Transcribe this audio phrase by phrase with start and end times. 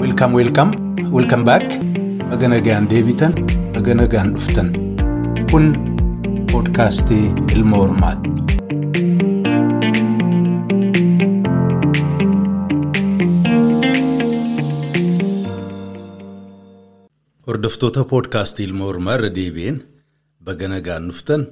[0.00, 0.70] Welcome welcome.
[1.16, 1.64] Welcome back.
[2.30, 3.32] Baga nagaan deebitan
[3.74, 4.68] baga nagaan dhuftan.
[5.50, 5.72] Kun
[6.52, 7.24] poodkaastii
[7.56, 8.28] ilma hormaati.
[17.46, 19.78] Hordoftoota poodkaastii ilma hormaa irra deebi'een
[20.48, 21.46] baga nagaan dhuftan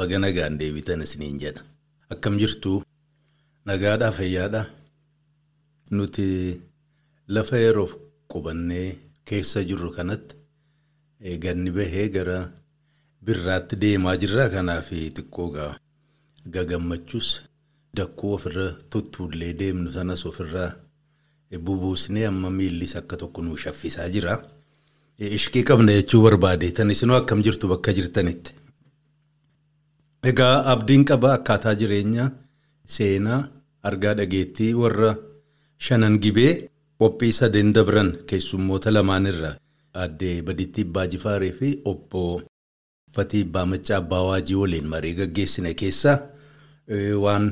[0.00, 1.62] baga nagaan deebitan isiniin jedha
[2.12, 2.72] akkam jirtu
[3.66, 4.66] nagaadhaa fayyaadhaa
[5.96, 6.26] nuti.
[7.34, 7.88] Lafa yeroo
[8.30, 8.88] qubannee
[9.24, 10.34] keessa jirru kanatti
[11.42, 12.38] ganni bahee gara
[13.24, 14.48] birraatti deemaa jirra.
[14.54, 15.48] Kanaaf xiqqoo
[16.54, 17.28] gagammachuus
[17.96, 20.70] dakkuu ofirra tuttuullee deemnu sanas ofirraa
[21.64, 24.34] bubuusnee amma miillis akka tokko nu shaffisaa jira.
[25.38, 28.52] Ishqii qabna jechuu barbaadeetan isinoo akkam jirtu bakka jirtanitti.
[30.22, 32.30] Egaa abdiin qaba akkaataa jireenya
[32.94, 33.48] seenaa
[33.82, 35.14] argaa dhageettii warra
[35.78, 36.68] shanan gibee.
[37.02, 39.56] Qophii sadeen dabran keessummoota lamaan irraa
[40.02, 42.42] addee Baditti Abbaa Jifaarii fi obbo
[43.14, 46.18] Fatii Abbaa Maccaa Abbaa Waajii waliin marii gaggeessine keessaa
[47.24, 47.48] waan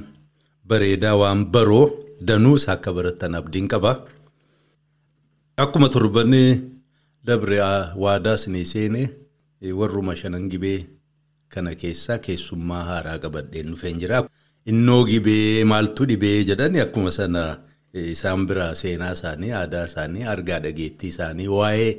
[0.68, 1.90] bareedaa waan baroo
[2.26, 3.96] danuus akka baratan abdiin qaba.
[5.56, 6.30] Akkuma torban
[7.26, 7.58] dabre
[7.96, 9.08] waadaa isinii seenee
[9.74, 10.86] warruma shanan gibee
[11.54, 14.22] kana keessaa keessummaa haaraa qabadheen dhufeen jira.
[14.70, 17.42] Innoo gibee maaltu dhibee jedhani akkuma sana.
[17.94, 21.90] Isaan biraa seenaa isaanii aadaa isaanii argaa dhageettii isaanii waa'ee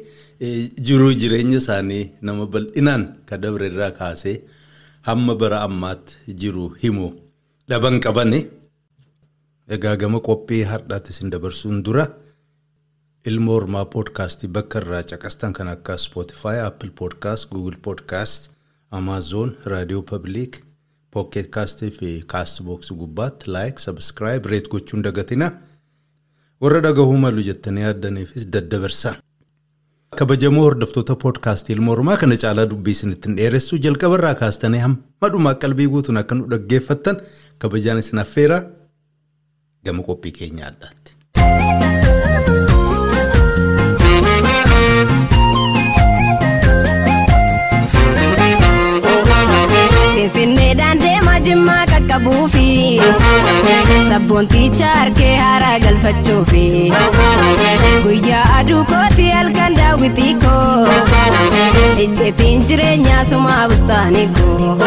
[0.88, 4.38] jiruu jireenya isaanii nama bal'inaan kan dabre irraa kaasee
[5.10, 7.10] hamma bara ammaatti jiru himu
[7.70, 8.40] dhaban qabani.
[9.76, 12.06] Egaa gama qophii har'aatti isin dabarsuun dura
[13.30, 18.50] ilma hormaa poodkaastii bakka irraa caqastan kan akka Spotify, Apple Podcast, Google Podcast,
[18.92, 20.64] Amazon, Raadiyoo Public,
[21.12, 25.52] Pocket Castii fi Castbox gubbaatti like, subscribe, reet gochuun dagatina.
[26.62, 29.14] warra dhagahuu malu jettanii yaaddaniifis daddabarsa.
[30.20, 35.88] kabajamoo hordoftoota poodkaastii ilma hormaa kana caalaa dubbii isinittiin dheeressuu jalqabarraa kaastanii hamma dhumaa qalbii
[35.96, 37.22] guutuun akka nu dhaggeeffattan
[37.66, 38.60] kabajaan isin affeera
[39.86, 41.16] gama qophii keenya addaatti.
[50.22, 52.66] Finfinneedhaan deemaa jimmaa qaqqabuufi
[54.10, 56.66] sabboonticha harkee haaraa galfachuufi
[58.04, 60.86] guyyaa aduu kooti halkan daawwitii koo
[62.06, 64.78] icceetiin jireenyaa sumaa bustaanii koo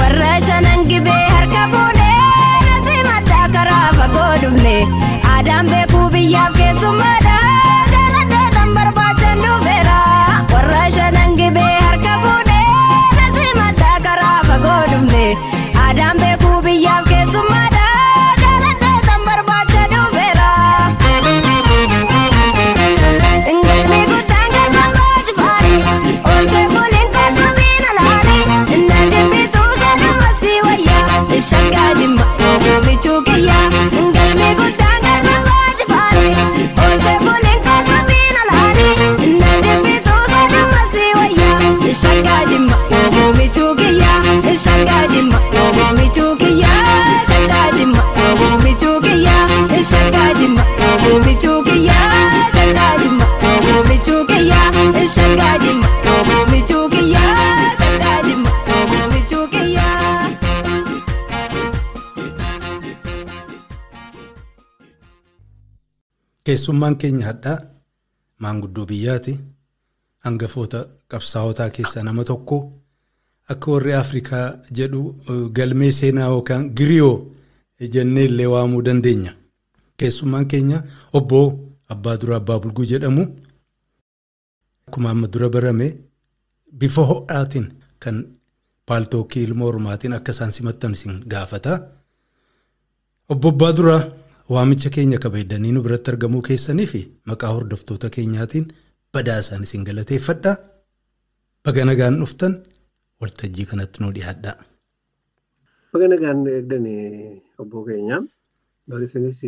[0.00, 4.76] warra shanan gibee harka fuudhee nasii maddaa karaa fagoo dhufne
[5.34, 7.38] aadaan beekuu biyyaaf keessummaadha
[7.94, 9.98] jaaladheedhaan barbaachan dhufeera
[10.54, 11.25] warra shanan
[15.86, 17.84] Aadaan beekuu biyyaaf keessummaadha
[18.42, 20.48] jaaladheetan barbaacha dhufeera.
[23.56, 25.74] Ngilmi guddaan galma baajifaani
[26.32, 28.36] olkee fuuliin kookkubiin alaani
[28.76, 33.66] inni jibbituu seenuma sii wayyaa shaggaa jimma oomichuu kiyyaa.
[34.10, 36.26] Ngilmi guddaan galma baajifaani
[36.86, 38.88] olkee fuuliin kookkubiin alaani
[39.28, 42.76] inni jibbituu seenuma sii wayyaa shaggaa jimma
[43.22, 44.14] oomichuu kiyyaa.
[44.64, 49.48] Shangaa oomichuu kiyyaa shangaa jimma oomichuu kiyyaa
[49.90, 52.20] shangaa jimma oomichuu kiyyaa
[52.54, 55.88] shangaa jimma oomichuu kiyyaa shangaa jimma
[58.76, 60.26] oomichuu kiyyaa.
[66.44, 67.58] Keessummaan keenya hadhaa
[68.44, 69.34] maanguddoo biyyaati.
[70.26, 70.80] Hangafoota
[71.14, 72.56] qabsaa'otaa keessaa nama tokko.
[73.52, 74.46] Akka warri Afrikaa
[74.78, 75.00] jedhu
[75.56, 77.16] galmee seenaa yookaan giriyoo
[77.94, 79.32] jennee illee waamuu dandeenya.
[79.98, 81.40] Keessummaan keenya obbo
[81.94, 83.24] Abbaa Duraa Abbaa Bulguu jedhamu.
[84.88, 85.86] Akkuma amma dura barame
[86.80, 87.66] bifa ho'aatiin
[88.02, 88.16] kan
[88.86, 91.78] paaltookii ilma hormaatiin akka isaan simattan isin gaafata.
[93.28, 94.02] Obbo Abbaa Duraa
[94.54, 97.00] waamicha keenya kabajanii nu biratti argamuu keessanii fi
[97.30, 98.66] maqaa hordoftoota keenyaatiin
[99.12, 100.56] badaa isaan isin galateeffadha.
[101.64, 102.62] Baga nagaan dhuftan.
[103.20, 104.52] Waltajjii kanatti nu dhiyaadha.
[105.92, 106.86] Baga nagaan eegdan
[107.62, 108.18] obbo keenya.
[108.88, 109.40] Baga isinis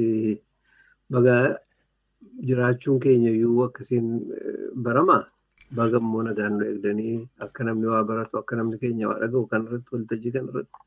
[1.10, 1.34] baga
[2.48, 4.06] jiraachuun keenya iyyuu akkasiin
[4.84, 5.18] barama.
[5.78, 7.16] Baga immoo nagaan nu eegdanii
[7.46, 10.78] akka namni waa baratu akka namni keenya waa dhaga'u kanarratti waltajjii kanarratti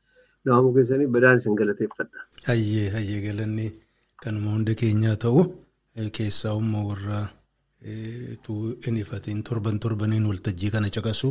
[0.44, 2.18] naamuu keessanii badaan isin galateeffadha.
[2.48, 3.66] Hayyee hayyee galanni
[4.24, 5.44] kanuma hunda keenyaa ta'u
[6.18, 7.20] keessaa immoo warra
[7.84, 11.30] hin ifatiin torban torbaniin waltajjii kana caqasu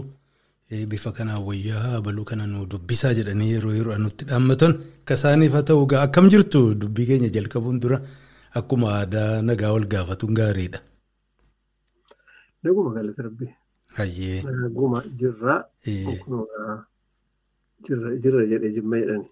[0.91, 5.63] bifa kanaan wayyaa baluu kana nu dubbisaa jedhanii yeroo yeroo nutti dhaammatan akka isaaniif haa
[5.69, 7.97] ta'u gaa akkam jirtu dubbii keenya jalqabuun dura
[8.59, 10.79] akkuma aadaa nagaa wal gaafatuun gaariidha.
[12.63, 13.51] Naguma galata rabbii.
[13.97, 14.39] Hayyee.
[14.47, 15.55] Naguma jirra.
[18.23, 19.27] Jirra jedhee jimma jedhani.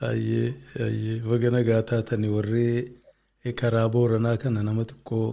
[0.00, 2.68] Hayyee hayyee baga nagaa taatanii warri
[3.60, 5.26] karaa booranaa kana nama xiqqoo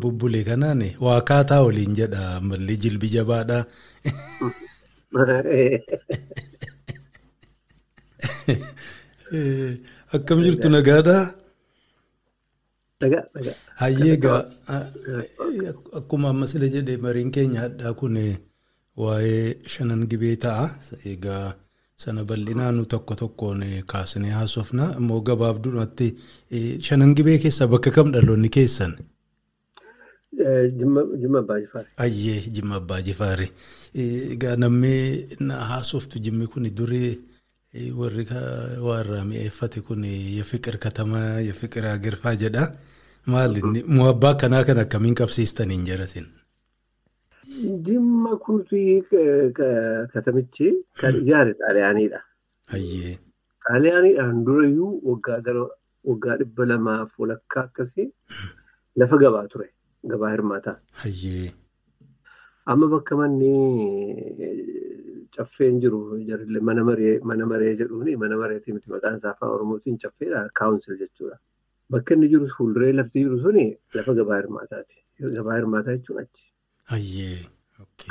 [0.00, 3.58] bubbulee kanaan waa kaataa waliin jedha ammallee jilbi jabaadha.
[10.16, 11.24] Akkam jirtu nagaadhaa?
[13.00, 13.56] Nagaa nagaa.
[13.80, 14.40] Hayyee egaa
[16.00, 18.16] akkuma ammas illee jedhee mariin keenya hadhaa kun
[19.02, 19.44] waa'ee
[19.74, 20.66] shanan gibee ta'a.
[21.12, 21.46] Egaa
[21.96, 24.84] sana bal'inaan tokko tokkoon kaasnee haasofna.
[25.00, 26.08] Immoo gabaabdumatti
[26.88, 28.92] shanan gibee keessaa bakka kam dhaloonni keessan?
[30.32, 31.88] Jimma Abbaa Jifaari.
[31.96, 33.50] Hayyee Jimma Abbaa Jifaari.
[33.94, 37.18] Egaa namni haasoftu jimmi kun durii
[37.96, 38.24] warri
[38.80, 42.64] warra mi'eeffate kun yafiqir katamaa yafiqir agirfaa jedha.
[43.26, 46.26] Maali moo abbaa kanaa kan akkamiin qabsiistaniin jaratin?
[47.86, 49.02] Jimma kunti
[50.12, 52.20] katamichi kan ijaare xaaliyaaniidha.
[52.72, 53.18] Hayyee.
[53.66, 55.02] Xaaliyaaniidhaan durayyuu
[56.06, 58.08] waggaa dhibba lamaaf walakkaa akkasii
[58.96, 59.68] lafa gabaa ture.
[60.04, 60.76] Gabaa hirmaataa.
[62.66, 63.52] Amma bakka manni
[65.36, 66.00] caffeen jiru
[66.68, 71.36] mana maree mana maree jedhuun mana mareetii miti maqaan isaa afaan oromootiin caffeedha kaawunsil jechuudha.
[71.90, 74.96] Bakka inni jiru fuulduree lafti jiru suni lafa gabaa hirmaataati.
[75.36, 76.46] Gabaa hirmaataa jechuun achi.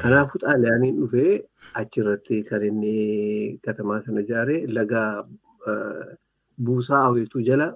[0.01, 1.33] Kanaafuu xaaliyaaniin dhufee
[1.81, 5.03] achirratti kan inni katamaa sana ijaare laga
[6.65, 7.67] buusaa hawwituu jala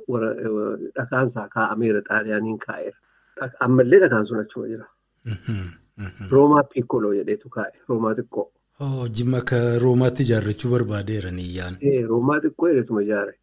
[0.95, 2.98] dhakaansaa kaa'ameera xaaliyaaniin kaa'eera.
[3.68, 4.85] Ammallee dhakaan sun achuma jira.
[6.31, 7.71] Roomaa Piikkoloo jedheetu kaa'e.
[7.89, 8.45] Roomaa xiqqoo.
[9.18, 11.77] Jimma akka Roomaatti ijaarrachuu barbaadeera niyyaan.
[12.12, 13.33] Roomaa xiqqoo jedheetuma ijaare.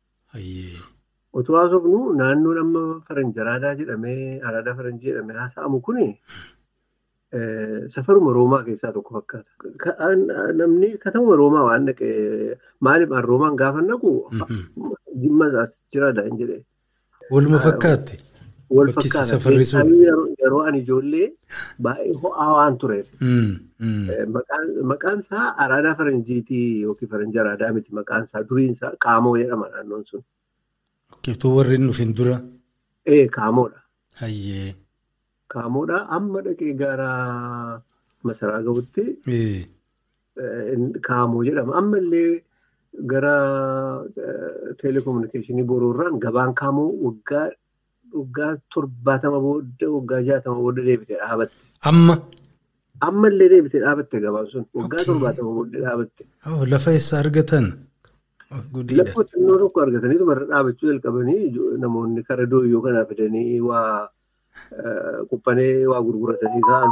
[1.40, 6.06] Otoo haasofnu naannoon amma faranji araadaa jedhamee araadaa faranjii jedhamee haasa'amu kuni
[7.94, 9.50] safaruma Roomaa keessaa tokko fakkaata.
[10.60, 14.12] Namni katamuma Roomaa waan dhaqee maaliif aan Roomaan gaafa naqu
[15.22, 16.64] jimma as jiraadha hin jedhee.
[17.31, 18.19] Waluma fakkaatti.
[18.76, 19.82] Wal fakkaata.
[20.43, 21.28] Yeroo ani ijoollee
[21.87, 23.06] baay'ee ho'aa waan tureef.
[24.93, 30.05] Maqaan isaa araadaa faranjiitii yookiin faranjii araadaa miti maqaan isaa duriin isaa qaamoo jedhama naannoon
[30.11, 30.22] sun.
[31.22, 32.37] Kiftuu warri hin dhufin dura.
[33.06, 33.81] Ee qaamoodha.
[34.22, 34.75] Hayyee.
[35.55, 37.11] Qaamoodha amma dhaqee gara
[38.23, 39.05] masaraa gahutti
[41.08, 41.75] qaamoo jedhama.
[41.82, 42.43] Ammallee
[43.14, 43.34] gara
[44.82, 47.49] teleekominikeeshinii boroorraan gabaan qaamoo waggaa
[48.19, 51.55] waggaa torbaatama booda waggaa jaatama booda deebitee dhaabatte.
[51.91, 52.15] Amma.
[53.09, 56.23] Ammallee deebitee dhaabatte gabaan sun waggaa torbaatama booda dhaabatte.
[56.73, 57.67] Lafa eessa argatan?
[59.01, 61.45] Lafa xinnoo tokko argataniitu marra dhaabachuu jalqabanii
[61.85, 64.09] namoonni kara dooyyoo kanaa fidanii waa
[65.31, 66.91] quphanee waa gurguratanii ta'an.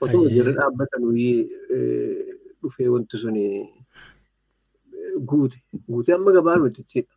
[0.00, 1.02] Otuma jirra dhaabbatan
[2.62, 3.36] dhufee wanti sun
[5.30, 5.58] guute.
[5.88, 7.13] Guute amma gabaan mitichidha.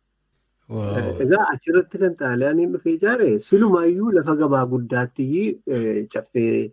[0.68, 5.26] Egaa achirratti kan xaaliyaaniin dhufee ijaare silumaayyuu lafa gabaa guddaatti
[6.14, 6.72] caffee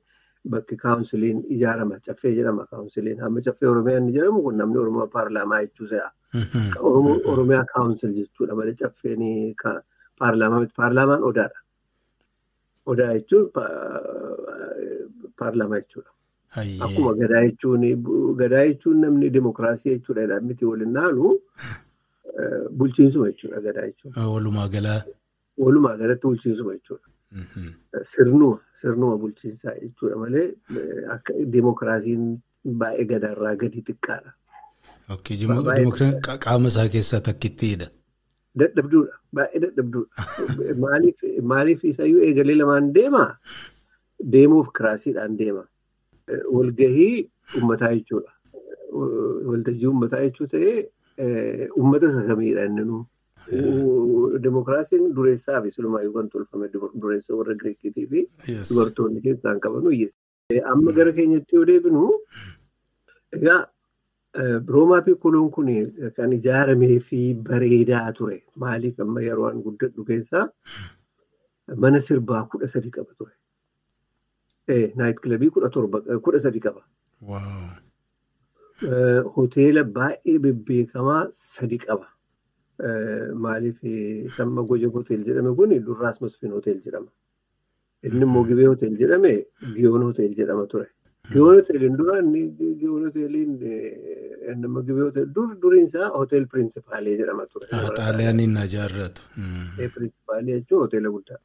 [0.49, 1.99] bakki kaawunsiliin ijaarama.
[2.05, 3.21] Caffee jedhama kaawunsiliin.
[3.23, 6.09] Amma caffee Oromiyaan jedhamu kun namni Oromoo paarlaamaa jechuu se'a.
[7.33, 9.23] Oromiyaa kaawunsil jechuudha malee caffeen
[10.19, 10.73] paarlaamaa miti.
[10.77, 11.59] Paarlaamaan odaadha.
[12.85, 13.49] Odaa jechuun
[15.39, 16.11] paarlaamaa jechuudha.
[16.85, 21.39] Akkuma gadaa jechuun namni dimokiraasii jechuudha miti waliin naalu
[22.77, 24.13] bulchiinsuma jechuudha gadaa jechuun.
[24.33, 25.01] Walumaa galaa.
[25.57, 27.07] Walumaa galatti bulchiinsuma jechuudha.
[28.13, 30.47] Sirnuma sirnuma bulchiinsaa jechuudha malee
[31.17, 32.25] akka dimokiraasiin
[32.81, 34.33] baay'ee gadaarraa gadi xiqqaadha.
[36.47, 37.87] Qaama isaa keessaa takkittiidha.
[38.63, 39.19] Dadhabduudha.
[39.35, 40.11] Baay'ee dadhabduudha.
[41.53, 43.25] Maaliif isayyuu eegalee lamaan deema?
[44.35, 45.63] Deemuuf kiraasiidhaan deema.
[46.57, 48.31] Walgahii uummataa jechuudha.
[49.51, 50.77] Waltajjii uummataa jechuu ta'ee
[51.19, 53.05] uummata isa kamiidha inni nu.
[54.43, 58.23] Demokiraasiin dureessaa fi sulumaayyuu kan tolfame dureessa warra Giriikiitii fi
[58.69, 60.19] dubartoonni keessaan qaban hiyyeessa.
[60.71, 62.09] Amma gara keenyatti yoo deebinu
[63.39, 63.61] egaa
[64.67, 65.67] Roomaa Piikoloon kun
[66.17, 68.41] kan ijaaramee fi bareedaa ture.
[68.55, 70.45] Maaliif amma yeroo an guddadhu keessaa
[71.85, 73.31] mana sirbaa kudha sadi qaba ture.
[74.95, 76.81] Naayit kilabii kudha sadi qaba.
[79.35, 82.07] Hoteela baay'ee bebbeekamaa sadi qaba.
[83.45, 87.07] Maaliif amma Goja Hotel jedhame kun durraas Masfin Hotel jedhama.
[88.03, 90.87] Inni immoo Gibee Hotel jedhame Giyoon Hotel jedhama ture.
[91.31, 97.45] Giyoon hoteeliin dura giyoon hoteeliin eh, nama gibee hoteelii dur duriin isaa hotel pirinsipaalee jedhama
[97.45, 97.65] ture.
[97.71, 99.21] Xaaliyaaniin na jaarratu.
[99.71, 101.39] Hotel pirinsipaalee jechuun hoteela guddaa.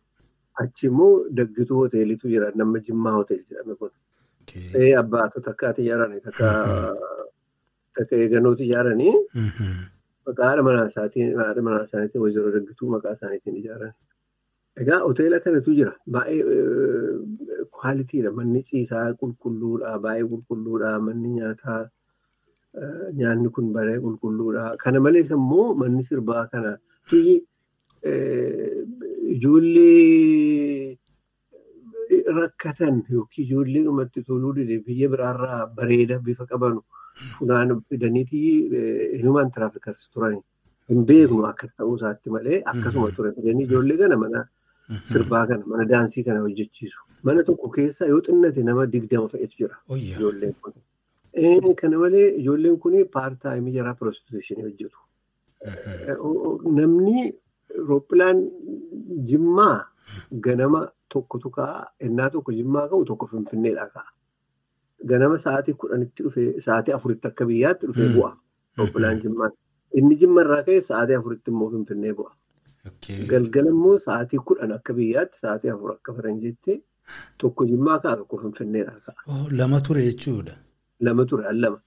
[0.61, 3.91] Achi immoo daggituu hoteelitu jira nama Jimmaa hotel jedhame kun.
[4.81, 6.49] Ee abbaatu takka ijaaranii takka
[8.23, 9.15] eeganooti ijaaranii
[10.27, 13.93] maqaa haadha manaa isaaniitiin wajjira daggituu maqaa isaaniitiin ijaaran.
[14.83, 15.93] Egaa hoteela kanatu jira?
[16.15, 21.81] Baay'ee kwaalitiidha manni ciisaa qulqulluudha baay'ee qulqulluudha manni nyaataa
[23.21, 26.73] nyaanni kun baay'ee qulqulluudha kana malees immoo manni sirbaa kana.
[27.11, 27.37] Tuyyi
[28.11, 28.87] eh,
[29.35, 30.99] ijoollee
[32.39, 36.83] rakkatan yookiin ijoollee dhumatti toluu dide biyya biraarraa bareeda bifa qabanu
[37.39, 38.41] funaan fidaniiti
[39.25, 40.41] human traffickers turani.
[40.89, 44.45] Hin beeknu akkas ta'uu isaatti malee akkasuma ture fidanii ijoollee kana mana
[45.13, 47.01] sirbaa kana mana daansii kana hojjechiisu.
[47.23, 50.73] Mana tokko keessa yoo xinnate nama digdama fe'etu jira ijoolleen kun.
[51.33, 54.99] Eh, Kana malee ijoolleen kun paartaayimii jaraa prostituushinii hojjetu.
[55.67, 56.17] Eh,
[56.79, 57.33] Namni
[57.89, 58.41] rooppilaan
[59.29, 59.77] jimmaa
[60.47, 60.81] ganama
[61.15, 64.09] tokko tukaa ennaa tokko jimmaa ka'u tokko finfinneedhaa ka'a.
[65.13, 68.15] Ganama sa'aatii kudhanitti dhufee sa'aatii afuritti akka biyyaatti dhufee Mm.
[68.17, 68.31] bu'a.
[68.79, 69.51] Rooppilaan jimmaa.
[70.01, 72.33] Inni jimma irraa ka'e sa'aatii afuritti immoo finfinnee bu'a.
[73.31, 76.77] Galgala immoo sa'aatii kudhan akka biyyaatti sa'aatii afur akka faranjiitti
[77.45, 79.39] tokko jimmaa ka'a tokko finfinneedhaa ka'a.
[79.63, 80.55] Lama ture jechuudha.
[81.09, 81.81] Lama ture al lama.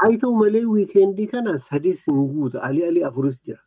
[0.00, 3.60] Haa ta'u malee wiikeendii kana sadis hin guuta alii alii afuris jira.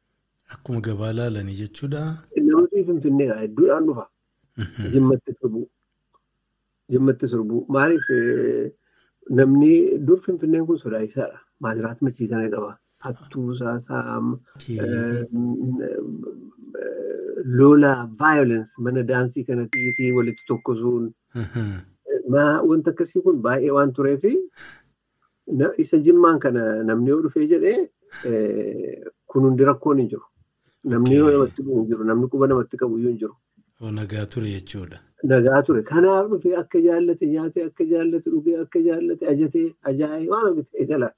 [0.56, 2.01] Akkuma gabaa laalanii jechuudha.
[2.48, 4.06] Namni finfinneedha hedduudhaan dhufa.
[4.94, 5.68] Jimmatti sirbuu.
[6.92, 7.66] Jimmatti sirbuu.
[7.70, 8.08] Maaliif
[9.40, 9.72] namni
[10.08, 11.40] dur finfinneen kun sodaachisaadha.
[11.62, 12.78] Maasiraat machii kana qaba.
[13.06, 14.20] Hattuu saasaa
[17.60, 21.14] lola violence mana daansii kana xiyyitii walitti tokkosuun
[22.70, 24.34] wanta akkasii kun baay'ee waan tureefi
[25.60, 27.80] na- isa jimmaan kana namni yoo dhufee jedhee
[29.28, 30.24] kun hundi rakkoon hin jiru.
[30.84, 32.04] Namni yoo namatti bu'u hin jiru.
[32.10, 33.36] Namni quba namatti qabu hin jiru.
[33.81, 35.00] Nagaa ture jechuudha.
[35.24, 35.81] Nagaa ture.
[35.84, 41.10] Kanaaf dhufee akka jaallate nyaatee akka jaallate dhugee akka jaallate ajatee ajaa'ee waan hojjetee gala.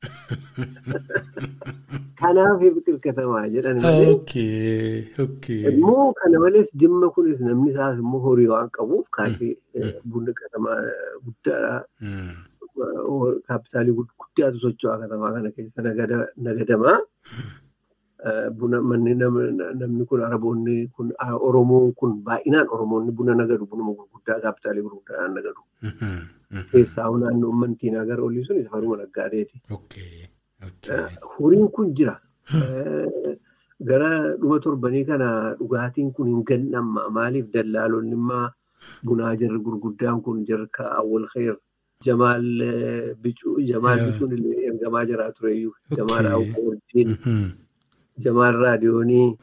[2.21, 4.09] Kanaaf biqilkatamaa jedhan malee.
[4.15, 5.07] Okay.
[5.25, 5.61] Okay.
[5.71, 9.55] Immoo kana malees jimma kunis namni isaas immoo horii waan qabuuf kaashii
[10.05, 10.79] bunni katamaa
[11.25, 11.73] guddaadha.
[12.01, 12.35] Mm.
[13.47, 16.97] Kaapitaalii guddaatu socho'aa katamaa kana keessa nagada- nagadamaa.
[18.59, 23.93] Buna manni nam- namni kun araboonni kun ah, oromoon kun baay'inaan oromoonni buna nagadu bunuma
[23.99, 25.61] gurguddaa kaapitaalii gurguddaadhaan nagadu.
[25.83, 26.17] Mhm.
[26.51, 26.65] Mhm.
[26.71, 28.97] Keessaa naannoo uummantiin agar olii sun isa faruma.
[30.61, 31.07] Okay.
[31.37, 32.15] Horiin kun jira.
[32.53, 33.37] Eh,
[33.89, 37.07] Gara dhuma torbanii kana dhugaatiin kun hin gannamma.
[37.17, 38.49] Maaliif dallaalonni immoo
[39.05, 41.55] bunaa jirri gurguddaan kun jarka awwal kheer
[42.05, 47.15] jamaal eh, bicuun illee ergamaa jiraa tureyyuu jamaal awwal wajjin
[48.25, 49.37] Jamaal raadiyoonii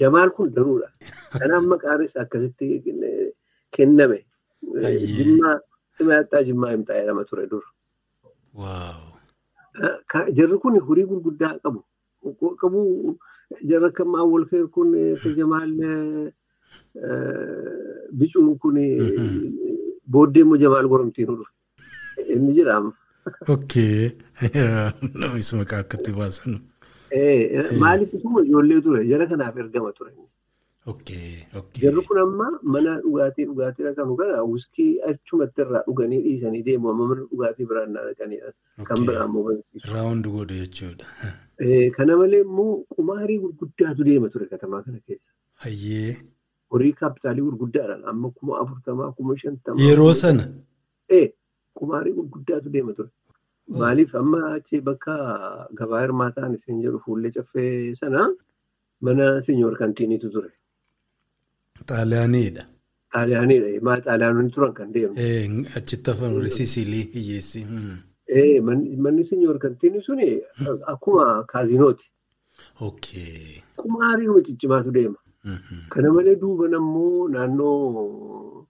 [0.00, 0.88] jamaal kun danuudha.
[1.38, 2.66] Kanaaf maqaan isaa akkasitti
[3.74, 4.18] kenname.
[5.16, 5.56] Jimmaa
[5.96, 7.64] sima yaxxaa jimmaa himtaa jedhama ture dur.
[10.38, 11.80] Jarri kun horii gurguddaa qabu.
[12.60, 12.80] Qabu
[13.64, 13.90] jarri
[14.32, 15.70] wal keer kun akka jamaal
[18.18, 18.76] bicuun kun
[20.12, 21.52] booddee immoo jamaal goromtiin dhufe.
[22.34, 22.92] Inni jedhama.
[23.48, 24.10] Okay.
[25.14, 26.60] Namis maqaa akkatti baasan.
[27.82, 30.12] Maaliif isuma ijoollee ture jara kanaaf ergama ture.
[31.82, 37.06] Jarri kun amma mana dhugaatii dhugaatii dhaqanu kana wiskii achumatti irraa dhuganii dhiisanii deemu amma
[37.10, 38.52] mana dhugaatii biraan dhaqanidha.
[38.88, 39.92] Kan biraa immoo barsiisu.
[39.94, 41.06] Raawundi godhu jechuudha.
[41.58, 45.30] Eh, Kana malee immoo qumaarii gurguddaatu deema ture katamaa kana keessa.
[45.66, 46.16] Hayyee.
[46.72, 49.82] Horii kaapitaalii gurguddaadhaan amma kuma afurtamaa kuma shantamaa.
[49.88, 50.48] Yeroo sana.
[51.80, 53.10] Qumaarii gurguddaatu deema ture.
[53.80, 55.14] Maaliif amma achi bakka
[55.78, 58.26] gabaa hirmaataan isin jedhu fuullee caffee sana
[59.08, 60.50] mana sinyoor kantiiniitu ture.
[61.88, 62.64] Xaaliyaaniidha.
[63.14, 63.68] Xaaliyaaniidha.
[63.88, 65.14] Maa xaaliyaanonni turan kan deemu.
[65.16, 67.64] Eh, Achitti hafan warri Sisilii hiyyeessi.
[67.70, 67.96] Mm.
[68.26, 70.28] Eh, man- manni sinyoor kantiinii suni
[70.92, 72.06] akkuma kaazinooti.
[73.80, 75.16] Qumaarii ciccimaatu deema.
[75.92, 78.66] Kana malee duuban ammoo naannoo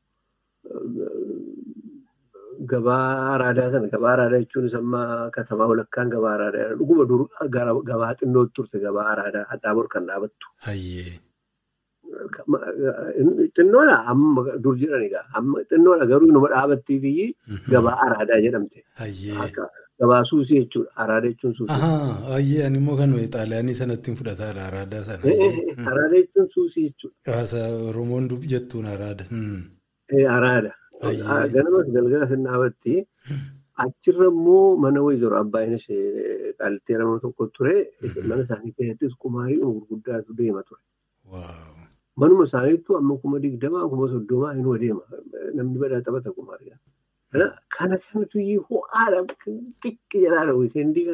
[2.72, 7.22] gabaa araadaa sana gabaa araadaa jechuun isa amma katamaa walakkaan gabaa araadaa dhuguma dur
[7.90, 10.46] gabaa xinnootti turte gabaa araadaa hadhaa bor kan dhaabattu.
[13.56, 17.12] Xinnoodha amma dur jedhan egaa amma xinnoodha garuu inuma dhaabattii fi
[17.48, 17.70] Mhm.
[17.74, 18.78] gabaa araadaa jedhamte.
[20.00, 20.90] Gabaa suusii jechuudha.
[21.02, 21.74] Araada jechuun suusii.
[21.76, 22.12] Ahaa.
[22.32, 25.20] Hayyee ani immoo kan xaaliyaanii sanatti fudhataadha araadaa sana.
[25.24, 27.68] Eh, eh, eh, Araada jechuun suusii jechuudha.
[27.88, 29.24] Oromoon jettuun araada.
[29.30, 29.60] Mm.
[30.12, 30.72] Eh, Araada.
[31.02, 31.48] Ayyee.
[31.54, 32.94] Ganamas galgala sin dhaabatti
[33.84, 37.76] achirra immoo mana wayii abbaan ishee qaaltee lama tokko ture
[38.28, 40.80] mana isaanii keessattis qumaarii gurguddaatu deema ture.
[42.20, 45.04] Manuma isaaniittu amma kuma digdamaa kuma soddomaa hin deema.
[45.54, 46.74] Namni badaa taphata qumaarii.
[47.32, 48.38] Kana kana kanatu
[48.68, 49.24] ho'aadha
[49.82, 51.06] xiqqi jalaadha wiikeendii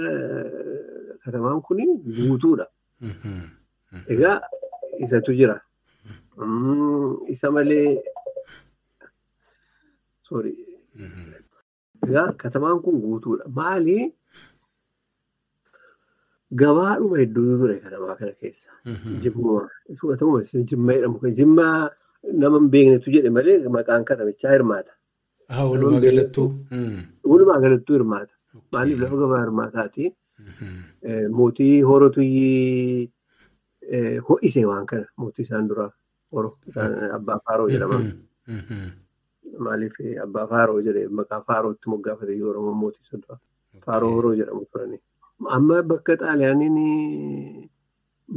[1.23, 1.79] katamaan kun
[2.17, 2.67] guutuudha.
[4.09, 4.41] Egaa
[4.99, 5.61] isatu jira.
[7.35, 8.03] Isa malee.
[12.07, 13.45] Egaa katamaan kun guutuudha.
[13.59, 13.99] Maali?
[16.61, 18.69] Gabaadhuma hedduu ture katamaa kana keessa.
[18.93, 19.21] Mhm.
[19.23, 19.63] Jimmuma.
[19.93, 21.33] Isuma ta'uma jimma jedhamu.
[21.41, 21.91] Jimmaa
[22.43, 24.93] nama hin beeknetu jedhe malee maqaan katamichaa hirmaata.
[25.49, 26.49] Ah, walumaa galattuu.
[26.71, 27.01] Mm.
[27.33, 28.33] Walumaa galattuu hirmaata.
[28.73, 30.05] Maaliif lafa gabaa hirmaataati?
[30.51, 30.73] Mhm.
[31.09, 33.11] Eh, Mootii Hoorotuyyii
[33.95, 35.07] eh, ho'ise waan kana.
[35.23, 35.91] Mootii isaan duraa.
[36.33, 36.51] Horo.
[36.69, 38.01] Isaan Abbaa Faaroo jedhama.
[39.59, 43.39] Maaliif Abbaa Faaroo jedhee maqaa Faarootti moggaafate yoo Oromoo mootii isa duraa.
[43.87, 44.99] Faaroo Horoo jedhamu turani.
[45.57, 47.71] Amma bakka xaaliyaaniin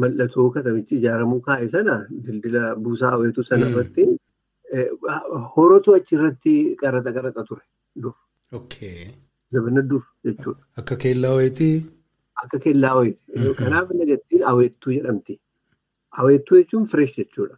[0.02, 1.96] mallattoo katamichi ijaaramuu kaa'e sana
[2.26, 3.72] dildila buusaa hawweetu sana Mm.
[3.74, 4.08] irratti
[4.74, 4.88] eh,
[5.56, 7.62] horotu achirratti qaraxa qaraxa ture.
[8.02, 8.14] Dur.
[8.60, 9.08] Okay.
[9.54, 10.64] Zabana dur jechuudha.
[10.82, 11.78] Akka keellaa wayitii.
[12.44, 13.24] Akka kellaa wayiiti.
[13.36, 13.54] Mhm.
[13.62, 15.40] Kanaaf nagattiin hawweettuu jedhamti.
[16.18, 17.58] Hawweettuu jechuun fireesh jechuudha.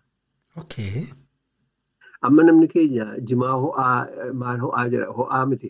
[2.22, 5.70] Amma namni keenya jimaa ho'aa maal ho'aa jedha ho'aa miti.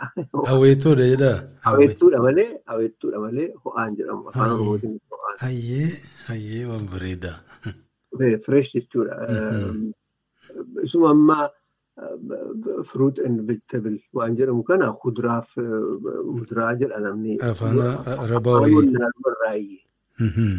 [0.50, 1.38] Hawweettuudha jedhaa.
[1.66, 5.36] Hawweettuudha malee hawweettuudha malee ho'aan jedhamu afaan oromootiin ho'aan.
[5.46, 5.90] Hayyee.
[6.28, 7.36] Hayyee waan bareedaa.
[8.46, 9.14] Fireesh jechuudha.
[9.34, 9.92] Mhm.
[10.88, 11.46] Isuma ammaa
[12.90, 15.54] fruit and vegetable waan jedhamu kana kuduraaf
[16.34, 17.38] muduraa jedha namni.
[17.52, 18.76] Afaan arabaa Afaan wayii.
[18.80, 19.80] wallaaluu irraayyee.
[20.18, 20.50] Mhm.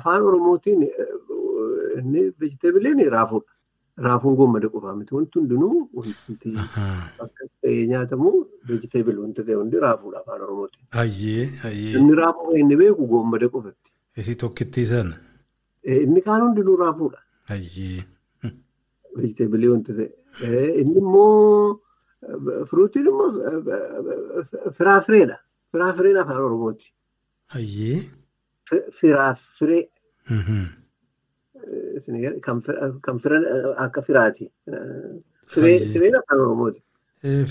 [0.00, 0.88] Afaan oromootiin
[1.98, 3.52] inni vegetabiliin raafuudha.
[4.06, 5.14] Raafuun goommada qofaa miti.
[5.14, 6.52] Wanti hundinuu wanti
[7.24, 8.30] akka ta'e nyaatamu
[8.68, 10.84] vegetable wanti ta'e hundi raafuudha afaan oromootiin.
[10.98, 11.46] Hayyee.
[11.62, 11.96] Hayyee.
[11.98, 13.90] Inni raafuu inni beeku goommada qofatti.
[14.16, 15.16] Isii tokkittii sana.
[15.82, 17.18] Inni kaan hundinuu raafuudha.
[17.52, 18.04] Hayyee.
[19.16, 20.08] Vegetabilii wanti ta'e.
[20.80, 21.80] Inni immoo
[22.70, 23.30] firuutiin immoo
[24.78, 25.38] firaafireedha.
[25.72, 26.92] Firaafireen afaan oromooti.
[27.54, 28.00] Hayyee.
[28.70, 29.88] Fi- Firaafiree.
[30.30, 30.58] Mhm.
[30.60, 30.66] eh,
[31.60, 31.87] isin jedhe,
[32.46, 33.44] kan fira- kan firan
[33.86, 34.50] akka firaati.
[35.54, 36.82] Fireen afaan oromooti.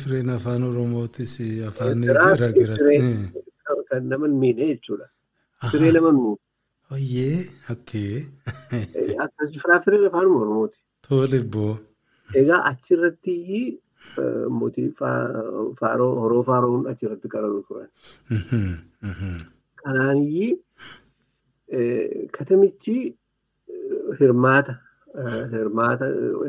[0.02, 1.34] Fireen afaan Oromootis
[1.70, 2.84] afaan Firaaf- garaa garaatti.
[2.84, 5.08] firee kan nama hin miine jechuudha.
[5.72, 6.38] Firee nama hin miine.
[6.92, 7.40] Hayyee.
[7.74, 8.26] Okkee.
[9.64, 10.78] Firaafireen afaan oromooti.
[11.08, 11.74] Tole boo.
[12.42, 13.36] Egaa achirratti
[14.60, 17.90] mootii faa- faaroo horoo faaroon achirratti qaratu turan.
[21.70, 23.16] Eh, katamichi
[24.20, 24.76] hirmaata.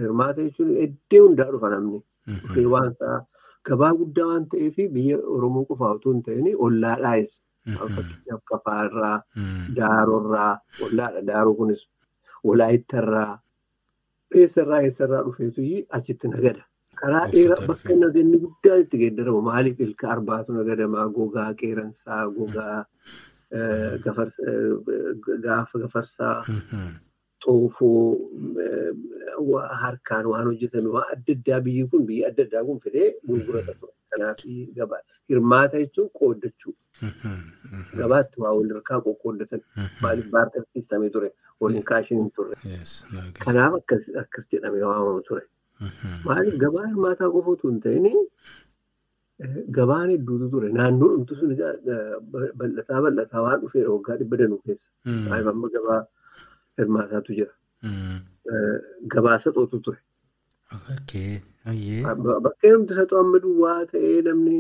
[0.03, 2.01] Hirmaata jechuun iddoo hundaa dhufa namni.
[2.29, 2.65] Mhm.
[2.73, 3.19] waan isaa
[3.69, 7.33] gabaa guddaa waan ta'eef biyya Oromoo qofaa otoo hin ta'in ollaadhaayis.
[7.67, 7.77] Mhm.
[7.97, 9.75] Fakkeenyaaf Kafaarraa, Mhm.
[9.79, 10.55] Daarorraa,
[10.87, 11.23] ollaadha.
[11.31, 11.87] Daaroo kunis
[12.49, 13.41] Walaayittarraa,
[14.41, 15.63] eessarraa eessarraa dhufeetu
[15.99, 16.63] achitti nagada.
[17.01, 22.79] Karaa dheeraa bakka naganni guddaan itti geeddaramu maaliif ilka arbaatu nagadamaa gogaa qeeransaa gogaa
[23.57, 25.17] eh, gafarsa- eh,
[25.83, 26.45] gafarsaa.
[27.45, 28.01] Xoofoo
[28.65, 28.93] eh,
[29.83, 33.93] harkaan waan hojjetame waan adda addaa biyyi kun biyyi adda addaa kun fidee gurgurata ture.
[34.13, 34.39] Kanaaf
[35.31, 36.75] hirmaata jechuun qooddachuu
[37.09, 37.35] Mhm.
[37.73, 37.99] Mhm.
[37.99, 39.61] gabaatti waa wal harkaa qoqqooddatan
[40.03, 41.29] maaliif baartar siistamee ture
[41.61, 42.57] waliin kaashin hin turre.
[43.45, 43.75] Kanaaf
[44.23, 45.45] akkas jedhamee waamamu ture.
[46.25, 48.07] Maaliif gabaa hirmaataa qofa otoo hin ta'in
[49.79, 50.69] gabaan hedduutu ture.
[50.79, 52.15] Naannoo dhumtu sun eh,
[52.59, 54.91] bal'ataa bal'ataa waan dhufee waggaa dhibba danuu keessa.
[55.29, 56.01] Maaliif amma gabaa
[56.83, 57.53] hirmaataatu jira.
[57.83, 58.17] Mhm.
[58.53, 58.79] Eh,
[59.15, 59.99] Gabaa saxootu ture.
[62.45, 64.59] Bakka heerumti saxoo amma duwwaa ta'ee namni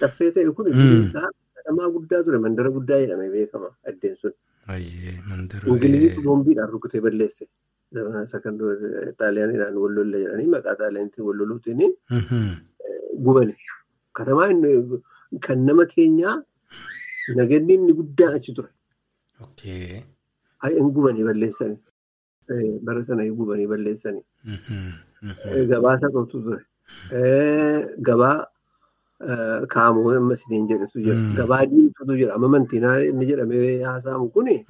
[0.00, 0.76] caffee ta'e kun Mm.
[0.78, 2.38] biyyi isaa kadhamaa guddaa ture.
[2.44, 4.32] Mandara guddaa jedhamee beekama addeen sun.
[5.74, 7.44] Ingiliziitu boombiidhaan rukutee balleesse.
[7.94, 11.82] Xaaliyaaniidhaan wal lolla jedhanii maqaa xaaliyaaniitiin wal loluutiin
[12.18, 12.52] Mhm.
[13.24, 13.54] gubane.
[14.16, 15.00] Katamaa inni
[15.46, 16.36] kan nama keenyaa
[17.36, 18.70] naganni inni guddaan achi ture.
[20.70, 21.78] Gubanii balleessanii.
[22.50, 24.22] Eh, Bara sana gubanii balleessanii.
[24.44, 24.92] Mhm.
[25.22, 25.48] Mhm.
[25.54, 26.60] Eh, Gabaa saxootu ture.
[28.08, 28.46] Gabaa
[29.68, 31.16] kaamoo amma isiniin jedhetu jira.
[31.36, 32.34] Gabaa diimtuutu jira.
[32.34, 34.64] Amma mantiinaa inni jedhamee haasa'amu kuni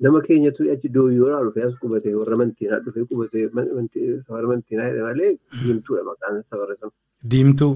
[0.00, 3.48] nama keenyatu achi dooyyoodhaa dhufee as qubate warra mantiinaa dhufee qubate
[4.26, 5.32] safara mantiinaa jedhe malee
[5.62, 6.90] diimtuudha maqaan safara sun.
[7.32, 7.74] Diimtuu.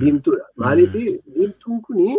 [0.00, 0.44] Diimtuudha.
[0.62, 2.16] Maaliif diimtuun kuni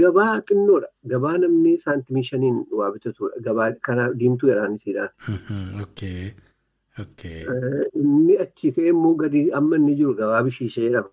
[0.00, 0.88] gabaa xinnoodha.
[1.12, 3.40] Gabaa namni saantimii shaniin waa bitatudha.
[3.46, 5.10] Gabaa kana diimtuu jedhaan isiidhaan.
[8.02, 11.10] Inni achi ka'ee immoo gadi amma inni jiru gabaa bishiishee jedhama.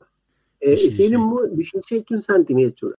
[0.74, 2.98] Isiin immoo bishiishee jechuun saantimii jechuudha.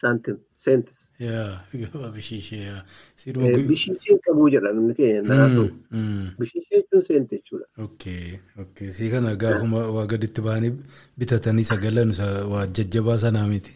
[0.00, 0.98] Saantim, seentis.
[2.16, 2.76] Bishiishee yaa.
[2.76, 2.84] Eh,
[3.22, 5.48] Siruma gu- Bishiisheen qabuu jedha namni keenya
[5.90, 6.30] mm.
[6.38, 7.66] Bishiishee jechuun seenti jechuudha.
[7.84, 8.88] Okay.
[8.96, 10.72] Si kana gaafuma waa gaditti ba'anii
[11.18, 12.14] bitatanii sagalan
[12.52, 13.72] waa jajjabaa sanaa miti.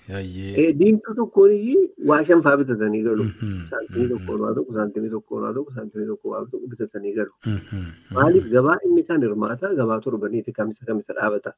[0.80, 3.28] Diimtuu tokkoon iyyuu waa shan fa'aa bitatanii galu.
[3.70, 7.32] Saantimii tokkoon waa tokko, saantimii tokkoon waa tokko, saantimii tokko waa tokko bitatanii galu.
[8.10, 11.52] Maaliif gabaa inni kan hirmaata gabaa torbaniiti kamisa kamisa dhaabata.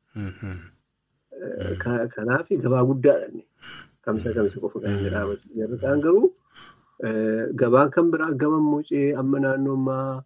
[1.83, 3.29] ka- Kanaaf gabaa guddaadha
[4.07, 4.23] inni.
[4.23, 5.45] Kamisa kamisa qofa kan inni dhaabatu.
[5.59, 6.29] Jarri kaan garuu
[7.07, 10.23] eh, gabaan kan biraa gama mucee amma naannoo ammaa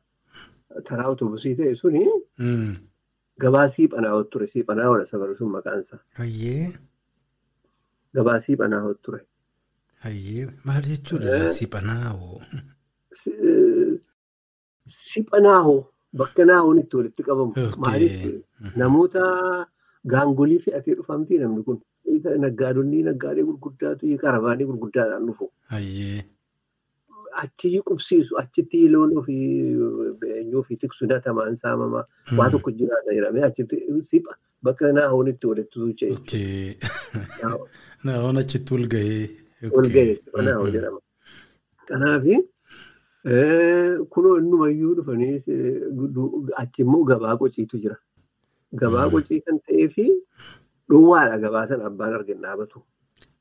[0.87, 2.05] taraa autobusii ta'e suni
[2.39, 2.75] Mm.
[3.43, 4.47] gabaa siiphanaa ture.
[4.53, 6.01] Siiphanaa ola sabaru sun maqaan isaa.
[6.25, 6.69] Ayyee.
[8.15, 9.21] Gabaa siiphanaa ture.
[10.09, 10.47] Ayyee.
[10.65, 11.51] Maal jechuudha Eh.
[11.59, 12.41] siphanaa hoo?
[13.27, 13.99] Eh,
[14.87, 15.81] Siphanaa hoo
[16.19, 17.53] bakka naahoon itti walitti qabamu.
[17.83, 18.23] Maaliif
[18.81, 19.23] namoota
[20.13, 21.79] gaangolii fe'atee dhufamti namni kun.
[22.45, 25.51] Naggaadonni naggaadee gurguddaatu karabaanii gurguddaadhaan dhufu.
[27.43, 29.77] Achi qubsiisu achitti loon ofii
[30.37, 32.05] eenyu ofii tiksu natamaan saamamaa
[32.39, 32.51] waa Mm.
[32.53, 33.77] tokko jiraata jedhamee achitti
[34.11, 36.13] sipha bakka naahoon itti walitti tuucha'e.
[36.13, 36.75] Okay.
[38.05, 39.29] Naawwan achitti ol gahee.
[39.73, 41.01] Ol ga'e sipha naahoo jedhama.
[41.89, 42.37] Kanaafi
[44.13, 45.37] kunoo innumayyuu dhufanii
[46.63, 47.97] achi immoo gabaa qociitu jira.
[48.83, 50.11] Gabaa qocii kan ta'ee fi
[50.91, 52.83] dhowwaadha gabaa sana abbaan argin dhaabatu.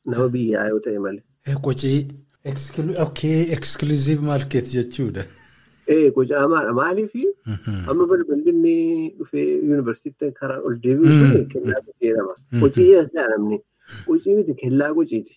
[0.06, 1.24] Nama biyyaa yoo ta'e malee.
[3.06, 3.42] Okay.
[3.58, 5.24] Exclusive market jechuudha.
[5.94, 7.90] Ee qocaamaadha maaliifi Mhm.
[7.90, 8.76] amma balballi inni
[9.20, 12.34] dhufee yuunivarsiitii karaa ol deebi'u suni kennaa jedhama.
[12.62, 13.58] Qocii jedha namni.
[14.08, 15.34] Qocii miti kellaa qociiti.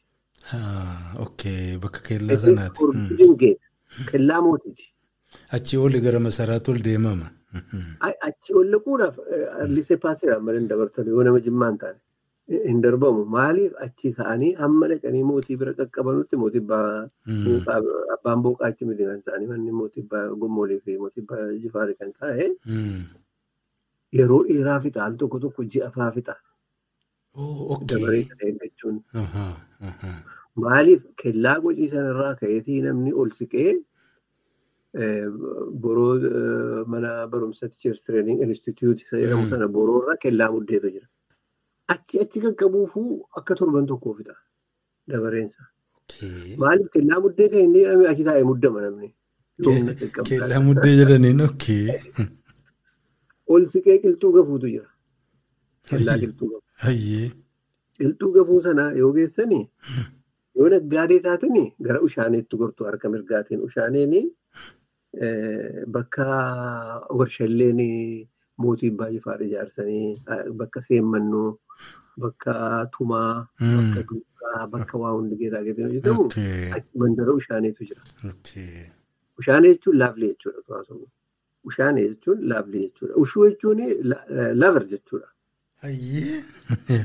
[1.83, 2.79] Bakka kellaa sanaati.
[4.11, 4.85] Kellaa mootiiti.
[5.59, 7.29] Achi oli gara masaraatti ol deemama.
[7.59, 7.81] Mhm.
[8.07, 9.17] Ai- Achi ol laquudhaaf
[9.77, 11.99] lisee paaseedhaan malee hin dabartan yoo nama jimmaa hin taane
[12.69, 13.25] hin darbamu.
[13.37, 17.81] Maaliif achi ka'anii hamma dhaqanii mootii bira qaqqabanutti mootii abbaa
[18.17, 22.13] abbaan booqaa achi miti kan isaanii manni mootii abbaa gommoolii fi mootii abbaa jifaarii kan
[22.21, 23.05] taa'e Mm.
[24.21, 26.37] yeroo dheeraa fixa al tokko tokko ji'a faa fixa
[27.43, 28.97] Oh, dabaree ta'e jechuun.
[30.65, 33.79] Maaliif kellaa qocii sanarraa ka'eetii namni ol siqee eh,
[34.95, 41.07] boroo mana barumsa Teachers Training Institute isa jedhamu sana boroorra kellaa muddeetu jira.
[41.89, 44.37] Achi achi qaqqabuufuu akka torban tokkoo fixa
[45.09, 45.63] dabareensa.
[46.63, 49.15] Maaliif kellaa muddee kan inni jedhame achi taa'ee muddama namni.
[50.31, 51.89] Kellaa muddee jedhaniin okay.
[53.53, 54.89] Ol siqee qilxuu gafuutu jira.
[55.91, 56.63] Kellaa qilxuu gafu.
[57.99, 59.65] Qilxuu gafuu sana yoo geessanii
[60.61, 63.61] yoo naggaadee taatanii gara ushaaneetti gortu harka mirgaatiin.
[63.69, 64.15] Ushaaneen
[65.97, 66.27] bakka
[67.19, 67.81] warshalleen
[68.59, 70.23] mootii abbaa jifaar ijaarsanii
[70.61, 71.51] bakka seemmannoo
[72.23, 72.53] bakka
[72.97, 74.07] tumaa bakka Mm.
[74.09, 76.73] duukaa bakka waa hundi geetaa geetiin hojjetamu Okay.
[76.77, 78.03] achi mandara ushaaneetu jira.
[79.39, 80.85] Ushaanee jechuun laaflee jechuudha.
[81.65, 83.15] Ushaanee jechuun laaflee jechuudha.
[83.23, 83.81] Ushuu jechuun
[84.63, 85.29] lavar jechuudha.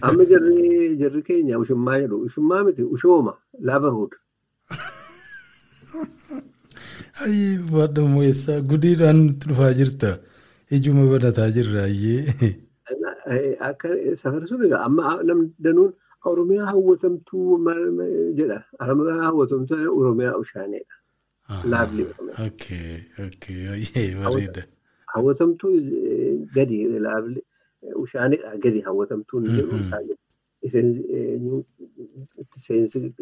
[0.02, 2.18] Amma jarri keenya ushummaa jedhu.
[2.28, 3.34] Ushummaa miti ushooma
[3.70, 4.14] laavarhuud.
[7.20, 10.10] Hayyee baadhamoo eessaa gudiidhaan nutti dhufaa jirta.
[10.78, 12.50] Ijuma barataa jirra hayyee.
[13.70, 13.90] Akka
[14.22, 15.94] safar sun egaa amma namni danuun
[16.32, 17.58] Oromiyaa hawwatamtuu
[18.40, 18.60] jedha.
[18.86, 20.96] Oromiyaa hawwatamtuu Oromiyaa ushaaneedha.
[21.74, 22.46] Laaflee Oromiyaa.
[22.48, 22.96] Okay.
[23.28, 24.16] Okay.
[24.24, 24.64] Bareeda.
[25.14, 27.44] Hawwatamtuu eh, gadi laaflee
[28.04, 30.92] ushaaneedha gadi hawwatamtuun jedhu isaa eh,
[32.42, 33.14] itti seensi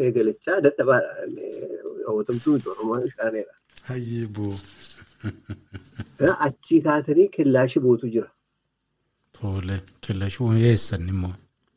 [0.00, 1.28] eegalechaa dadhabaadha.
[2.06, 3.54] Hawwatamtuu miti Oromoo ushaaneedha.
[3.90, 4.54] Hayyee boo.
[6.46, 8.30] Achii kaatanii kellaa shibootu jira.
[9.40, 9.80] Tole.
[10.06, 11.32] Kellaa shuuma eessan immoo.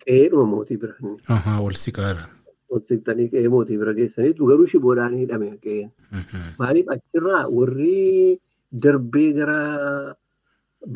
[0.05, 0.95] Qe'eedhuma mootii bira.
[1.35, 2.27] Ahaa ol siqaara.
[2.73, 5.89] Hojjetanii qe'ee mootii bira geessaniitu garuu shiboodhaan hidhame qe'een.
[6.59, 8.39] Maaliif achirraa warri
[8.85, 9.59] darbee gara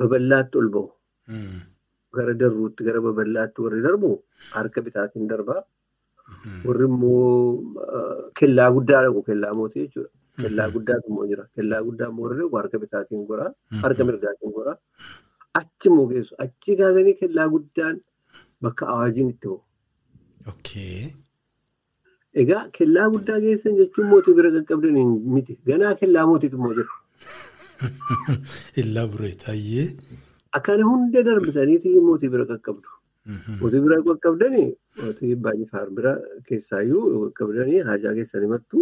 [0.02, 0.90] babal'aatti ol ba'u.
[2.18, 4.12] Gara darruutti gara babal'aatti warri darbu
[4.56, 5.62] harka bitaatiin darbaa.
[6.46, 6.62] Mhm.
[6.68, 7.64] Warri immoo
[8.40, 10.10] kellaa guddaa dhaqu kellaa mootii jechuudha.
[10.44, 11.44] Kellaa guddaatu immoo jira.
[11.56, 13.52] Kellaa guddaa immoo warri harka bitaatiin goraa.
[13.84, 14.78] Harka mirgaatiin goraa.
[15.60, 16.36] Achi immoo geessu.
[16.46, 18.00] Achi kaasanii kellaa guddaan
[18.62, 19.58] bakka awaajiin itti.
[20.54, 21.04] Okay.
[22.44, 25.60] Egaa kellaa guddaa geessan jechuun mootii bira qaqqabdanii miti.
[25.70, 26.94] Ganaa kellaa mootiitu immoo jira.
[28.84, 29.46] Elaborate.
[29.52, 29.88] Hayyee.
[30.58, 32.88] Akkana hunda darbitaniiti mootii bira qaqqabdu.
[33.62, 34.68] Mootii bira qaqqabdanii
[35.04, 36.14] mootii abbaa jifaar bira
[36.48, 38.80] keessaayyuu qaqqabdanii haajaa keessanii mattu.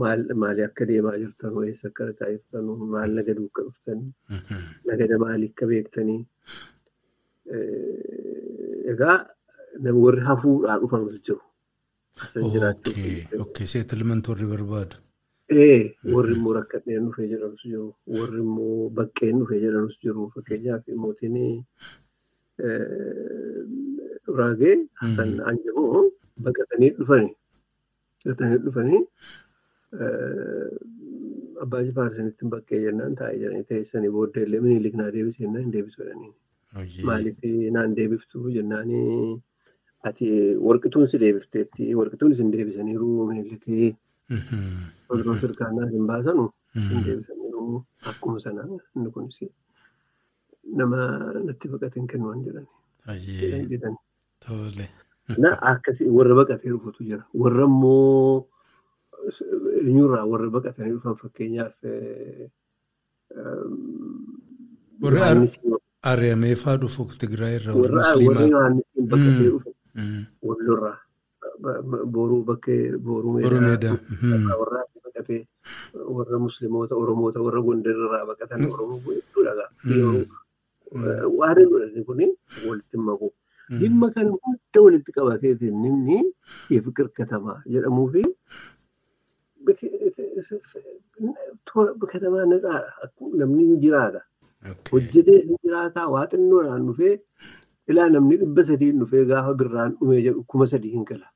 [0.00, 4.12] maal maalii akka deemaa jirtan eessa akka dhaqaa jirtan maal nagaduu akka dhuftanii
[4.90, 6.20] nagada maalii akka beektanii
[8.92, 9.16] egaa
[9.84, 11.42] namni warri hafuudhaa dhufanus jiru.
[13.72, 14.96] Seetilment warri barbaadu.
[15.64, 15.80] Ee
[16.14, 17.88] warri immoo rakkatneen dhufee jedhanus jiru.
[18.18, 20.30] Warri immoo baqqeen dhufee jedhanus jiru.
[20.34, 21.36] Fakkeenyaaf mootiin
[24.40, 26.02] Raagee Hasan Anjamoo
[26.46, 27.32] baqatanii dhufanii.
[28.26, 29.02] Baqatanii dhufanii
[31.64, 35.72] abbaa Jifaar isinitti baqqee jennaan taa'ee jedhanii teessanii booddee illee minilik naa deebisee jennaan hin
[35.76, 36.32] deebisu jedhanii.
[37.08, 37.38] Maaliif
[37.76, 39.40] naan deebiftu jennaanii
[40.10, 40.28] ati
[40.68, 43.90] warqituun si deebifteetti warqituun isin deebisaniiru minilikii
[45.14, 46.44] Oduu sirkaanaa hin baasanu
[46.84, 49.40] isin deebisaniiru akkuma sana inni kunis
[50.64, 50.98] nama
[51.46, 53.96] natti baqateen kennuun jedhani.
[54.46, 54.86] Tole.
[55.72, 57.24] Akkasii warra baqatee dhufutu jira.
[57.34, 58.46] Warra immoo
[59.84, 61.74] eenyurraa warra baqatanii dhufan fakkeenyaaf
[65.02, 65.20] Warri
[66.10, 68.46] Ari'amee fa'aa dhufu Tigraay irraa warra Musliimaa.
[68.52, 69.74] Yohaannisiin baqatee dhufan
[70.48, 70.96] wallorraa
[72.14, 73.96] boruu bakkee boruu meedaa.
[74.60, 75.40] warra baqatee
[76.16, 79.52] warra musliimoota oromoota warra gondarirraa baqatan oromoo hedduudha
[81.38, 82.26] waan godhani kuni
[82.68, 83.32] walitti maku
[83.80, 86.18] dhimma kana hunda walitti qabateetiin inni
[86.86, 88.22] fikir katamaa jedhamuu fi
[92.12, 93.10] katamaa natsaadha
[93.42, 94.22] namni hin jiraata
[94.92, 97.14] hojjetee hin jiraataa waa xinnoodhaan dhufee
[97.94, 101.26] ilaa namni dhibba sadiin dhufee gaafa birraan dhumee jedhu kuma sadii hin gala.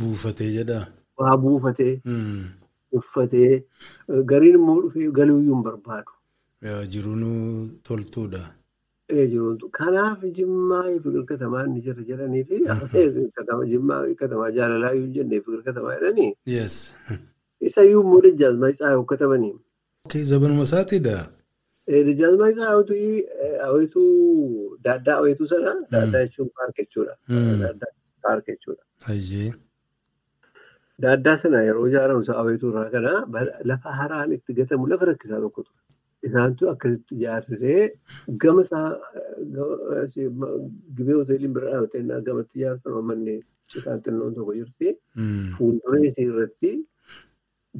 [0.00, 0.84] Buufatee jedhaa.
[1.18, 1.94] Waa buufatee
[3.00, 3.64] uffatee
[4.32, 6.12] gariin immoo dhufee galuuyyuu hin barbaadu.
[6.62, 8.52] Jiruun toltuudha.
[9.72, 12.60] Kanaaf jimmaa fikir katamaa inni jira jedhanii fi
[13.72, 16.34] jimmaa katamaa jaalalaa yoo jennee fikir katamaa jedhanii
[17.68, 19.54] isayyuu immoo dajjaazmaa isaa yoo katabanii.
[20.32, 21.16] Zabanuma isaatiidha.
[21.88, 22.68] Dajjaazmaa isaa
[23.64, 27.16] hawwituu daaddaa hawwituu sana daaddaa jechuun paark jechuudha.
[31.00, 33.12] Daaddaa sana yeroo ijaaramu isa hawwituu irraa kana
[33.64, 35.76] lafa haraan itti gatamu lafa rakkisaa tokko ture.
[36.28, 37.82] Isaantu akkasitti ijaarsisee
[38.44, 38.88] gama isaa
[40.96, 43.36] gibee hoteeliin bira dhaabatee gamatti ijaarsan manni
[43.72, 44.94] citaan xinnoon tokko jirti.
[45.58, 46.72] Fuulduree isii irratti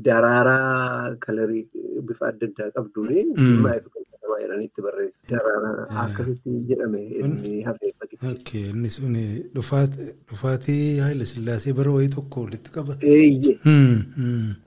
[0.06, 1.64] daraaraa kalarii
[2.08, 3.08] bifa adda addaa qabduun
[3.40, 5.20] jimmaa ifi qaqqabamaa jedhanii itti barreessu.
[5.32, 8.64] Daraaraa akkasitti jedhame inni hafee fakkii.
[8.72, 9.16] Inni sun
[9.56, 13.06] dhufaatii Haayila Sillaasee bara wayii tokko walitti qabate.
[13.16, 13.58] Eeyyee.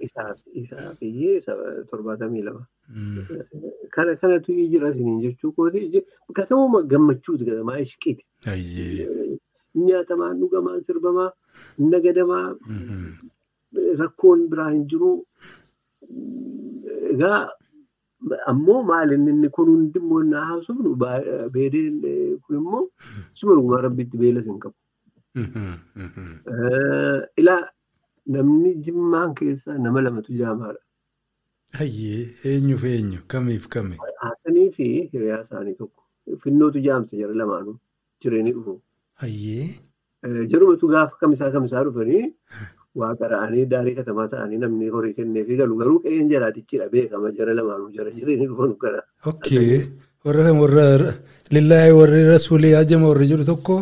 [0.10, 1.42] Isaaf isaaf iyyee
[1.92, 2.66] torbaatamii lama.
[3.96, 6.04] Kana kanatu jira isiniin jechuu kooti.
[6.34, 8.26] Katama gammachuuti katamaa ishqiiti.
[9.76, 11.32] Nyaatamaa dhugamaa sirbamaa
[11.80, 12.56] nagadamaa
[14.02, 15.12] rakkoon biraa hin jiru.
[17.14, 17.50] Egaa
[18.52, 20.96] ammoo maaliin inni kun hundimmoo naa haasofnu
[21.56, 21.96] beedeen
[22.44, 22.84] kun immoo
[23.34, 24.76] suma dhugumaa rabbitti beelas hin qabu.
[27.38, 27.62] Ilaa
[28.36, 30.80] namni jimmaan keessaa nama lamatu jaamaadha.
[31.80, 33.96] Hayyee eenyuuf eenyu kamiif kami?
[34.24, 36.04] Haasanii fi hiriyaa isaanii tokko.
[36.44, 37.76] Finnootu jaamsa jara lamaanuu
[38.22, 38.76] jireenya dhufu.
[39.24, 39.66] Hayyee.
[40.52, 42.24] Jarumatu gaafa kamisaa kamisaa dhufanii
[43.02, 47.54] waa qara'anii daarii katamaa ta'anii namni horii kennee fi galu garuu qe'een jaraatichidha beekama jara
[47.60, 49.02] lamaanuu jara jireenya dhufanu gara.
[49.34, 49.82] Okkee
[50.26, 50.88] warra kan warra
[51.58, 53.82] lillaa'ee warri rasuulii ajama warri jiru tokko.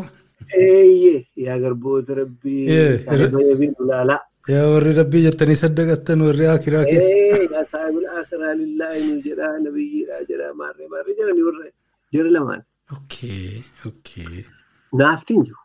[0.65, 4.19] Eeyyee yaa garboota rabbii ulaalaa.
[4.49, 7.01] Yaa warri rabbii jettanii saddaqattan warri akiraa kee.
[7.01, 11.65] Ee yaa saayibul akiraa lillaa'ee nu jedhaa nabiyyiidhaa jedhaa maarree maarree jedhanii warra
[12.15, 12.61] jara lamaan.
[12.95, 14.43] Okkee okkee.
[15.01, 15.61] Naaftiin jiru.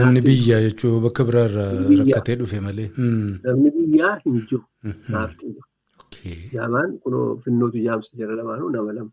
[0.00, 2.88] Namni biyyaa jechuun bakka biraarraa rakkatee dhufe malee.
[3.46, 4.64] Namni biyyaa hin jiru.
[5.14, 5.66] Naaftiin jiru.
[6.56, 9.12] Jaamaan kunoo finnootu jaamsa jara lamaanuu nama lama.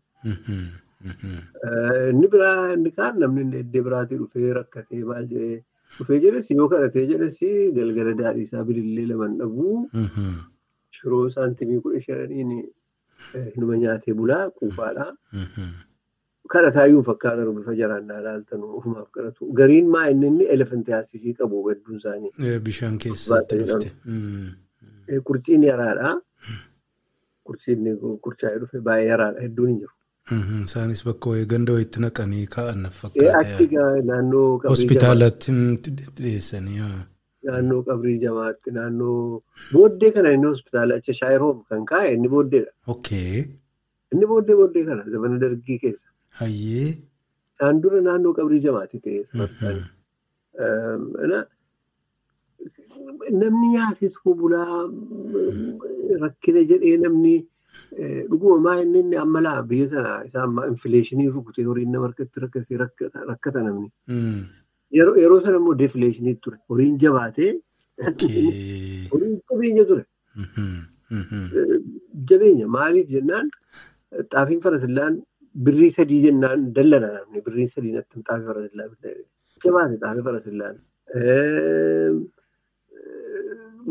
[2.10, 5.58] Inni biraa inni kaan namni iddoo biraatii dhufee rakkatee maal jedhee
[5.98, 7.38] dhufee jedhes yoo kadhatee jedhes
[7.78, 9.76] galgala daadhii isaa bilillee laman dhabuu
[10.98, 12.52] shiroo saantimii kudha shaniin
[13.54, 15.12] hinuma nyaatee bulaa quufaadhaa.
[16.52, 19.48] kadhataayyuu fakkaatan bifa jaraan ilaaltan ofumaaf kadhatu.
[19.58, 22.32] Gariin maa inni inni elefantii haasisii qabu hedduun isaanii.
[22.68, 23.90] Bishaan keessatti dhufte.
[25.28, 26.14] Qurciin yaraadha.
[27.46, 27.84] Qurciin
[28.24, 29.92] qurcaa'ee dhufe baay'ee yaraadha hedduun hin jiru.
[30.30, 33.38] Isaanis bakka wayii ganda wayiitti naqanii kaa'an fakkaata.
[33.40, 33.66] Achi
[34.10, 35.52] naannoo qabrii Hospitaalatti
[36.20, 36.80] dhiyeessanii.
[37.48, 42.72] Naannoo qabrii jamaatti naannoo booddee kana inni hospitaala achi shaayiroom kan kaa'e inni booddeedha.
[44.12, 46.08] Inni booddee booddee kana zamana dargii keessa.
[46.40, 46.88] Hayyee.
[47.56, 49.20] Isaan dura naannoo qabrii jamaatti ta'e.
[53.40, 54.82] namni nyaatetu bulaa
[56.22, 57.34] rakkina jedhee namni
[58.30, 62.40] dhuguma maa inni inni amma laa biyya sana isaa amma infileeshinii rukutee horiin nama harkatti
[62.44, 62.78] rakkasee
[63.30, 63.88] rakkata namni.
[64.98, 66.58] Yeroo sana immoo defileeshinii ture.
[66.70, 67.50] Horiin jabaatee
[69.12, 70.04] horiin qabeenya ture.
[72.30, 73.50] Jabeenya maaliif jennaan
[74.32, 75.14] xaafiin farasillaan
[75.66, 78.90] birrii sadii jennaan dallana namni birrii sadii natti xaafii farasillaan
[79.64, 80.76] jabaate xaafii farasillaan.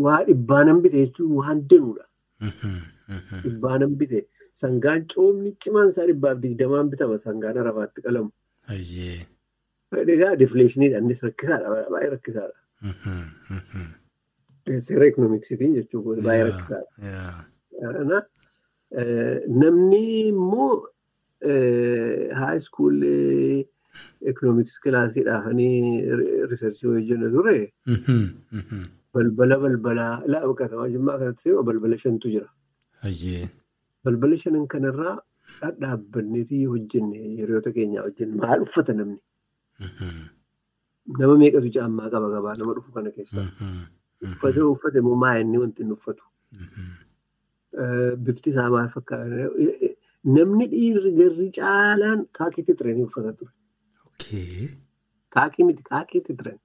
[0.05, 1.59] Waa dhibbaanan bite jechuun waan
[3.07, 3.41] danuudha.
[3.45, 4.19] Dhibbaanan bite
[4.61, 8.31] sangaan coomni cimaan isaa dhibbaaf digdamaan bitama sangaan arafaatti qalamu.
[10.15, 12.57] Egaa difileeshiniidha innis rakkisaadha baay'ee rakkisaadha.
[14.89, 18.19] Seera ekoonoomiksiitiin jechuun baay'ee rakkisaadha.
[19.61, 20.73] Namni immoo
[22.41, 23.65] haay iskuullee
[24.31, 25.45] ekoonoomiks kilaasiidhaaf
[26.51, 27.57] riisarchii hojjennu ture.
[29.13, 32.49] Balbala balbalaa laa katamaa jimmaa kanatti balbala shantu jira.
[34.05, 35.15] Balbala shanan kanarraa
[35.61, 39.19] dhadhaabbanneetii hojjenne hiriyoota keenyaa hojjenne maal uffata namni?
[41.19, 43.47] Nama meeqatu caammaa qaba gabaa nama dhufu kana keessaa?
[44.31, 46.23] Uffata uffate immoo maa inni wanti inni uffatu?
[48.27, 49.49] Bifti isaa maal fakkaata?
[50.37, 53.51] Namni dhiirri garri caalaan kaakii titiranii uffata ture.
[55.35, 56.63] Kaakii miti kaakii titiranii.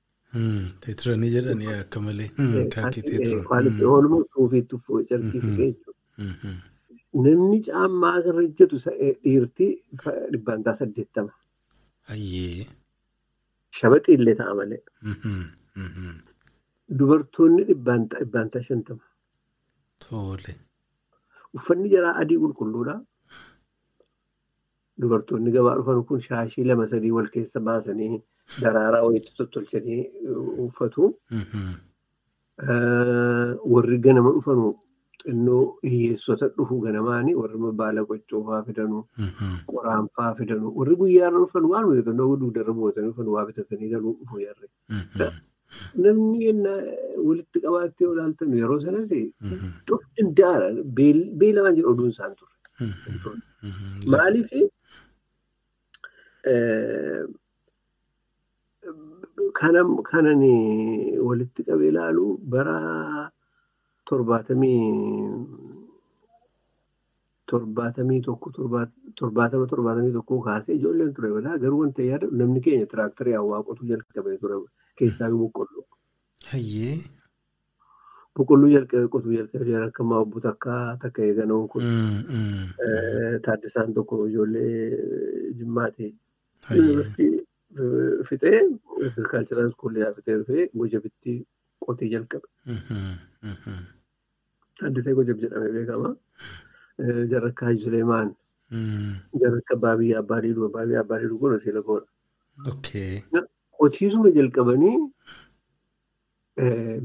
[0.86, 2.28] Titiranii jedhanii akka malee
[2.76, 3.44] kaakii titiranii.
[3.94, 5.74] Oolmaa suufiitti uffata carqii.
[7.24, 9.66] Namni caammaa irra ejjetu dhiirti
[10.32, 11.32] dhibbaantaa saddeettama.
[13.78, 14.80] Shabaxii illee ta'a malee.
[16.98, 19.04] Dubartoonni dhibbaantaa shantama.
[21.58, 22.94] Uffanni jaraa adii qulqulluudha.
[25.00, 28.22] Dubartoonni gabaa dhufan kun shaashii lama sadii wal keessa baasanii
[28.62, 30.00] daraaraa wayiitti tottolchanii
[30.66, 31.12] uffatu.
[33.72, 34.66] Warri ganama dhufanu
[35.22, 38.98] xinnoo hiyyeessota dhufu ganamaanii warri baala qocoofaa fidanu
[39.72, 44.36] qoraanfaa fidanu warri guyyaarra dhufan waan nuti xinnoo dugdarra bu'atanii dhufan waa bitatanii galuu dhufu
[44.46, 44.68] yarre.
[46.04, 46.52] Namni
[47.26, 49.10] walitti qabaattee olaaltan yeroo sanas
[49.86, 50.82] dhufu danda'aadha.
[51.40, 52.54] Beelamaan jedhu oduun isaan ture.
[54.12, 54.50] Maaliif
[60.10, 60.42] kanan
[61.26, 62.76] walitti qabee ilaalu bara
[64.08, 64.80] torbaatamii
[67.50, 68.50] torbaatamii tokko
[69.20, 73.88] torbaatama torbaatamii tokkoo kaasee ijoolleen ture balaa garuu wanta yaada namni keenya tiraaktarii hawaa qotuu
[73.90, 74.56] jalqabee ture
[74.98, 75.84] keessaa boqqolloo.
[76.52, 76.96] Hayyee.
[78.36, 81.82] Boqqolloo jalqabee qotuu jalqabee akka maabbu takka takka eeganoon kun
[83.46, 86.12] taaddisaan tokko ijoollee jimmaate.
[88.28, 88.58] Fixee
[89.06, 91.34] agirikaalchiraal iskuulii fixee dhufee gojabitti
[91.86, 92.46] qotee jalqabe.
[94.80, 96.10] Taaddisee gojab jedhamee beekama.
[97.32, 98.28] Jarrakka Haji Suleemaan.
[99.42, 100.68] Jarrakka Baabiyyaa Abbaa Diiduu.
[100.76, 102.06] Baabiyyaa Abbaa Diiduu kun hojii lagoodha.
[103.78, 104.98] Qotiisuma jalqabanii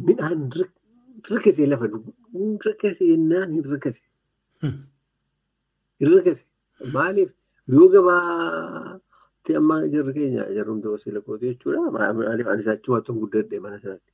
[0.07, 0.49] midhaan
[1.29, 1.85] hirkasee lafa
[2.65, 4.01] hirkasee jennaan hin hirkase.
[4.63, 4.75] Hin
[6.11, 6.43] hirkase.
[6.93, 7.31] Maaliif
[7.67, 7.87] yoo
[9.47, 11.91] gabaatti amma jarri keenya jarrumta hojii lagooti jechuudha.
[11.91, 14.11] Maaliif ani isaachuu waan guddadhe mana sanatti.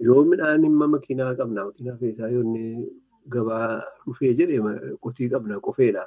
[0.00, 2.44] Yoo midhaan himma makiinaa qabna makiinaa keessaa yoo
[3.28, 4.60] gabaa dhufee jedhee
[5.00, 6.06] qotii qabna qofeedha.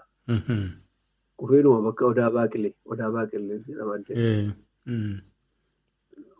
[1.37, 3.99] Qofeedhuma bakka odaa baaqilee odaa baaqilee jedhama.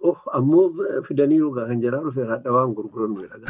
[0.02, 0.70] Oh ammoo
[1.08, 3.48] fidanii kan jaraa dhufee haadha waan gurgurannu jedha.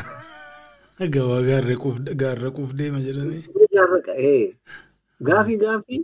[1.14, 3.44] Gabaa gaarra quuf deema jedhanii.
[3.74, 4.56] Gaarra qa'ee
[5.28, 6.04] gaafii gaafii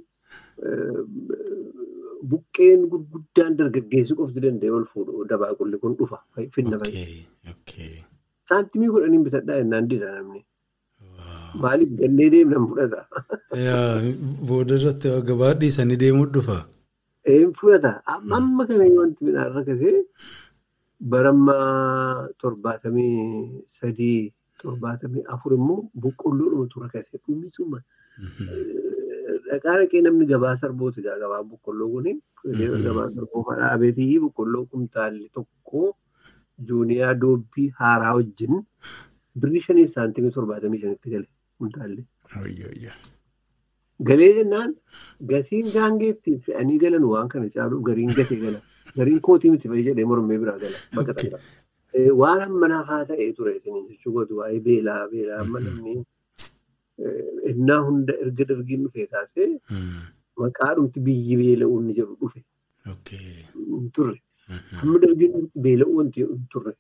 [2.32, 6.18] buqqeen gurguddaan dargaggeessi qofti danda'e ol fuudhu dabaaqulli kun dhufa
[6.56, 7.56] finna fayyada.
[8.50, 10.42] Saantimii kudhaniin bitadhaa jennaan dida namni.
[11.64, 13.02] Maaliif gannee deemnan fudhata.
[14.52, 16.58] Booda irratti gabaa dhiisanii deemuu dhufa.
[17.62, 17.92] Fudhata.
[18.38, 19.96] Amma kana wanti midhaan rakkasee
[21.12, 27.80] barammaa torbaatamii sadii torbaatamii afur immoo boqqolloodhumatu rakkasee dhumisuma.
[29.52, 32.14] Dhaqaa dhaqee namni gabaa sarbooti gabaa boqqolloo kuni.
[32.88, 35.82] Gabaa sarboo dhaabeetii boqqolloo kumtaalli tokko
[36.70, 38.60] juuniyaa doobbii haaraa wajjin
[39.44, 41.28] birrii shaniif saantimii torbaatamii shanitti gale
[41.58, 42.06] kumtaalli.
[44.10, 44.72] Galee jennaan
[45.32, 48.62] gatiin gaangeetti fe'anii galan waan kana caalu gariin gatee gala.
[48.98, 51.40] Gariin kootii miti fayyii jedhee mormee biraa gala.
[52.22, 55.96] Waan ammanaa haa ta'ee ture jechuu gootu waa'ee beelaa beelaa amma namni
[57.52, 59.50] innaa hunda erga dargiin dhufee kaasee
[60.44, 62.42] maqaa dhumti biyyi beela'uu inni jedhu dhufe.
[63.96, 64.18] Turre.
[64.82, 66.26] Amma dargiin dhumti beela'uu wanti
[66.56, 66.74] turre.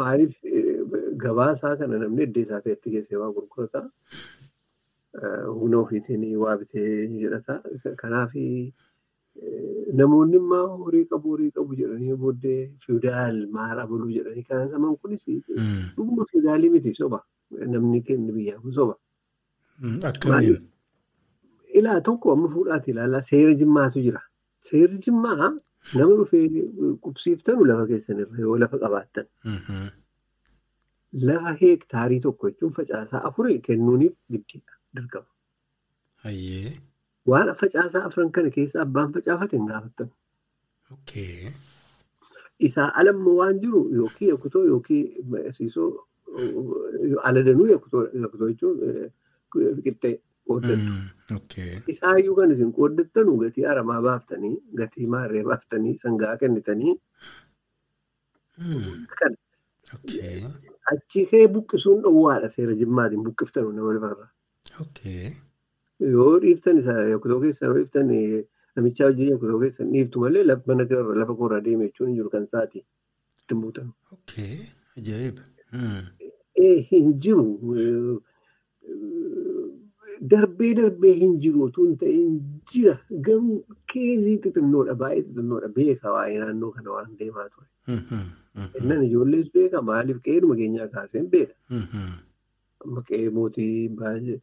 [0.00, 0.34] Maaliif
[1.24, 3.80] gabaa isaa kana namni iddoo isaa ta'etti geessee waa gurgurata.
[5.58, 6.90] Humna ofiitiin waa bitee
[7.22, 7.60] jedhata.
[8.02, 8.32] Kanaaf
[9.98, 15.24] namoonni immoo horii qabu horii qabu jedhanii booddee fiudaal maal abaluu jedhanii kan saman kunis
[15.96, 17.20] dhuguma fiudaalii miti soba.
[17.50, 18.94] Namni kenni biyyaa kun soba.
[20.10, 20.58] Akkamiin?
[21.78, 24.20] Ilaa tokko amma fuudhaati ilaallaa seera jimmaatu jira.
[24.68, 25.36] Seerri jimmaa
[25.94, 26.48] nama dhufee
[27.04, 29.26] qubsiiftanu lafa keessanirra yoo lafa qabaattan.
[31.28, 35.30] Lafa heektaarii tokko jechuun facaasaa afurii kennuuniif giddiidha dirqama.
[37.30, 40.10] Waan facaasaa afran kana keessa abbaan facaafate hin gaafattamu.
[40.92, 41.48] Okay.
[42.66, 45.90] Isaa alammoo waan jiru yookiin yakutoo yookiin siisoo
[47.30, 48.76] ala danuu yakutoo jechuun
[49.84, 50.14] qixxee
[50.48, 50.92] qooddattu.
[51.36, 51.72] Okay.
[51.92, 56.94] Isaayyuu kan isin qooddattanu gatii aramaa baaftanii gatii maarree baaftanii sangaa kennitanii
[60.92, 64.30] achi kee buqqisuun dhowwaadha seera jimmaatiin buqqiftanu nama lafarraa.
[66.14, 68.08] Yoo dhiiftan isa yakutoo keessa yoo dhiiftan
[68.76, 70.84] namichaa hojii yakutoo keessa dhiiftu malee mana
[71.20, 72.78] lafa koorraa deeme jechuun hin jiru kan isaati
[73.38, 73.92] ittiin buutan.
[74.98, 75.42] Ajaa'iba.
[76.58, 78.20] Hin jiru
[80.30, 82.30] darbee darbee hin jiru otoo hin ta'in
[82.72, 82.94] jira
[83.28, 83.58] garuu
[83.92, 87.68] keezii xixinnoodha baay'ee xixinnoodha beeka waa'ee naannoo kana waan deemaa ture.
[88.80, 91.54] Innan ijoollees beeka maaliif qe'eedhuma keenyaa kaaseen beeka.
[93.10, 94.38] Qe'ee mootii baay'ee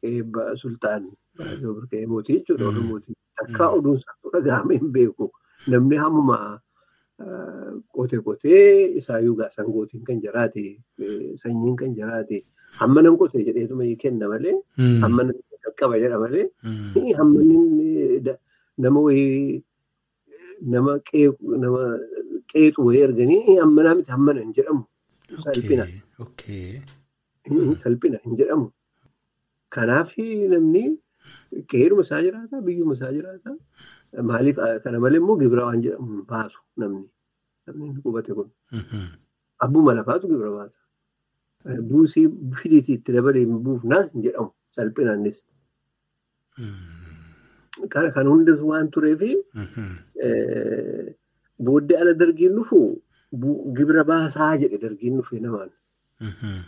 [0.00, 1.10] qe'ee sultaan
[1.42, 3.02] baay'ee qe'ee mootii jechuudha.
[3.42, 5.30] Takkaa oduun isaatu dhaga'amee hin beeku.
[5.74, 6.38] Namni hammuma
[7.96, 10.64] qotee qotee isaayyuu sangootiin kan jiraate
[11.42, 12.36] sanyiin kan jiraate
[12.80, 15.00] hamma nan qotee jedheetuma kenna malee Hmm.
[15.02, 17.12] hamma nan qaqqaba jedha malee Hmm.
[17.18, 18.38] hamma inni da-
[18.84, 19.62] nama wayii
[20.74, 20.92] nama
[22.52, 24.84] qeexu wayii erganii hamma naa miti hamma nan jedhamu
[25.44, 25.84] salphina
[27.48, 28.66] hin salphina hin jedhamu.
[29.74, 30.12] Kanaaf
[30.52, 30.82] namni
[31.70, 33.50] qe'eedhuma isaa jiraata biyyuma isaa jiraata.
[34.30, 37.04] Maaliif kana malee immoo gibira waan jedhamu hin baasu namni
[37.66, 39.02] namni qubate kun Mhm.
[39.64, 40.78] abbuma lafaatu gibira baasa.
[41.90, 42.26] Buusii
[42.60, 45.42] fidiitii itti dabalee buufnaas hin jedhamu salphinannis.
[46.56, 47.88] Hmm.
[48.14, 49.86] Kan hundas waan tureefi Mhm.
[51.66, 52.80] booddee ala dargiin dhufu
[53.76, 55.70] gibira baasaa jedhe dargiin dhufe namaan.
[56.20, 56.58] Mhm.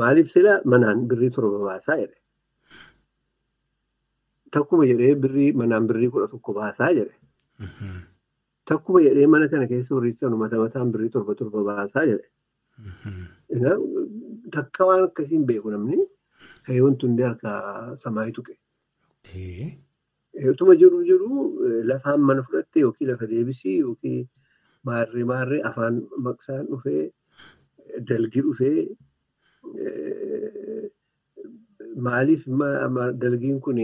[0.00, 2.16] Maaliif sila manaan birrii torba baasaa jedhe.
[4.54, 7.14] Takkuma jedhee birrii manaan birrii kudha tokko baasaa jedhe.
[8.70, 12.26] Takkuma jedhee mana kana keessa horiisan mata mataan birrii torba torba baasaa jedhe.
[14.56, 15.98] Takka waan akkasiin beeku namni
[16.66, 17.50] ka'ee wanti hundi harka
[18.02, 18.54] samaayi tuqe.
[20.52, 21.28] Utuma jiru jiru
[21.90, 24.28] lafaan mana fudhatte yookiin lafa deebisii yookiin
[24.88, 25.94] maarree maarree afaan
[26.26, 27.02] maqsaan dhufee
[28.10, 28.78] dalgi dhufee
[32.06, 33.76] maaliif ma- ma- dalgiin kun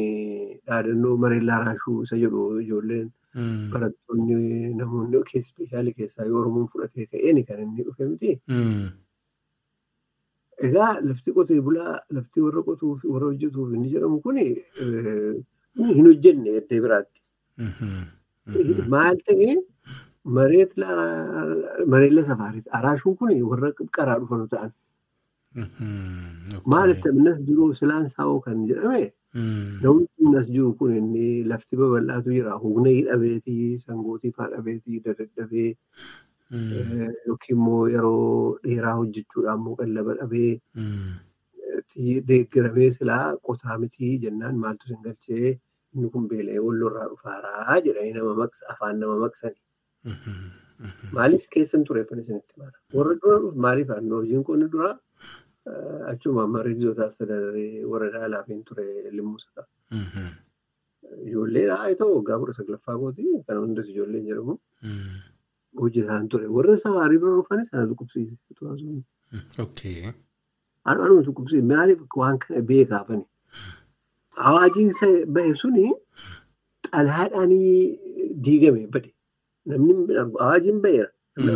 [0.66, 3.70] dhaadannoo mareellaa raashuu isa jedhu ijoolleen Hmm.
[3.72, 4.36] barattoonni
[4.76, 8.30] namoonni ispeeshaalii keessaa yoo oromoon fudhatee ka'een kan inni dhufe miti.
[8.52, 8.86] Hmm.
[10.68, 16.80] Egaa lafti qotee bulaa lafti warra qotuuf warra hojjetuuf inni jedhamu kun hin hojjenne eddee
[16.84, 17.20] biraatti.
[17.58, 17.90] Mhm.
[18.46, 18.88] Mhm.
[18.94, 19.56] Maal ta'ee
[21.92, 22.68] mareella safaariiti.
[22.78, 24.72] Araashuun kun warra qaraa dhufanu ta'an.
[25.56, 27.12] Maaliif Okay.
[27.12, 29.12] ta'innas jiruu silaan saawoo kan jedhame
[29.84, 32.58] namni as jiru kun inni lafti babal'aatu jira.
[32.64, 35.70] Humna hidhabeetii sangootii faa dhabeetii dadhabee
[36.50, 37.12] Hmm.
[37.28, 41.14] yookiin immoo yeroo dheeraa hojjechuudhaan immoo qallaba dhabee Hmm.
[42.28, 45.48] deeggaramee silaa qotaa mitii jennaan maaltu sin galchee
[45.94, 49.60] inni kun beela'ee wallorraa dhufaaraa jedhanii nama maqsa afaan nama maqsani.
[51.18, 52.72] Maaliif keessan tureeffan isinitti mara?
[52.96, 54.92] Warra dura maaliif hojiin qonni dura
[56.12, 58.84] achuma mareezotaa sadaree warra daalaafiin ture
[59.16, 59.66] limmuusa.
[60.00, 60.26] Mhm.
[61.28, 64.54] Ijoollee haa ta'u waggaa kudha saglaffaa kooti kan hundas ijoolleen jedhamu
[64.84, 65.18] Hmm.
[65.80, 66.46] hojjetaan ture.
[66.56, 68.34] Warra safaarii bira dhufanis sana dhukkubsiise.
[70.84, 73.24] Anuma dhukkubsiise maaliif waan kana beekaafani?
[74.48, 74.92] Awaajiin
[75.36, 75.84] bahe suni
[76.92, 77.52] xalayaadhaan
[78.46, 79.10] diigame bade.
[79.66, 81.10] Namni hin argu awaajiin baheera.
[81.36, 81.46] Mm.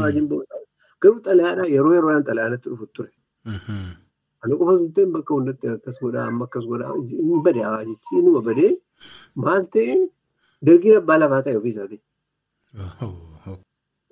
[1.03, 3.11] garuu xalayaadhaan yeroo yeroodhaan xalayaanatti dhufu ture.
[4.43, 8.72] Ani qofa tutteen bakka hundatti akkas godhaa amma akkas godhaa hin bade awaajichi inuma badee
[9.45, 9.97] maal ta'e
[10.68, 11.99] dargiin abbaa lafaa ta'e ofii isaati.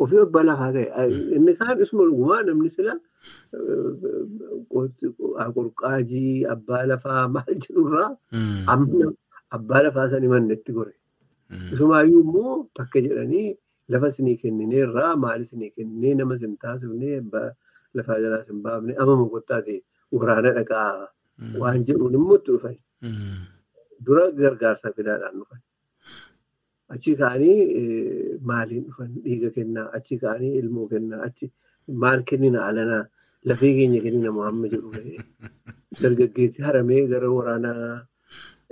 [0.04, 1.06] Ofii abbaa lafaa ta'e
[1.36, 2.92] inni kaan isuma dhugumaa namni sila
[5.54, 8.08] qorqaajii abbaa lafaa maal jedhurraa
[8.74, 9.12] amma
[9.56, 10.94] abbaa lafaa sanii mannetti gore.
[11.74, 13.48] Isumaayyuu immoo takka jedhanii
[13.92, 17.20] lafa isinii kennineerraa maal isinii kenninee nama isin taasifnee
[17.96, 19.78] lafaa jalaa isin baafne amama kottaa ta'e
[20.12, 21.08] waraana dhaqaa.
[21.60, 22.76] Waan jedhuun immoo itti dhufan.
[24.06, 25.60] Dura gargaarsa fidaadhaan dhufan.
[26.94, 29.10] Achi ka'anii maaliin dhufan?
[29.24, 29.88] Dhiiga kennaa.
[29.98, 31.22] Achi ka'anii ilmoo kennaa.
[31.28, 31.52] Achi
[32.02, 32.66] maal kennina?
[32.68, 33.04] Alanaa
[33.48, 34.90] lafee keenya kennina Muhammad jedhu
[36.02, 37.72] dargaggeessi haramee gara waraana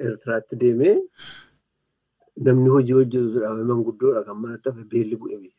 [0.05, 0.97] Eertiraatti deemee
[2.47, 5.57] namni hojii hojjetuudhaaf manguddoodha kan manatti hafe beelli bu'e biyya.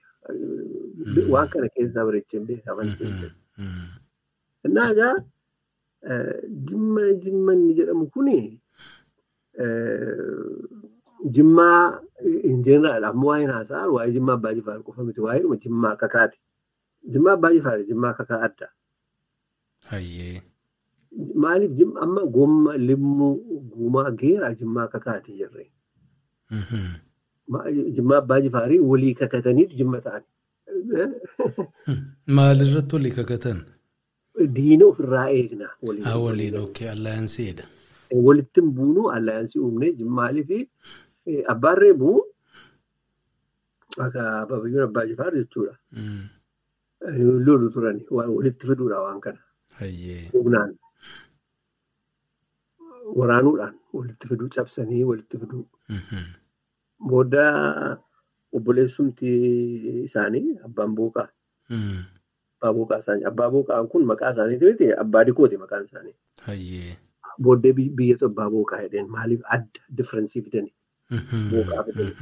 [1.33, 2.91] Waan kana keessaa bareechee beekaman.
[4.67, 5.15] Innaa egaa
[6.69, 8.39] jimma jimmanni jedhamu kuni
[11.35, 11.99] jimmaa
[12.49, 16.37] in jeneraal ammoo waa'een haasa'an waa'ee jimmaa abbaa jifaar qofa miti waa'ee jimmaa kakaati.
[17.13, 18.67] Jimmaa abbaa jifaar jimmaa kakaa adda.
[21.43, 21.71] Maaliif
[22.05, 23.33] amma gomma limmuu
[23.73, 25.65] guumaa geeraa jimmaa kakaati jirre.
[27.97, 30.23] Jimmaa abbaa jifaarii walii kakataniitu jimma ta'an.
[32.39, 33.59] Maalirratti walii kakatan?
[34.55, 35.67] Diina ofirraa eegna.
[35.81, 37.63] Waliin ookee allaansiidha.
[38.27, 40.49] Walitti hin buunu allaansii uumnee maaliif
[41.53, 42.17] abbaan reebuu
[44.05, 45.77] akka babayyoon abbaa jifaar jechuudha.
[47.47, 49.39] Lolu turani walitti fiduudha waan kana.
[50.33, 50.75] Humnaan
[53.19, 55.65] waraanuudhaan walitti fiduu cabsanii walitti fiduu.
[57.09, 57.43] Booda
[58.53, 59.31] obboleessumti
[60.05, 61.27] isaanii abbaan booqaa.
[62.61, 66.15] Abbaa isaanii abbaa booqaan kun maqaa isaaniiti abbaa dikooti maqaan isaanii.
[67.43, 70.71] Booddee biyyatu abbaa booqaa jedheen maaliif adda differensii fidani.
[71.51, 72.13] Booqaa fidani.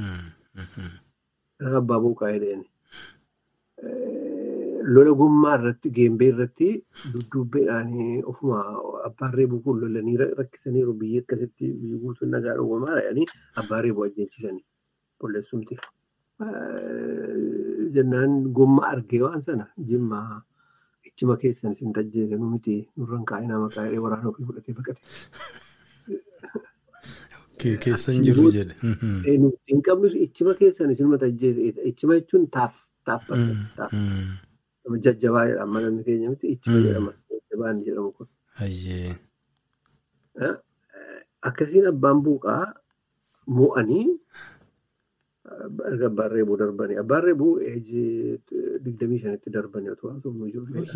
[1.80, 2.64] Abbaa booqaa jedheen.
[4.94, 6.68] Lola gommaa irratti geembee irratti
[7.12, 7.90] dudduubbeedhaan
[8.32, 8.60] ofuma
[9.08, 13.26] abbaan reebuu kun lolanii rakkisaniiru biyya akkasitti biyyi guutuun nagaa uumamaa jedhanii
[13.62, 14.64] abbaan reebuu ajjeechisanii
[15.20, 15.78] qolleessumti.
[17.94, 20.42] Jennaan gomma argee waan sana jimmaa
[21.08, 25.00] ichima keessan isin tajjeesanuu miti nurraan kaa'inaa maqaa jedhee waraana ofii fudhatee baqate.
[27.84, 28.74] Keessan jiru jedhe.
[29.70, 32.74] Hin qabnus ichima keessan isinuma tajjeese ichima jechuun taaf
[33.10, 33.22] taaf
[35.06, 38.28] jajjabaa jedhama manni keenya miti ichima jedhama jajjabaan jedhamu kun.
[41.48, 42.64] Akkasiin abbaan buuqaa
[43.58, 44.06] mo'anii
[45.90, 48.40] erga abbaan reebuu darbanii abbaan reebuu eejii
[48.84, 50.86] digdamii shanitti darbanii otoo haasofnu ijoollee.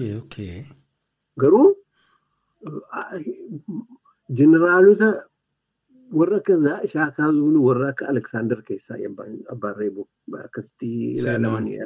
[1.40, 1.68] Garuu
[4.40, 5.08] jeneraalota
[6.12, 6.56] warra akka
[6.92, 8.98] shaakaa zuuluu warra akka Aleksaandar keessaa
[9.54, 10.08] abbaan reebuu
[10.44, 10.88] akkasitti
[11.18, 11.78] ilaalamanii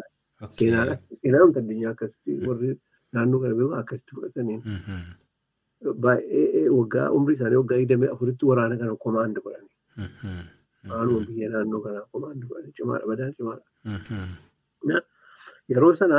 [0.59, 2.71] seenaan addunyaa akkasitti warri
[3.13, 4.63] naannoo kana beeku akkasitti fudhataniin.
[6.05, 9.73] Baay'ee waggaa umrii isaanii waggaa digdamii afuritti waraana kana komaandi godhanii.
[10.89, 15.03] Maaluma biyya naannoo kanaa godhanii cimaadha badaan cimaadha.
[15.73, 16.19] Yeroo sana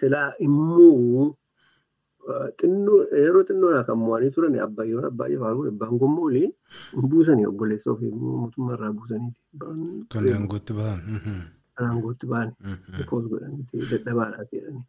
[0.00, 1.36] silaa immoo
[3.22, 6.46] yeroo xinnoodhaa kan mo'anii turan abbayyoon abbaa jifaar kun abbaan gommoolii
[6.94, 9.40] hin buusanii obboleessa ofii mootummaa irraa buusaniiti.
[10.12, 11.00] Kan aangootti bahan.
[11.76, 12.50] Kan aangootti bahan.
[12.98, 14.84] Ripoos godhanii dadhabaadhaa jedhanii.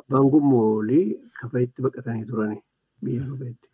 [0.00, 1.06] Abbaan gommoolii
[1.40, 2.62] kafeetti baqatanii turanii
[3.04, 3.68] biyya kafeetti.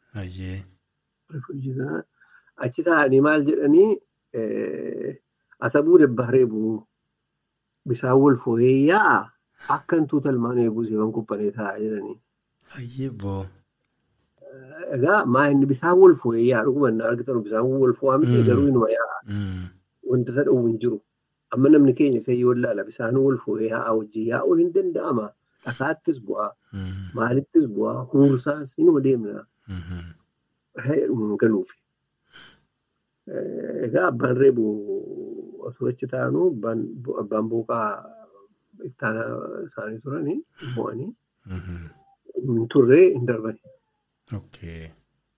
[2.66, 3.90] Achi taa'anii maal jedhanii
[5.66, 6.74] asabuu dabbaa reebuu
[7.88, 9.20] bisaan wal fooyya'aa
[9.76, 12.18] akka hintuu talmaan eeguu siifan kuphanee taa'aa jedhanii.
[12.74, 13.42] Hayyeeboo.
[14.96, 18.90] Egaa maa inni bisaan wal fooyya'aa dhuguma inni argitan bisaan wal foo'aa miti garuu inuma
[18.90, 19.18] yaa'a.
[20.10, 21.00] Wanta isa dhowwu hin jiru.
[21.54, 25.26] Amma namni keenya isa yoo ilaala bisaan wal fooyya'aa wajjin yaa'uun hin danda'ama.
[25.66, 26.50] Dhakaattis bu'aa.
[27.18, 28.04] Maalittis bu'aa.
[28.12, 29.44] Huursaas inuma deemna.
[31.42, 31.76] Galuufi.
[33.86, 34.06] Egaa
[34.42, 34.64] reebu
[35.68, 36.48] osoo achi taa'anuu
[37.22, 37.88] abbaan booqaa
[38.88, 39.22] ittaana
[39.66, 40.38] isaanii turanii
[40.76, 41.10] mo'anii.
[42.72, 43.60] turree hin darbani.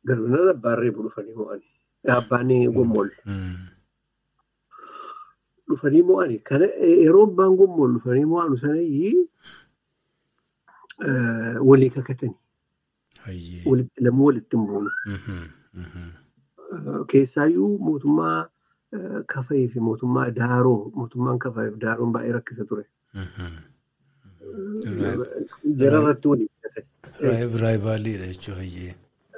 [0.07, 1.73] Darbinaan abbaan reebu dhufanii mo'anii.
[2.19, 3.11] Abbaan gommool.
[5.69, 6.39] Dhufanii mo'anii.
[6.51, 6.67] Kana
[7.03, 9.17] yeroo abbaan gommool dhufanii mo'anu sanayyii
[11.71, 12.39] walii kakatanii.
[14.07, 14.91] Lamuu walitti hin buunu.
[17.13, 18.49] Keessaayyuu mootummaa
[19.35, 22.85] kafayii fi mootummaa daaroo mootummaan kafayii fi daaroon baay'ee rakkisa ture.
[25.81, 26.49] Jara irratti walii
[27.63, 28.95] Raayivaaliidha jechuun hayyee.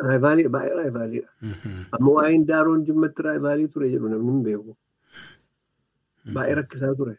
[0.06, 1.28] Raayivaaliidha baay'ee raayivaaliidha.
[1.98, 4.76] Amma waa'een daaroon jimmatti raayivaalii ture jedhu namni hin beeku.
[6.36, 7.16] Baay'ee rakkisaa ture.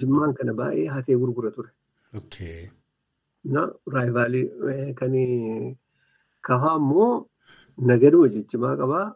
[0.00, 1.70] Jimmaan kana baay'ee hatee gurgura ture.
[3.56, 3.66] Na
[3.96, 5.12] raayivaalii kan
[6.48, 7.12] kafaa immoo
[7.90, 9.06] nagaduma jijjimaa qabaa.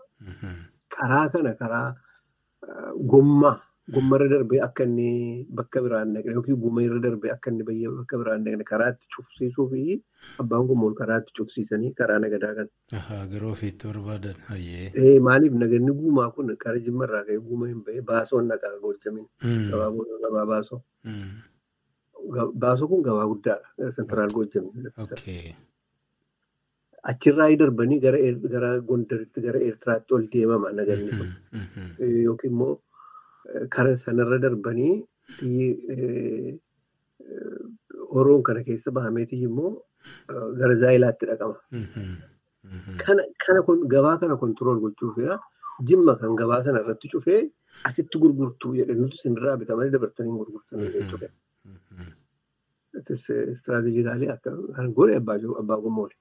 [0.98, 1.88] Karaa kana karaa
[3.14, 3.56] gommaa
[3.94, 5.10] gommarra darbee akka inni
[5.58, 7.64] bakka biraan dhaqne yookiin gumeerra darbee akka inni
[7.98, 9.84] bakka biraan dhaqne karaatti cufsiisuu fi
[10.44, 12.68] abbaan gumoon karaatti cufsiisanii karaa nagadaa kan.
[13.32, 14.90] Garuu ofiitti barbaadan hayyee.
[15.04, 19.26] Ee maaliif naganni guumaa kun kara jimmarraa ka'ee guuma hin bahee baasoon naqaa golchamin
[19.72, 20.82] gabaa baasoo.
[22.66, 24.92] Baasoo kun gabaa guddaadha sentiraal golchamin.
[27.10, 31.30] Achirraa darbanii gara Gondaritti gara Eertiraatti ol deemama naganni kun.
[32.26, 32.72] Yookiin immoo
[33.74, 34.94] kara sanarra darbanii
[38.14, 39.70] horoon kana keessa bahameetii immoo
[40.60, 41.56] gara zaayilaatti dhaqama.
[43.94, 45.38] Gabaa kana kontirool gochuufidha.
[45.88, 47.40] Jimma kan gabaa sana irratti cufee
[47.88, 51.28] asitti gurgurtuu jedhe nuti isinirraa bitamanii dabartanii gurgurtanii jechuudha.
[53.54, 56.14] Istiraatejikaalii akka kan godhe abbaa gommoole.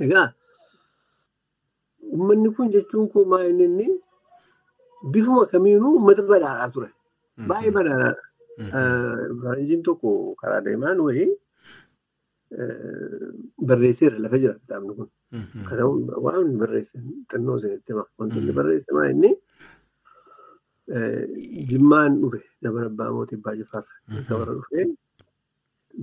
[0.00, 0.32] Egaa
[2.12, 3.64] uummanni kun jechuun koo maa inni?
[3.64, 3.88] Inni
[5.12, 6.90] bifuma kamiinuu uummata badhaadhaa ture.
[7.48, 8.22] Baay'ee badhaadhaadha.
[9.42, 11.30] Faranjiin tokko karaa deemaan wayii
[13.68, 15.08] barreesseera lafa jira kitaabni kun.
[15.68, 16.96] Kitaabni waan barreesse
[17.30, 18.04] xinnoo isinitti hima.
[18.18, 19.30] Wanti inni barreesse maa inni?
[21.70, 23.84] Jimmaan dhufe dabara abbaa mootii abbaa jifaar.
[24.28, 24.86] Dabara dhufee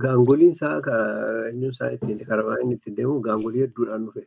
[0.04, 0.76] gaangoliin isaa
[1.48, 4.22] eenyuun isaa ittiin karaa inni ittiin deemu gaangolii hedduudhaan dhufe.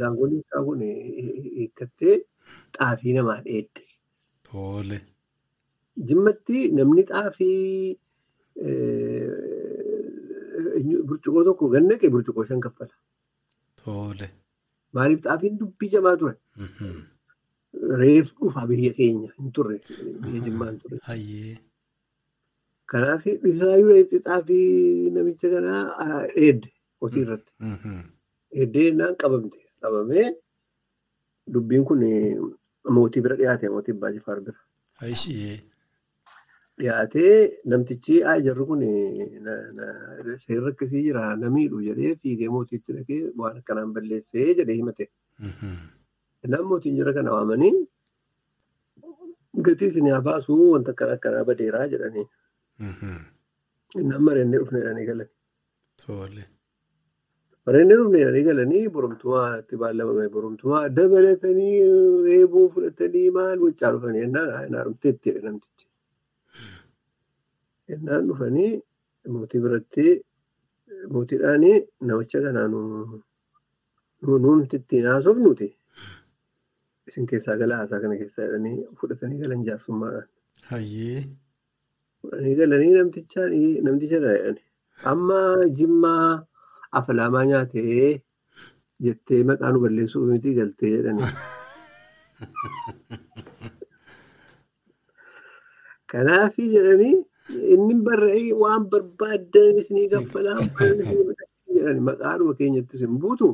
[0.00, 2.16] Gaangoliin isaa kun hiikkattee
[2.78, 3.82] xaafii namaa dheedde.
[4.50, 4.98] Tole.
[6.08, 7.98] Jimmatti namni xaafii
[11.08, 12.94] burcuqoo tokko gannaqe burcuqoo shan kaffala.
[13.84, 14.28] Tole.
[14.92, 16.34] Maaliif xaafiin dubbii jamaa ture?
[18.02, 19.80] Reef dhufa biyya keenya hin turre
[20.22, 20.98] biyya jimmaa hin turre.
[22.90, 26.68] Kanaaf isaayyuu xaafii namicha kanaa dheedde
[27.00, 27.52] hotii irratti.
[28.54, 29.58] Dheeddee jennaan qabamte.
[29.82, 30.26] Qabamee
[31.54, 32.00] dubbiin kun
[32.96, 34.58] mootii bira dhiyaate mootii abbaa jifaar bira.
[36.78, 37.34] Dhiyaatee
[37.72, 38.16] namtichi
[38.46, 38.82] jarri kun
[40.46, 45.08] seerri akkasii jira namiidhu jedhee fiigee mootiitti dhaqee waan akkanaan balleessee jedhee himate.
[46.42, 47.74] Kanaaf mootiin jara kana waamanii
[49.68, 52.26] gatii isin haa baasuu wanta akkana akkanaa badeeraa jedhanii.
[54.00, 55.28] Innaan mareennee dhufne jedhanii galan.
[57.66, 61.78] Mareennee dhufne jedhanii galanii boromtumaa itti baallamame boromtumaa dabalatanii
[62.36, 65.86] eeboo fudhatanii maal gochaa dhufanii jennaan itti jedhe namtichi.
[67.88, 68.70] Jennaan dhufanii
[69.34, 70.06] mootii biratti
[71.16, 71.64] mootiidhaan
[72.10, 72.68] namicha kanaa
[74.44, 75.68] nuumti ittiin haasofnuti.
[77.08, 80.28] Isin keessaa gala haasaa kana keessaa jedhanii fudhatanii galan jaarsummaadhaan.
[82.22, 83.52] Fudhanii galanii namtichaan
[83.86, 84.60] namticha jedhani.
[85.12, 85.40] Amma
[85.80, 86.28] jimmaa
[87.00, 88.08] afalaamaa nyaatee
[89.06, 91.24] jettee maqaa nu balleessuuf miti galtee jedhani.
[96.10, 97.16] Kanaaf jedhanii
[97.74, 100.60] inni barreeffame waan barbaaddan isinii kaffalaa
[101.74, 103.48] jedhani maqaadhuma keenyattis hin buutu.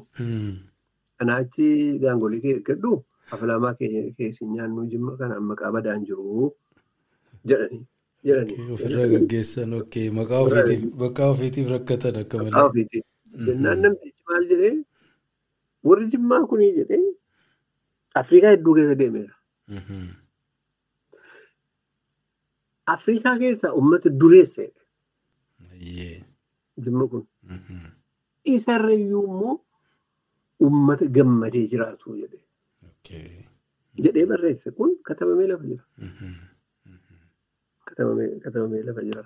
[1.18, 1.68] Kanaachi
[2.02, 2.92] gaangolii gadhu
[3.32, 6.52] afalaamaa keessin nyaannu jimma kanaan maqaa badaan jiru
[7.52, 7.82] jedhanii.
[8.24, 13.02] Ofirraa gaggeessan okkee maqaa ofiitiif rakkatan akka malee.
[13.46, 14.74] Jennaan namtichi maal jedhee
[15.88, 17.02] warri jimmaa kunii jedhee
[18.22, 19.34] Afrikaa hedduu keessa deemeera.
[22.94, 24.80] Afrikaa keessaa uummata dureesseedha.
[26.84, 27.26] Jimma kun.
[28.54, 29.54] Isarrayyuu immoo
[30.60, 32.16] uummata gammadee jiraatu.
[34.04, 35.84] Jedhee barreesse kun katabamee lafa jira.
[37.96, 39.24] Katabamee lafa jira.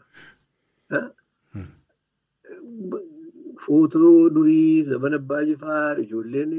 [3.62, 6.52] Footoo durii gaban abbaa jifaar ijoolleen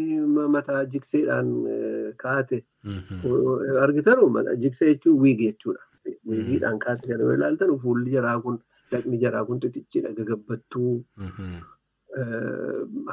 [0.55, 1.51] mataa jikseedhaan
[2.24, 2.57] kaate
[3.84, 4.20] argitan
[4.64, 5.84] jiksee jechuun wiigi jechuudha.
[6.30, 8.60] Wiigiidhaan kaate kan ilaaltan fuulli jaraa kun
[8.91, 10.93] dhaqni jaraa kun xixiqqidha gagabbattuu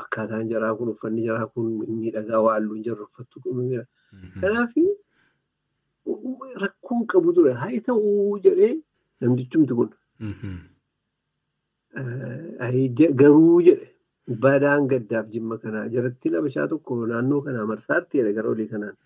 [0.03, 1.67] akkaataan jaraa kun uffanni jaraa kun
[2.01, 3.41] miidhagaa waa halluun jarra uffattu
[4.41, 4.75] kanaaf
[6.63, 8.73] rakkoon qabu ture haa ta'uu jedhee
[9.21, 9.91] namtichumti kun.
[13.21, 13.89] Garuu jedhe
[14.45, 18.97] badaan gaddaaf jimma kanaa jarattiin abashaa tokko naannoo kanaa marsaatti jedhe gara olii kanaan.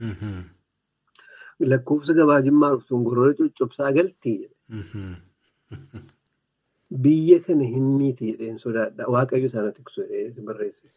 [1.72, 4.55] Lakkoofsa gabaa jimmaa dhuftuun gorora coccobsaa galtii jedhe.
[7.03, 9.07] Biyya kana hin miiti jedheen sodaadha.
[9.14, 10.88] Waaqayyo sana tiksu jedhee barreesse.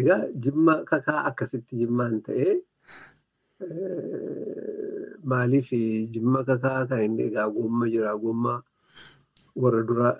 [0.00, 2.54] Egaa jimma kakaa akkasitti jimmaan ta'ee
[5.32, 5.70] maaliif
[6.14, 8.54] jimma kakaa kan inni egaa gomma jira gomma
[9.64, 10.10] warra dura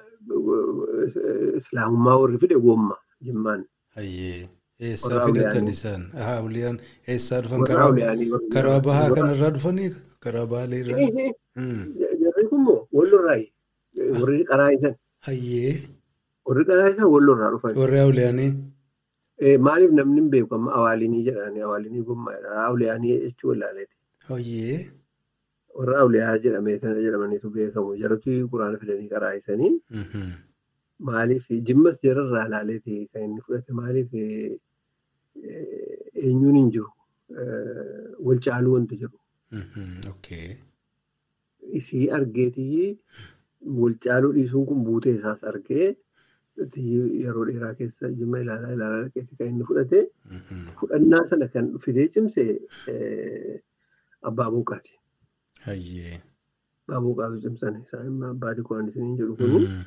[1.61, 3.65] islaamummaa warri fide gomma jimmaan.
[4.81, 6.03] Eessaa fidatan isaan?
[6.19, 6.79] Haa Awliyaan
[7.15, 7.63] eessaa dhufan
[8.55, 9.91] karaa bahaa kanarraa dhufanii
[10.21, 11.09] karaa baalee irraa?
[11.55, 11.83] Hmm.
[12.21, 13.45] Jarri kun immoo wallorraayi.
[14.21, 14.95] Warri qaraayisan.
[16.49, 17.77] Warri qaraayisan wallorraa dhufan.
[17.81, 18.49] warri Awliyaanii?
[19.39, 22.51] Eh, Maaliif namni hin beeku amma awaalinii jedhani awaalinii gommaadha.
[22.67, 23.97] Awliyaanii jechuun wallaaleeti.
[24.29, 24.79] Hayyee
[25.79, 27.97] Warra awliyaa jedhamee sana jedhamaniitu beekamu.
[28.03, 29.71] Jaratu quraana fidanii qaraayisanii
[30.01, 30.29] Mhm.
[31.09, 34.53] maaliif jimmas jararraa ilaaleeti kan inni fudhate maaliif eh,
[35.43, 36.91] eh, eenyuun hin jiru
[38.29, 39.19] wal caaluu wanti jiru.
[39.51, 39.99] Mhm.
[41.81, 42.99] Isii argeetii
[43.83, 45.87] wal caaluu dhiisuun kun buutee isaas argee
[46.59, 50.01] yeroo dheeraa keessa jimma ilaalaa ilaalaa dhaqeeti kan inni fudhate
[50.81, 52.45] fudhannaa sana kan fidee cimse
[54.31, 54.93] abbaa buuqaati.
[56.87, 59.83] Abbaa buuqaatu cimsan isaan abbaa dikoon isiniin jedhu Mhm.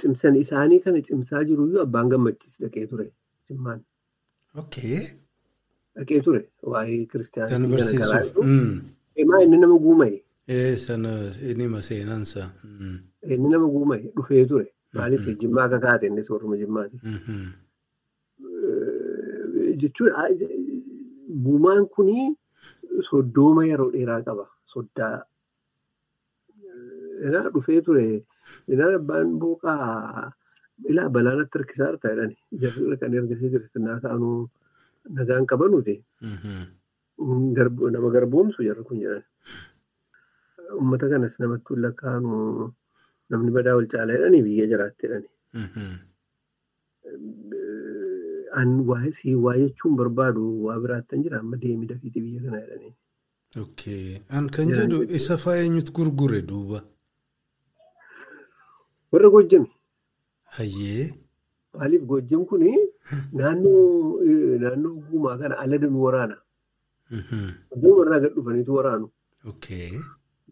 [0.00, 3.06] cimsan isaanii kana cimsaa jiruyyuu abbaan gammachiis dhaqee ture
[3.48, 3.80] jimmaan
[5.96, 8.34] dhaqee ture waa'ee kiristaanaa barsiisuuf.
[8.36, 8.80] Hmm.
[9.22, 9.78] Emaa inni nama
[10.86, 11.12] sana
[13.34, 14.66] inni nama guumaye dhufee ture
[14.96, 15.38] maaliif Mhm.
[15.40, 16.96] jimmaa akka kaate innis warruma jimmaati.
[17.14, 17.46] Mhm.
[19.80, 20.12] jechuun
[21.44, 22.26] guumaan kunii
[23.08, 25.16] soddooma yeroo dheeraa qaba soddaa
[27.26, 28.04] Inaa dhufee ture
[28.72, 30.30] inaan abbaan booqaa
[30.90, 34.36] ilaa balaanatti harkisaa harta jedhani jarri kan ergasii kiristinnaa ta'anuu
[35.18, 35.96] nagaan qabanuuti
[36.32, 36.60] Mhm.
[37.56, 39.24] Garbu- nama garboomsu jarri kun jedhan
[40.78, 42.32] uummata kanas namatti lakkaa'anu
[43.30, 45.06] namni badaa wal caalaa jedhanii biyya jiraatti.
[45.54, 45.88] Mhm.
[48.60, 48.70] An
[49.18, 52.94] sii waa jechuun barbaadu waa biraattan jira amma deemi dafiiti biyya kana jedhanii.
[53.64, 54.18] Okay.
[54.28, 56.80] An kan jedhu isa faayeenyutu gurgure duuba.
[59.12, 59.70] Warra Gojjami
[60.56, 61.12] Hayyee.
[61.78, 62.72] maaliif Gojjam kuni
[63.32, 64.20] naannoo
[64.62, 66.36] naannoo guumaa kana ala danuu waraana.
[67.70, 69.06] Gojjam warraa gad dhufaniitu waraanu.
[69.50, 69.92] Okay.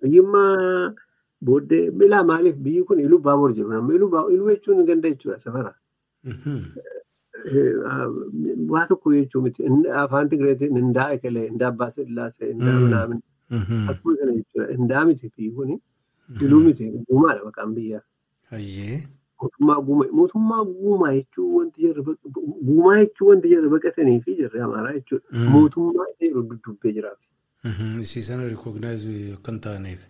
[0.01, 0.95] Biyyummaa
[1.45, 5.75] booddee bilaa maaliif biyyi kun iluu baabur jiru nama iluu jechuun ganda jechuudha safara.
[6.25, 6.63] Mhm.
[7.47, 8.09] Eh, ah,
[8.69, 9.65] Waa tokko jechuu miti
[10.03, 12.85] afaan Tigireetiin hindaa ekelee hindaa abbaa sillaasee hindaa Mm.
[12.85, 13.21] minaamin
[13.51, 13.89] Mhm.
[13.91, 15.77] akkuma sana jechuudha hindaa miti biyyi kuni
[16.41, 18.03] iluu miti guumaadha maqaan biyyaa.
[20.13, 21.55] Mootummaa guumaa jechuun
[23.29, 25.27] wanti jarri baqatanii fi jarri amaaraa jechuudha.
[25.33, 25.49] Mm.
[25.55, 27.19] Mootummaa yeroo duddubbee jiraaf.
[27.65, 28.01] Mhm.
[28.01, 30.01] Isii sana rikognaayiz akka hin taaneef.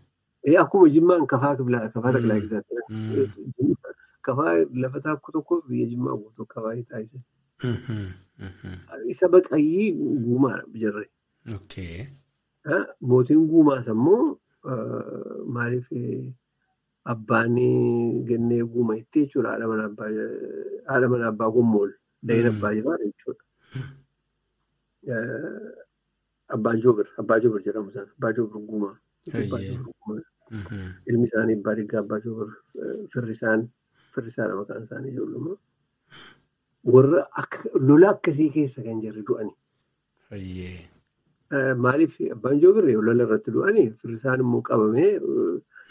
[0.62, 1.88] Akkuma jimmaan kafaa taklaa
[2.40, 2.74] keessatti
[4.22, 6.74] kafaa lafa tokko tokko biyya jimmaa guutuu kafaa.
[7.64, 8.06] Mhm.
[9.12, 9.90] Isa baqayyii.
[11.56, 12.06] Okay.
[12.66, 14.38] Ah, Mootiin guumaas ammoo
[15.56, 15.88] maaliif
[17.12, 17.54] abbaan
[18.28, 21.90] gannee guuma itti jechuudha haadha mana abbaa gommool
[22.22, 22.56] dayin Mm.
[22.56, 23.42] abbaa jabaa jechuudha.
[26.54, 28.96] Abbaan joobir jedhamu isaan abbaa joobir guumaa.
[30.50, 30.90] Mhm.
[31.08, 33.68] ilmi isaanii abbaa diggaa abbaa eh, firri isaan
[34.14, 35.56] firri isaadha maqaan isaanii ijoolluma.
[36.94, 37.20] Warra
[37.88, 39.52] lola akkasii keessa kan jarri du'ani.
[41.56, 45.10] Eh, Maaliif abbaan joobirre lola irratti du'anii firri isaan immoo qabamee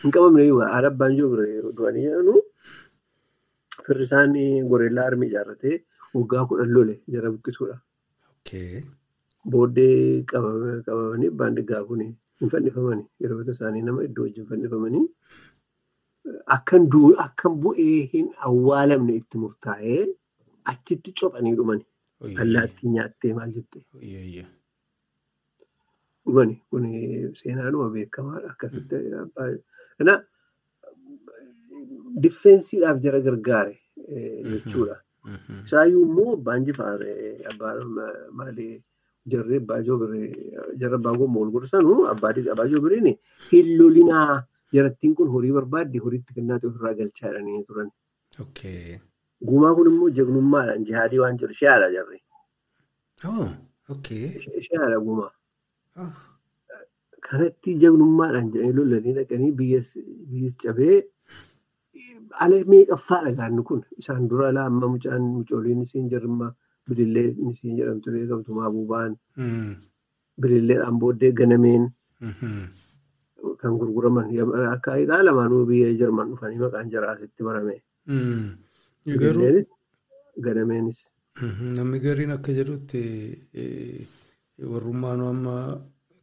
[0.03, 2.35] hin qabamne haala abbaan joobirre du'anii jedhanu
[3.85, 5.77] firri isaanii goreellaa armii ijaarratee
[6.17, 7.77] waggaa kudhan lole jara buqqisuudha.
[9.51, 12.03] Booddee qabamanii abbaan diggaa kun
[12.41, 15.05] hin fannifamanii yeroo isaanii nama iddoo wajjin fannifamanii
[16.57, 16.87] akkan
[17.25, 20.03] akkan bu'ee hin awwaalamne itti murtaa'ee
[20.73, 21.85] achitti cophanii dhumani.
[22.43, 24.45] Allaattii nyaattee maal jette Oyyee.
[26.25, 26.85] dhumani kun
[27.41, 28.49] seenaadhuma beekamaadha.
[28.53, 29.49] Akkasitti abbaa.
[29.97, 30.15] Kana
[32.23, 33.77] diffeensiidhaaf jara gargaare
[34.07, 34.97] eh, jechuudha.
[35.25, 35.63] Mhm.
[35.65, 37.13] Isaayyuu immoo abbaan jifaare
[37.51, 38.67] abbaan ma- maali
[39.33, 40.27] jarri abbaa joobiree
[40.81, 43.07] jarri abbaan kun mool gorsanu abbaa di- abbaa joobireen
[43.51, 44.43] hin lolinaa
[44.77, 47.89] jarattiin kun horii barbaadde horiitti kennaa ta'e ofirraa galchaa jedhanii turan.
[48.43, 48.97] Okay.
[49.47, 52.19] Guumaa kun immoo jagnummaadhaan jihaadii waan jiru shi'aadha jarri.
[53.31, 53.49] Oh.
[53.95, 54.23] Okay.
[54.67, 55.31] Shi'aadha guumaa.
[56.03, 56.11] Oh.
[57.27, 60.97] Kanatti jagnummaadhaan jedhanii lolanii dhaqanii biyyas cabee
[62.43, 66.51] ala meeqaffaadha gaanni kun isaan dura ala amma mucaan mucooliin isiin jarrimmaa
[66.89, 69.75] bilillee isiin jedhamtu beekamtu maabuubaan Mm.
[70.41, 71.83] bililleedhaan booddee ganameen
[72.21, 72.53] Mhm.
[73.61, 74.27] kan gurguraman
[74.75, 77.75] akka hidhaa lamaanuu biyya jarman dhufanii maqaan jaraa asitti barame.
[78.07, 78.47] Mm.
[79.05, 79.67] Garuu Bililleenis
[80.45, 80.99] ganameenis.
[81.77, 83.01] Namni gariin akka jedhutti
[83.53, 84.01] eh,
[84.71, 85.55] warrummaan amma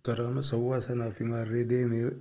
[0.07, 2.13] karaa masawwaa sanaa fi maarree deeme eh,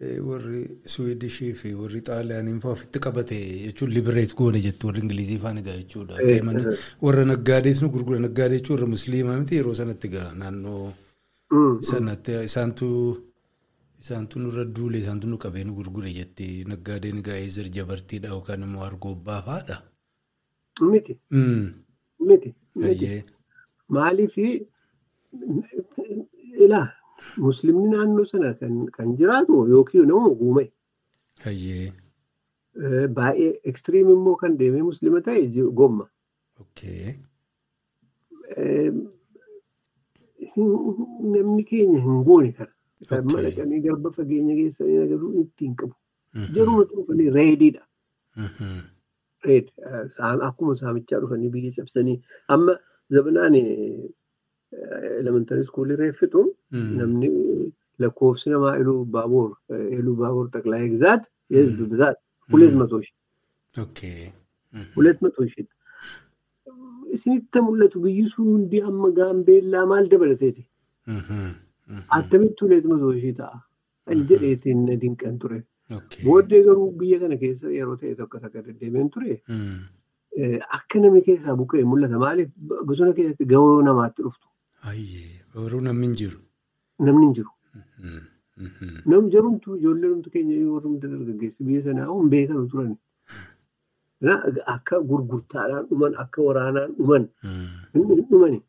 [0.00, 3.36] warri Suwiidishii fi warri Xaaliyaaniin fa'aa ofitti qabate
[3.66, 6.20] jechuun libireet goone jettu warri Ingilizii fa'aan egaa jechuudha.
[6.20, 10.92] Eh, Deemanii warra naggaadees nu gurgura naggaadee jechuun warra musliimaa miti yeroo sanatti egaa naannoo
[11.50, 11.74] Mm.
[11.88, 12.86] sanatti isaantu
[14.02, 18.82] isaantu nurra duule isaantu nu qabee nu gurgure jetti naggaadeen egaa eezer jabartiidha yookaan immoo
[18.86, 19.76] argoobbaa fa'aadha.
[20.90, 21.14] Miti.
[21.30, 21.68] Mm.
[22.28, 22.50] Miti.
[22.74, 23.24] Miti.
[23.88, 24.34] Maaliif
[26.64, 26.88] ilaa
[27.36, 30.10] muslimni naannoo sana kan, jiraatu yookiin
[30.40, 30.72] guume
[31.44, 31.92] Ayyee.
[32.76, 36.08] Eh, baay'ee ekstiriim immoo kan deemee muslima ta'e gomma.
[38.56, 38.92] Eh,
[40.56, 42.72] Namni keenya hin goone kana.
[43.00, 45.94] Isaan madaqanii garba fageenya keessanii agaruu ittiin qabu.
[46.34, 46.54] Mhm.
[46.54, 47.82] Jaruma dhufanii reediidha.
[48.36, 48.78] Mhm.
[49.44, 49.64] Eh,
[50.48, 52.78] akkuma saamichaa dhufanii biyya cabsanii amma
[53.10, 53.54] zabanaan
[55.21, 56.41] elementary iskuulii reeffitu
[56.71, 56.91] Mm.
[56.99, 57.29] namni
[58.03, 59.49] lakkoofsi namaa iluu baabuur
[59.99, 61.23] iluu baabuur xaqlaa'ee gizaat
[61.55, 62.17] የህዝብ ብዛት
[62.49, 63.15] ሁለት መቶ ሺህ
[63.83, 64.19] Okay.
[64.73, 64.85] Mhm.
[64.97, 65.65] ሁለት መቶ ሺህ
[67.15, 70.63] isinitti mul'atu biyyi sun hundi amma gaambeellaa maal dabalateeti
[71.07, 71.41] Mhm.
[71.89, 72.03] Mhm.
[72.17, 73.57] attamitti hulet matoo ishii ta'a
[74.07, 75.59] kan jedheetiin na dinqan ture
[75.97, 76.21] Okay.
[76.27, 79.79] booddee garuu biyya kana keessa yeroo ta'e tokko takka deddeebiin ture Mm.
[80.39, 82.49] eh, akka namni keessaa buqqa'e mul'ata maaliif
[82.89, 84.47] bosona keessatti gawoo namaatti dhuftu
[85.54, 86.38] Garuu namni hin jiru.
[87.06, 88.20] namni hin jiru Mhm.
[88.66, 88.94] Mhm.
[89.10, 92.92] nam jarumtu ijoollee numtu keenya warrumta dargaggeessi biyya sanaa hun beekanu turan
[94.74, 97.24] akka gurgurtaadhaan dhuman akka waraanaan dhuman
[97.92, 98.60] hin dhumani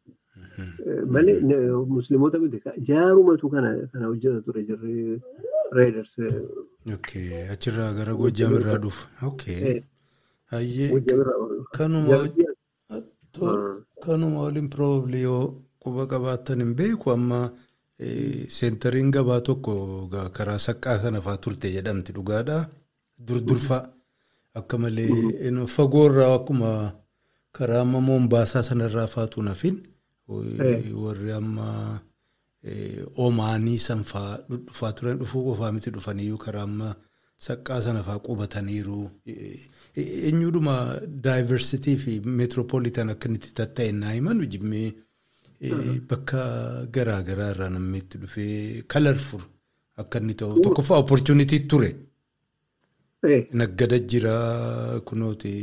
[0.57, 0.75] Mhm.
[0.89, 2.59] Eh, malee ne- musliimoota miti
[2.89, 5.21] jaarumatu kana kana hojjeta ture jirri
[5.77, 6.13] reeders
[6.95, 7.27] Okay.
[7.53, 9.05] Achirraa gara Gojjaam irraa dhufa.
[9.69, 9.83] Eh.
[14.03, 15.45] Kanuma waliin probably yoo
[15.87, 17.39] quba qabaattan hin beeku amma
[18.05, 19.73] eh, seentariin gabaa tokko
[20.37, 22.57] karaa saqqaa sana fa'aa turte jedhamti dhugaadha.
[23.27, 23.83] Durdurfaa
[24.59, 26.71] akka malee fagoorraa akkuma
[27.57, 29.77] karaa amma moombaasaa sanarraa faatu nafin
[30.29, 30.83] Eh.
[31.03, 31.67] warri amma
[32.69, 36.89] eh, omaanii san fa'aa dhufaa turan dhufuu qofaa miti dhufaniyyuu karaa amma
[37.45, 38.99] saqqaa sana fa'aa qubataniiru.
[39.25, 39.59] Eh,
[40.27, 40.75] Eenyudhuma
[41.25, 44.89] daayivarsitii fi meetiroopoolitaan akka inni itti tatta'e naa himan jimmee
[45.61, 49.41] bakka garaa garaa irraa namni itti dhufee kalarfur
[50.01, 51.89] akka inni ta'u tokkoffaa opportunitii ture.
[53.27, 54.35] Eh, Naggada jira
[55.07, 55.53] kunooti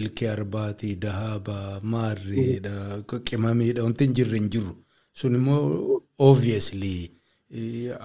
[0.00, 4.72] ilkee arbaatii dahaabaa maarreedha qimameedha wanti hin jirre hin jiru
[5.12, 6.94] sun immoo obviously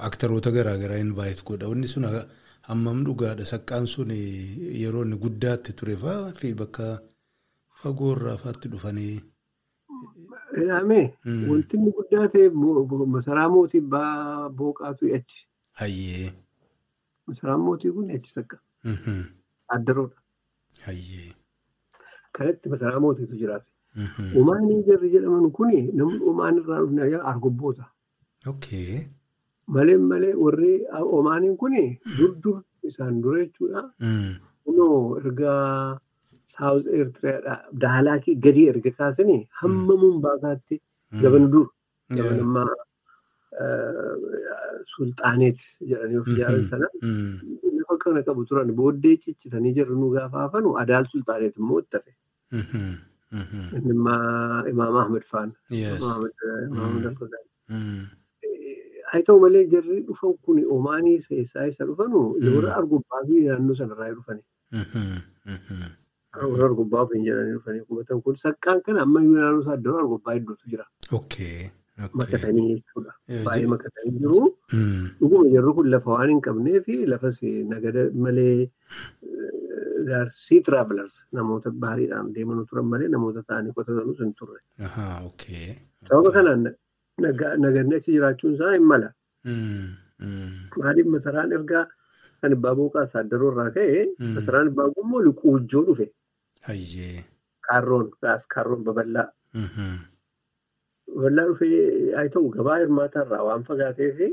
[0.09, 2.05] aktaroota garaagaraa invite godha wanni sun
[2.67, 4.11] hammam dhugaadha saqqaan sun
[4.81, 5.95] yeroo inni guddaatti ture
[6.39, 6.87] fi bakka
[7.81, 9.15] fagoorraa fa'aatti dhufanii.
[10.61, 11.07] Ilaamee
[11.49, 12.49] wanti inni guddaa ta'e
[13.15, 13.81] masaraa mootii
[14.57, 15.39] booqaatu achi.
[15.79, 16.31] Hayyee.
[17.27, 18.57] Masaraan mootii kun achi sakka.
[18.83, 19.23] Mhm.
[19.75, 20.17] Addaroodha.
[20.85, 21.33] Hayyee.
[22.31, 23.69] Kanatti masaraa mootiitu jiraate.
[23.95, 24.37] Mhm.
[24.39, 27.85] Umaanii jarri jedhaman kuni namni umaan irraa dhufne jala argobboota.
[28.47, 28.99] Okay.
[29.67, 30.71] Malee malee warri
[31.17, 33.81] omaaniin kuni dur dur isaan dura jechuudha.
[33.99, 34.35] Mm.
[34.63, 35.53] Kunoo erga
[36.57, 40.81] Saawuz Eertiriyaadhaa daalaakii gadi erga kaasanii hamma Mumbaakaatti
[41.23, 41.67] gaban dur
[42.17, 42.43] gaban Yeah.
[42.45, 42.73] ammaa
[44.93, 46.87] sulxaaneet jedhanii of ijaaran sana
[47.77, 52.13] lafa kana qabu turan booddee ciccitanii jirru nu gaafa hafanu adaal sulxaaneet immoo itti hafe.
[53.77, 55.53] Inni immaa Imaam Ahmed faana.
[59.11, 62.21] Haa ta'u malee jarri dhufan kun Omaanii keessaa isa dhufanu
[62.55, 64.43] warra argubbaa fi naannoo sanarraa dhufani.
[66.41, 70.69] Warra argubbaa fi jedhanii dhufanii qubatan kun saqqaan kana ammayyuu naannoo isaa iddoo argubbaa hedduutu
[70.73, 70.85] jira.
[72.19, 73.11] Makatanii jechuudha.
[73.45, 74.39] Baay'ee makatanii jiru.
[75.19, 77.39] Dhuguma jarri kun lafa waan hin qabnee fi lafas
[77.73, 78.69] nagada malee
[80.09, 84.59] gaarsii tiraavelers namoota baariidhaan deemanuu turan malee namoota ta'anii qotatanus hin turre.
[86.09, 86.67] Sababa kanaan
[87.27, 89.09] naga- nagadni achi jiraachuun isaa hin mala.
[90.81, 91.85] Maaliif masaraan ergaa
[92.41, 94.05] kan abbaa booqaa saaddaroo irraa ka'e
[94.35, 96.13] masaraan abbaa immoo liquujjoo dhufe Hayyee.
[97.67, 98.09] Kaarroon
[98.55, 99.93] kaarroon babal'aa Mhm.
[101.15, 104.27] babal'aa dhufee ta'u gabaa hirmaataa irraa waan fagaatee fi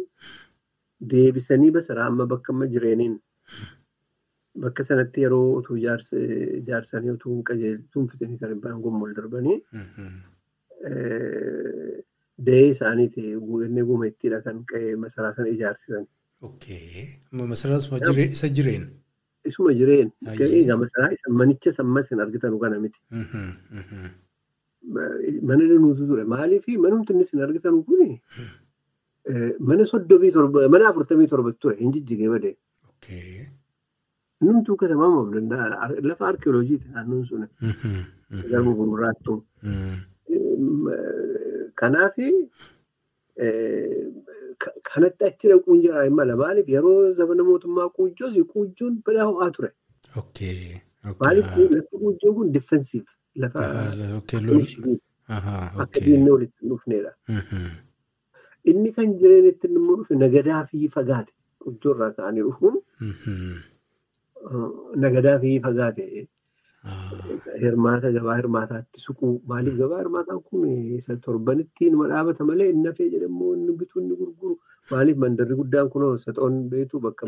[1.12, 3.14] deebisanii masaraa amma bakka amma jireeniin
[4.64, 6.20] bakka sanatti yeroo utuu ijaarsa-
[6.60, 8.08] ijaarsanii utuu hin qajeeltuun
[8.42, 10.12] kan abbaan gommool darbanii Mhm.
[12.46, 13.22] da'ee isaaniiti
[13.66, 16.06] inni gumeettiidha kan qe'ee masaraa sana ijaarsisan.
[17.52, 17.80] Masaraan
[18.36, 18.84] isa jireen.
[19.51, 20.62] Isuma jireen Ayyee.
[20.64, 22.99] egaa masaraa isa manicha sammas hin argitan kana miti.
[23.11, 23.47] Mhm.
[23.78, 24.11] Mhm.
[25.49, 28.20] mana danuutu ture maaliif manumti inni isin argitan kuni
[29.30, 32.57] eh, mana soddomii torba mana afurtamii torba ture hin jijjigee badee.
[34.43, 37.99] Numtuu katabamuu danda'a lafa arkeoloojiiti naannoon sun Mhm.
[38.30, 38.49] Mhm.
[38.51, 39.38] garuu gurraattuu.
[39.62, 39.99] Mm.
[41.80, 42.16] Kanaaf
[44.88, 49.70] kanatti achi dhaquun jira mala maaliif yeroo zamana mootummaa quujjoos quujjuun balaa ho'aa ture.
[51.20, 51.46] Maaliif
[51.76, 53.05] lafti quujjoo kun defensiif
[53.42, 53.61] lafa
[55.82, 56.66] akka diinni walitti.
[57.28, 57.70] Mhm.
[58.70, 61.32] Inni kan jireen itti immoo dhufe nagadaa fi fagaate
[61.62, 62.76] quujjoo irraa ka'anii dhufuun
[65.05, 66.05] nagadaa fi fagaate.
[67.62, 70.64] Hirmaata gabaa hirmaataatti suquu maaliif gabaa hirmaataa kun
[70.98, 74.54] isa torbanitti nama dhaabata malee inni hafee jedhamu inni bituu inni gurguru
[74.90, 77.26] maaliif mandarri guddaan kun saxoon beektu bakka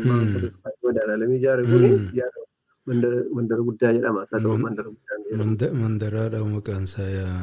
[0.83, 3.01] madaalamii ijaare kun
[3.35, 4.27] mandara guddaa jedhama
[5.83, 7.41] Mandaraadha maqaan isaa yaa.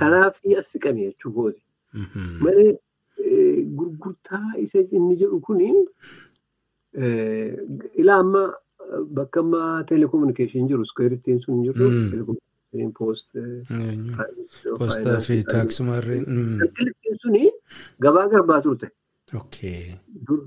[0.00, 1.62] Kanaaf as siqanii jechuu kooti.
[1.94, 2.26] Mhm.
[2.44, 2.72] Malee
[3.78, 5.70] gurgurtaa isa inni jedhu kuni
[6.94, 7.56] eh,
[8.02, 8.54] ilaa amma eh,
[9.18, 14.16] bakka amma telekominikeeshin jiru skweerittiin sun jiru telekominikeeshin poost eh, Eenyu?
[14.78, 16.24] Postaa fi taaksii maarreen.
[16.26, 16.58] Mm.
[16.58, 17.50] Kalkilitiin suni
[18.06, 18.90] gabaa garbaa turte.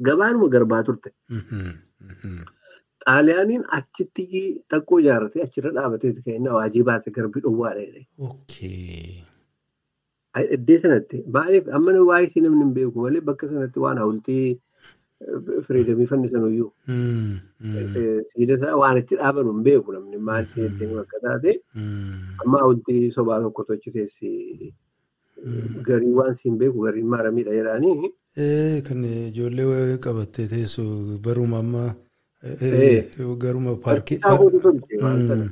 [0.10, 1.14] Gabaanuma garbaa turte.
[1.30, 1.70] Mhm.
[2.10, 2.40] Mhm.
[3.06, 4.24] Xaaliyaaniin achitti
[4.72, 7.84] xiqqoo ijaarratee achirra dhaabatee ka'inna waajii baase garbi dhowwaadha.
[10.58, 14.46] Iddee sanatti maaliif amma waa'ee namni hin beeku malee bakka sanatti waan hawultii
[15.68, 16.72] firiidamii fannisan iyyuu.
[18.34, 22.38] Siida isaa waan achi dhaabanu hin beeku namni maal seettee akka taate Mm.
[22.46, 24.74] amma hawultii sobaa tokko tochiteessi
[25.90, 28.12] garii waan siin beeku garii maaramiidha jedhanii.
[28.88, 30.84] Kan ijoollee qabattee teessu
[31.28, 31.84] baruma amma
[33.44, 34.20] garuma paarkii.
[34.24, 35.50] Hojii.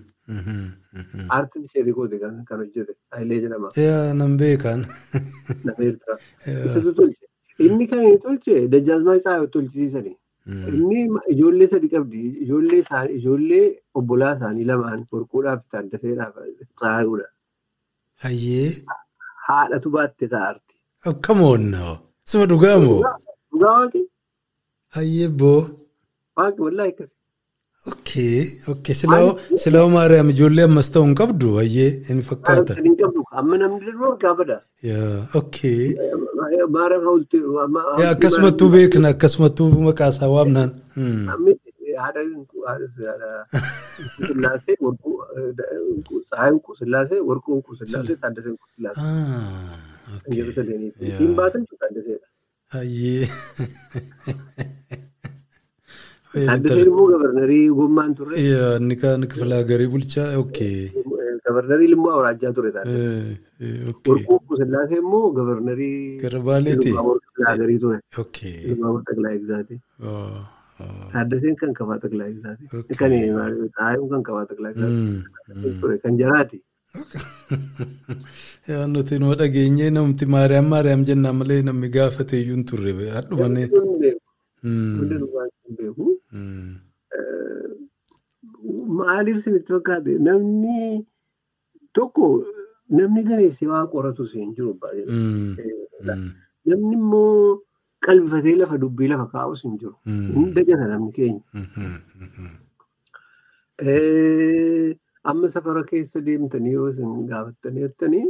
[1.29, 3.69] Aartiin ishee kooti kan hojjete Hayilee jedhama
[4.21, 4.85] nan beekan.
[6.65, 7.25] Isatu tolche.
[7.67, 10.15] Inni kan inni tolche Dajjaazmaa isaa tolchisiisanii.
[10.45, 10.63] Mm.
[10.67, 10.99] Inni
[11.33, 12.21] ijoollee sadi qabdi.
[13.17, 13.65] Ijoollee
[14.01, 16.35] obbolaa isaanii lamaan Warquudhaaf Taaddaseedhaaf
[16.75, 17.27] Tsaayuudha.
[18.25, 18.69] Hayyee.
[19.47, 20.75] Haadhatu baatte taa'arti.
[21.11, 21.93] Akkam oonnaa.
[22.33, 22.99] Sima dhugaa moo?
[23.51, 24.01] Dhugaa waaqi?
[24.97, 25.61] Hayyee boo.
[26.37, 27.13] Waaqi wallaahi akkasi.
[27.91, 28.45] Okay.
[28.73, 28.95] Okay.
[29.63, 31.55] Silaa Maariyaam ijoollee ammas ta'uu hin qabdu.
[31.61, 32.75] Hayyee inni fakkaata.
[32.83, 33.23] Hin qabdu.
[33.41, 33.93] Amma namni
[34.25, 34.61] gaafadha.
[34.89, 35.25] Yaa.
[35.41, 35.95] Okay.
[36.75, 37.41] Maaraan hawultii.
[38.03, 40.71] Yaa akkasumattuu beekna akkasumattuu maqaa isaa waamnaan.
[44.27, 48.15] Sillaasee tsaayii warquu sillaasee warquu warquu sillaasee
[50.87, 52.27] ittiin baatan taaddaseedha.
[56.33, 58.35] Taaddaseen immoo gabarnarii gommaan turre
[58.79, 60.27] inni kaan kifilaa garii bulchaa.
[61.51, 61.59] Okay.
[61.59, 63.75] gabarnarii limmoo awraajjaa ture Okay.
[63.89, 66.89] Warquu warquu sillaasee immoo gabarnarii Gara baaleeti.
[66.89, 67.99] Ilmaawar Xaqilaagarii ture.
[68.23, 68.55] Okay.
[68.73, 69.75] Ilmaawar Xaqilaagzaati.
[70.01, 70.41] Oh.
[70.81, 71.07] Oh.
[71.13, 72.63] Taaddaseen kan kafaa Xaqilaagzaati.
[72.81, 72.95] Okay.
[72.99, 73.11] Kan
[73.77, 74.99] tsaayii kan kafaa Xaqilaagzaati
[75.55, 75.79] Mm.
[75.81, 76.59] ture kan jaraati.
[78.93, 82.91] Nuti numa dhageenyee namti Maariyaam Maariyaam jennaan malee namni gaafate iyyuu hin turre.
[84.63, 84.97] Mm.
[84.97, 86.05] Hundi dhugaan hin beeku.
[88.97, 91.05] Maaliif isinitti fakkaate namni
[91.99, 92.27] tokko
[92.99, 95.05] namni ganeessee waa qoratu hin jiru baay'ee.
[96.65, 97.61] Namni immoo
[98.07, 99.95] qalbifatee lafa dubbii lafa kaa'us hin jiru.
[100.07, 101.43] Hin dagata namni keenya.
[105.31, 108.25] Amma safara keessa deemtanii yoo isin gaafattanii jettanii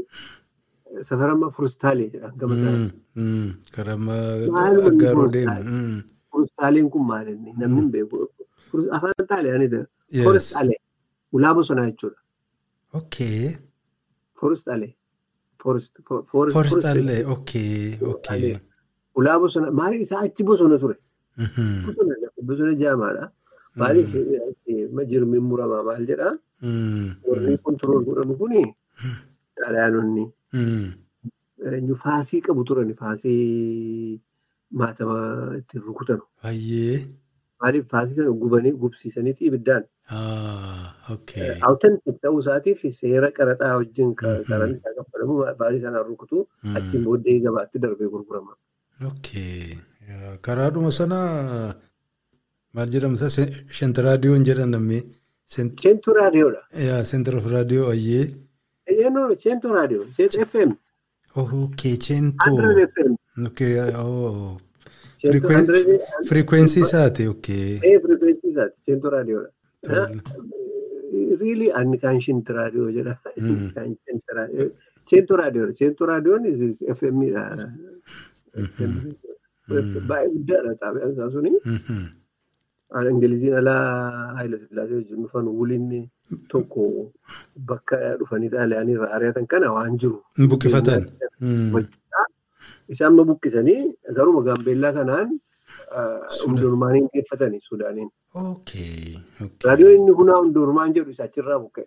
[1.09, 2.55] safara amma furustaalee jedhan gama
[4.57, 5.53] Maaluma aggaaroo inni deemu.
[5.55, 6.03] gooftaa?
[6.32, 8.28] Furustaaleen kun maal inni namni hin beeku.
[8.97, 9.72] Afaan xaaliyaanii
[10.14, 10.24] Yes.
[10.28, 10.80] Forestaalee.
[11.38, 12.18] Ulaa bosonaa jechuudha.
[13.00, 13.56] Okay.
[15.62, 15.92] Forest.
[16.08, 17.24] for- for- Forestallee.
[17.36, 17.98] Okay.
[18.14, 18.58] Okay.
[19.16, 20.96] Ulaa bosona maaliif isaa achi bosona ture?
[21.38, 21.94] Mhm.
[22.48, 23.32] Bosona jaamaadha.
[23.76, 26.34] Maaliif eh, jirmiin muramaa maal jedhaa?
[26.62, 27.16] Mm.
[27.28, 28.62] Warri kontirool godhamu kuni
[29.60, 30.92] xaaliyaanonni Mm.
[31.72, 34.20] eenyu faasii qabu turan faasii
[34.80, 35.18] maatama
[35.60, 36.22] ittiin rukutanu.
[36.46, 36.98] Hayyee.
[37.62, 39.84] Maaliif faasii sana gubanii gubsiisaniiti ibiddaan.
[40.09, 40.95] Ah.
[41.14, 41.49] Okay.
[41.68, 44.43] Awutentik ta'uu isaatiif seera qaraxaa wajjin Mhm.
[44.49, 46.76] qaran isaa kaffalamu faasii sanaan rukutu Mm.
[46.78, 48.53] achiin booddee gabaatti darbee gurgurama.
[50.41, 51.20] Karaadhuma sana
[52.74, 53.30] maal jedhamsa
[53.80, 54.99] shanta raadiyoon jedhan namni
[55.82, 57.03] Ceentuu raadiyoodha.
[57.12, 58.26] sentar of raadiyoo ayyee.
[58.88, 60.05] Eeyyannoo ceentuu raadiyoo.
[60.18, 60.72] Ceentuu FM.
[63.45, 63.76] Okay,
[65.30, 67.80] Frequen- 100 Frequency isaati, okay.
[67.88, 69.51] ee firikweensi isaati ceentuu raadiyoodha.
[71.80, 73.13] Anni kan shinti raadiyoo jedha.
[75.09, 75.74] Ceentuu raadiyoodha.
[75.82, 76.43] Ceentuu raadiyoon
[76.95, 77.43] FM dha.
[80.09, 81.51] Baay'ee guddaadha xaabiyaan isaa suni.
[83.11, 83.82] Ingiliziin alaa
[84.38, 85.99] Haayila Sillaasee wajjin dhufan wulinni
[86.51, 86.82] tokko
[87.69, 90.17] bakka dhufanii xaaliyaanii irraa ari'atan kana waan jiru.
[90.53, 91.01] Buqqifatan.
[92.94, 93.82] Isaan ma buqqisanii
[94.18, 95.30] garuu gaambeellaa kanaan
[96.46, 98.10] hundurumaan geeffatanii Suudaaniin.
[99.66, 101.86] Raadiyoon inni hunaa hundurumaan jedhu isa achirraa buqqa'e.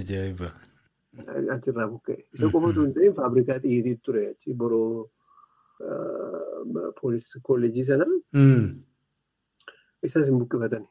[0.00, 0.48] Ajaa'iba.
[1.56, 2.18] Achirraa buqqa'e.
[2.34, 5.08] Isa qofa osoo hin ta'in faabrikaa xiyyiitii ture achi boroo
[7.00, 8.06] poolisii kolleejjii sana.
[10.08, 10.88] Isas hin buqqifatanii.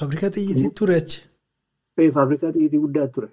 [0.00, 1.20] Faabrikaa xiyyiitii ture achi.
[2.16, 3.28] Faabrikaa xiyyiitii guddaa ture.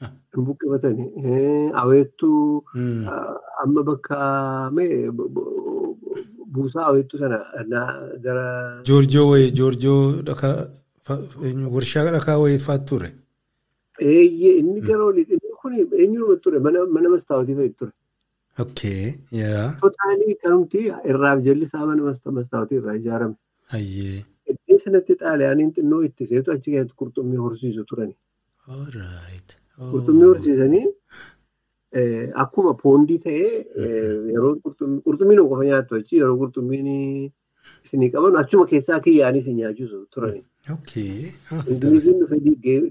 [0.00, 0.14] Hayyee.
[0.36, 1.72] Hin buqqifatanii.
[1.82, 2.64] Aweettuu
[3.64, 4.18] amma bakka
[6.52, 7.38] buusaa aweettuu sana
[8.26, 8.44] gara.
[8.90, 10.22] Joorjoo wayii joorjoo
[11.76, 13.12] warshaa dhakaa wayii faatu ture.
[14.00, 17.92] Eeyyee inni gara olii inni kun eenyuma ture mana mastaawwatii fa'i ture.
[18.62, 19.66] Okay, yaa.
[19.80, 20.80] Totaalii kanumti
[21.10, 22.02] irraaf jallisaa mana
[22.38, 23.34] mastaawwatii irraa ijaarame.
[23.74, 24.24] Hayyee.
[24.52, 28.14] Iddoo sanatti xaaliyaaniin xinnoo itti seetu achi keessatti qurxummii horsiisu turani.
[29.78, 30.86] Qurxummii horsiisanii
[32.44, 33.50] akkuma poondii ta'ee
[34.32, 36.88] yeroo qurxummiin qofa nyaattu achi yeroo qurxummiin
[37.84, 40.42] isinii qaban achuma keessaa kiyyaanii isin nyaachisu turani.
[41.70, 42.40] Ingiliziin dhufee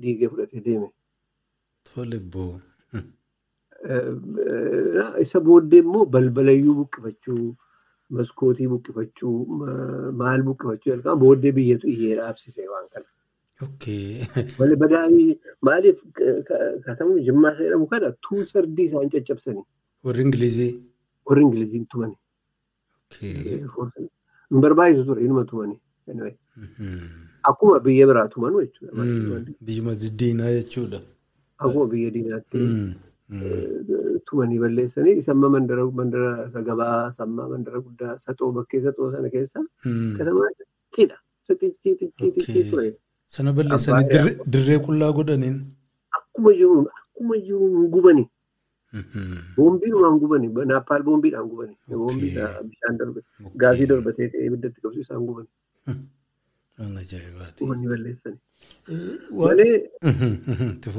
[0.01, 0.89] diigee fudhatee deeme.
[5.25, 7.45] Isa booddee immoo balbalayyuu buqqifachuu,
[8.17, 9.37] maskootii buqqifachuu,
[10.21, 13.05] maal buqqifachuu booddee biyyatu iyyee dhaabsise waan kana.
[14.81, 15.97] Badaa'ii maaliif
[16.85, 19.63] katamu jimmaa isa jedhamu kana tuu sardii isaan caccabsanii.
[20.03, 20.71] Warri Ingilizii.
[21.25, 22.17] Warri Ingiliziin tumanii.
[23.19, 25.79] Hin barbaachisu ture inuma tumanii.
[27.43, 28.93] Akkuma biyya biraa tumanuu jechuudha.
[29.61, 31.01] Biyyuma diinaa jechuudha.
[31.57, 32.59] Akkuma biyya diinaatti.
[34.27, 39.59] tumanii balleessanii isa amma mandara mandara gabaa sammaa mandara guddaa saxoo bakkee saxoo sana keessa
[40.17, 40.47] katamaa
[40.95, 42.87] cidha xixiqqii ture.
[43.35, 45.57] Sana balleessanii dirree qullaa godhaniin.
[46.17, 48.23] Akkuma jiru akkuma jiru gubani.
[49.57, 51.73] Boombiidhumaan gubani naappaal boombiidhaan gubani.
[51.89, 53.19] Boombiidhaan bishaan darbe
[53.63, 55.49] gaasii darbatee ibiddatti qabsu isaan gubani.
[57.61, 58.39] Uummanni balleessanii.
[59.41, 59.75] Malee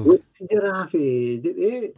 [0.07, 1.03] wanti jaraafe
[1.45, 1.93] jedhee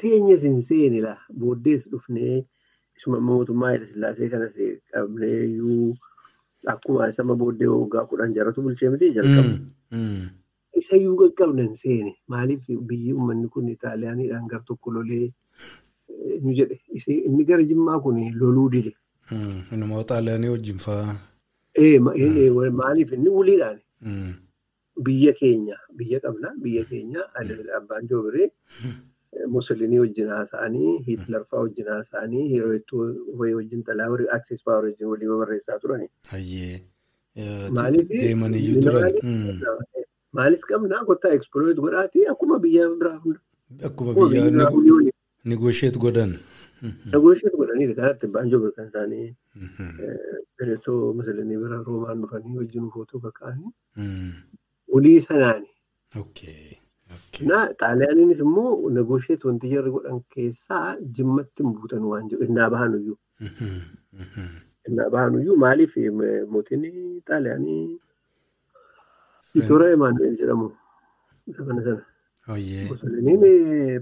[0.00, 1.12] teenyas hin seenila
[1.42, 2.44] booddees dhufnee
[3.28, 4.54] mootummaa Haayila Sillaasee kanas
[4.92, 5.96] qabnee iyyuu
[6.66, 9.54] akkuma isama booddee waggaa kudhan jaratu bulchee miti jalqabu.
[10.80, 15.32] Isa iyyuu qaqqabna hin seene maaliif biyyi uummanni kun Itaaliyaaniidhaan gar tokko lolee
[16.42, 16.78] nu jedhe
[17.24, 18.92] inni gara Jimmaa kun loluu dide.
[19.72, 21.16] Nama Xaaliyaanii wajjin fa'aa.
[22.82, 23.78] Maaliif inni uliidhaan
[25.06, 27.20] biyya keenya biyya qabna biyya keenya
[27.76, 28.50] abbaan joobiree
[29.54, 32.60] Musolinii wajjin haasa'anii Hiitlar fa'aa wajjin haasa'anii
[33.38, 36.08] wayii wajjin xalaa warri Aksis fa'aa wajjin walii barreessaa turani.
[38.82, 39.12] Turan.
[40.32, 43.40] Maalis qabnaa kottaa eksploit godhaati akkuma biyya biraa hunda.
[43.88, 44.50] Akkuma biyya
[45.44, 46.34] negosheet godhan.
[47.12, 49.28] Negosheet godhanii kanatti abbaan joobiree kan isaanii
[50.56, 53.72] Pireetoo Musolinii bira Roomaan dhufanii wajjin footoo kaka'anii.
[54.92, 55.66] Olii sanaani.
[57.40, 63.16] Xaaliyaaniinis immoo negosheet wanti jarri godhan keessaa jimmatti hin buutan waan jiru innaa bahanuyyuu.
[64.88, 65.96] Innaa bahanuyyuu maaliif
[66.50, 66.84] mootiin
[67.28, 67.98] xaaliyaanii
[69.54, 70.66] Viktooriyaa Imaanuweel jedhamu
[71.52, 72.02] isa kana sana.
[72.90, 73.40] Musoliniin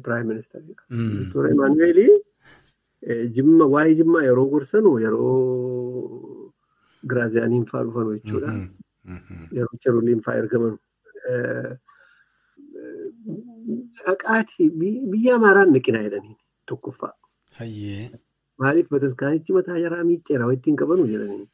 [0.02, 0.82] piraayim ministeeridha.
[1.20, 2.14] Viktooriyaa Imaanuweelii
[3.38, 6.52] jimma waa'ee jimmaa yeroo gorsanu yeroo
[7.10, 8.52] giraaziyaaniin fa'aa dhufanu jechuudha.
[9.58, 10.78] Yeroo charuliin fa'aa ergamanu.
[14.06, 14.70] Dhaqaatii
[15.12, 17.12] biyya Amaaraan naqinaa jedhanii tokkoffaa.
[18.62, 21.46] Maaliif bataskaanichi mataa jaraa miicceera wayittiin qabanu jedhanii.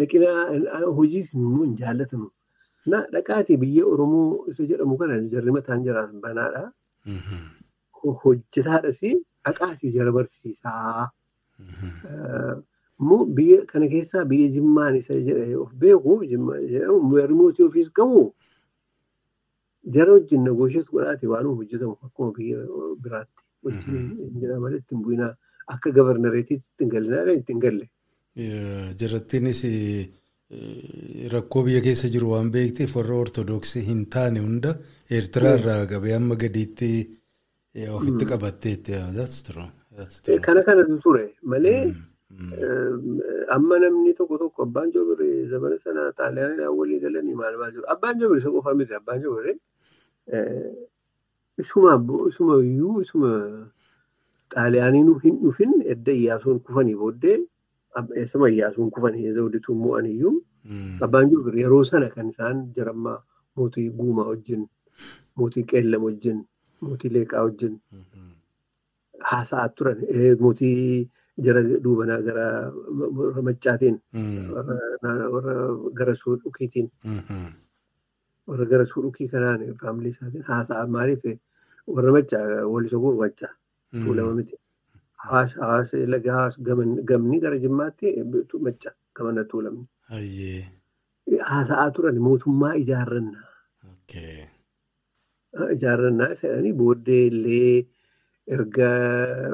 [0.00, 2.28] Naqinaa hojiis immoo hin jaallatamu.
[3.14, 6.64] Dhaqaatii biyya Oromoo isa jedhamu kana jarri mataan jaraas banaadha.
[8.24, 9.00] Hojjetaadhas
[9.44, 11.08] dhaqaatii jara barsiisaa.
[13.00, 15.14] Immoo biyya kana keessaa biyya Jimmaan isa
[15.64, 16.20] of beeku
[17.40, 18.22] mootii ofiis qabu
[19.96, 22.58] jara wajjin negosheet godhaati waan hojjetamu akkuma biyya
[23.04, 24.08] biraatti wajjin
[24.40, 25.32] jira malee ittiin bu'inaa
[25.74, 27.86] akka gabarnareetiitti ittiin gallinaa ittiin galle.
[29.00, 29.62] Jarattiinis
[31.32, 34.76] rakkoo biyya keessa jiru waan beekteef warra ortodoksii hin taane hunda
[35.16, 36.88] Eertiraa irraa gabee amma gadiitti
[37.96, 38.92] ofitti qabatteetti.
[40.46, 41.80] Kana kanatu ture malee.
[43.56, 47.86] Amma namni tokko tokko abbaan joobiree zamana sana xaaliyaanidhaan walii galanii maal maal jiru.
[47.94, 48.94] Abbaan joobiree isa qofa miti.
[49.00, 49.56] Abbaan joobiree
[51.62, 51.92] isuma
[52.30, 53.30] isuma iyyuu isuma
[54.54, 57.38] xaaliyaaniin hin dhufin edda iyyaasuun kufanii booddee
[58.22, 60.34] eessuma iyyaasuun kufanii zawdituu mo'an iyyuu
[61.06, 63.18] abbaan jiru yeroo sana kan isaan jarammaa
[63.56, 64.66] mootii guumaa wajjin
[65.36, 66.42] mootii qeellam wajjin
[66.80, 67.78] mootii leeqaa wajjin
[69.30, 69.98] haasa'aa turan
[70.40, 71.08] mootii
[71.46, 72.46] jara duubanaa gara
[73.48, 73.96] maccaatiin
[74.54, 75.56] warra
[76.00, 76.90] gara suudhukiitiin
[78.48, 81.24] warra gara suudhukii kanaan faamilii isaatiin haasa'aa maaliif
[81.96, 83.52] warra maccaa walisoo guu maccaa
[84.04, 84.56] tuulama miti.
[85.26, 86.34] Hawaasa laga
[87.10, 88.14] gamni gara jimmaatti
[88.66, 89.84] maccaa gamana tuulamni.
[91.50, 93.46] Haasa'aa turan mootummaa ijaarrannaa.
[95.74, 97.86] Ijaarrannaa jedhanii booddee illee
[98.56, 98.88] erga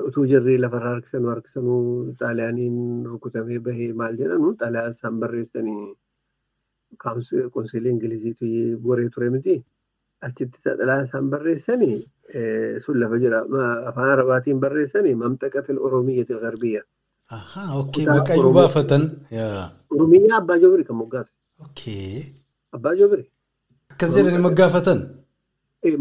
[0.09, 1.83] utuu jarri lafarraa harkisanuu harkisanuu
[2.21, 2.77] xaaliyaaniin
[3.13, 5.95] rukutamee bahee maal jedhanu xaaliyaan isaan barreessanii
[6.97, 8.47] konseelii ingiliziitu
[8.87, 9.57] goree ture miti.
[10.23, 11.99] Achitti xaaliyaan isaan barreessanii
[12.85, 13.43] sun lafa jira
[13.89, 16.83] afaan arabaatiin barreessanii mamxaqatil oromiyyatil garbiyya.
[17.31, 19.03] Ahaa, okkee maqaayyuu baafatan.
[19.91, 21.33] Oromiyyaa abbaa joobiri kan moggaase.
[21.65, 22.23] Okkee.
[22.73, 23.31] Abbaa joobiri.
[23.93, 24.99] Akkas jedhanii moggaafatan.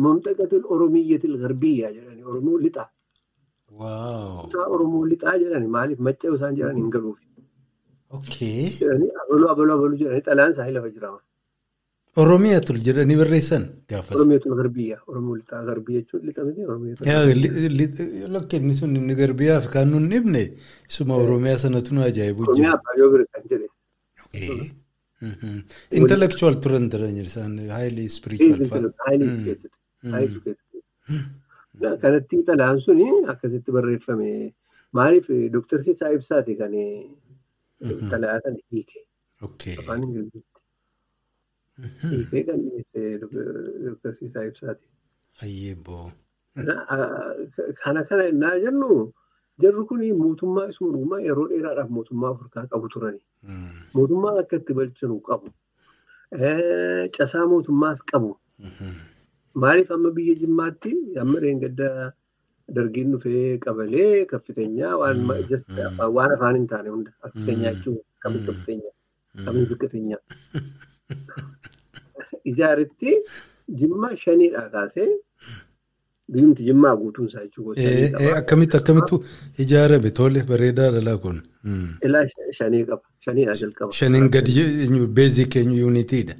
[0.07, 2.89] Mamxaqatil oromiyyatil garbiyyaa jedhanii oromoo lixaa.
[3.79, 4.41] Waaw.
[4.45, 7.17] Kutaa oromoo lixaa jedhanii maaliif macca'u isaan jedhan hin galuuf.
[8.13, 11.19] Abaluu abaluu jedhanii xalayaan isaanii lafa jiraama.
[12.23, 14.15] Oromiyatul jedhanii barreessan gaafas.
[14.17, 17.03] Oromiyatul garbiyyaa oromoo lixaa garbiyya jechuun lixa miti oromiyatul.
[18.35, 20.43] Lakkinni sun inni garbiyyaaf kan nun dhibne
[20.91, 23.67] isuma oromiyaa sanatu nu ajaa'ibu Oromiyaa abbaa joobiri kan jedhe.
[25.99, 28.59] Intellectual turan turan isaan highly spiritual
[32.03, 34.29] Kanatti xalayaan suni akkasitti barreeffame.
[34.97, 36.73] Maaliif Dooktar Sisaa Ibsaati kan
[38.09, 38.41] kana
[38.71, 38.99] hiike.
[39.79, 40.59] Afaan Ingiliziitti.
[42.11, 43.19] Hiikee kan dhiyeesse
[43.85, 44.85] Dooktar Sisaa Ibsaati.
[45.41, 46.11] Hayyeeboo.
[47.83, 49.11] Kana kana innaa jennu
[49.61, 53.21] jarri kun mootummaa isuma dhugumaa yeroo dheeraadhaaf mootummaa Afrikaa qabu turani.
[53.93, 55.49] Mootummaa akka itti bulchinu qabu.
[57.17, 58.37] Casaa mootummaas qabu.
[59.61, 60.91] Maaliif amma biyya Jimmaatti
[61.21, 62.13] amma reengadda
[62.75, 70.21] dargiin dhufee qabalee kaffiteenyaa waan afaan hin taane hunda kaffiteenyaa jechuun kamiin kaffiteenyaa kamiin ziqqateenyaa.
[72.51, 73.11] Ijaaritti
[73.79, 75.07] Jimma shaniidhaa kaasee
[76.31, 78.37] biyyoomti Jimmaa guutuun isaa jechuudha.
[78.37, 79.23] Akkamitti akkamittu
[79.65, 81.41] ijaarame tole bareedaa dhalaa kun.
[82.05, 82.23] Ilaa
[82.59, 83.01] shanii qaba.
[83.25, 83.91] Shaniidhaa jalqaba.
[83.99, 84.51] Shaniin gadi
[85.19, 86.35] beezik yuunitiidha.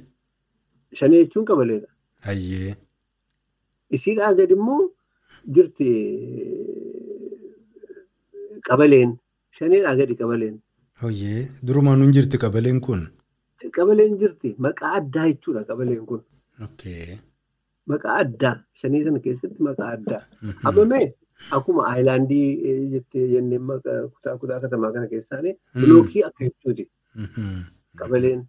[1.00, 1.88] Shanii jechuun qabaleedha.
[2.28, 2.74] Hayyee.
[3.90, 4.90] Isiidhaa gadi immoo
[5.56, 5.88] jirti
[8.68, 9.18] qabaleen.
[9.58, 10.56] Shaniidhaa gadi qabaleen.
[11.02, 13.04] Hayyee durumaan hin jirti qabaleen kun.
[13.76, 16.22] Qabaleen jirti maqaa addaa jechuudha qabaleen kun.
[17.92, 20.22] Maqaa addaa shanii sana keessatti maqaa addaa.
[20.70, 21.06] Amma mee
[21.58, 22.48] akkuma aayilaandii
[22.94, 26.88] jettee jennee kutaa kutaa katamaa kana keessaanii bilookii akka jechuuti.
[28.00, 28.46] Qabaleen.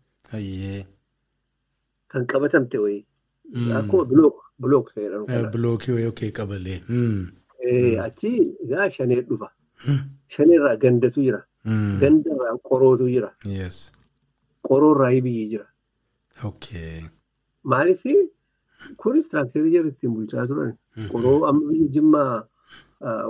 [2.12, 3.06] Kan qabatamte wayii.
[3.82, 5.26] Akkuma bilook bilook jedhamu.
[5.54, 6.80] Bilookii wayii okkee qabalee.
[8.06, 8.32] Achi
[8.64, 9.50] egaa shanee dhufa.
[10.36, 11.42] Shaneerraa gandatu jira.
[12.02, 13.30] Gandarraa qorootu jira.
[14.68, 15.66] Qoroorraa ibiyyi jira.
[17.64, 18.04] Maaliif
[19.02, 20.74] kunis tiraaktarii jara ittiin bulchaa turan.
[21.14, 22.34] Qoroo amma biyya Jimmaa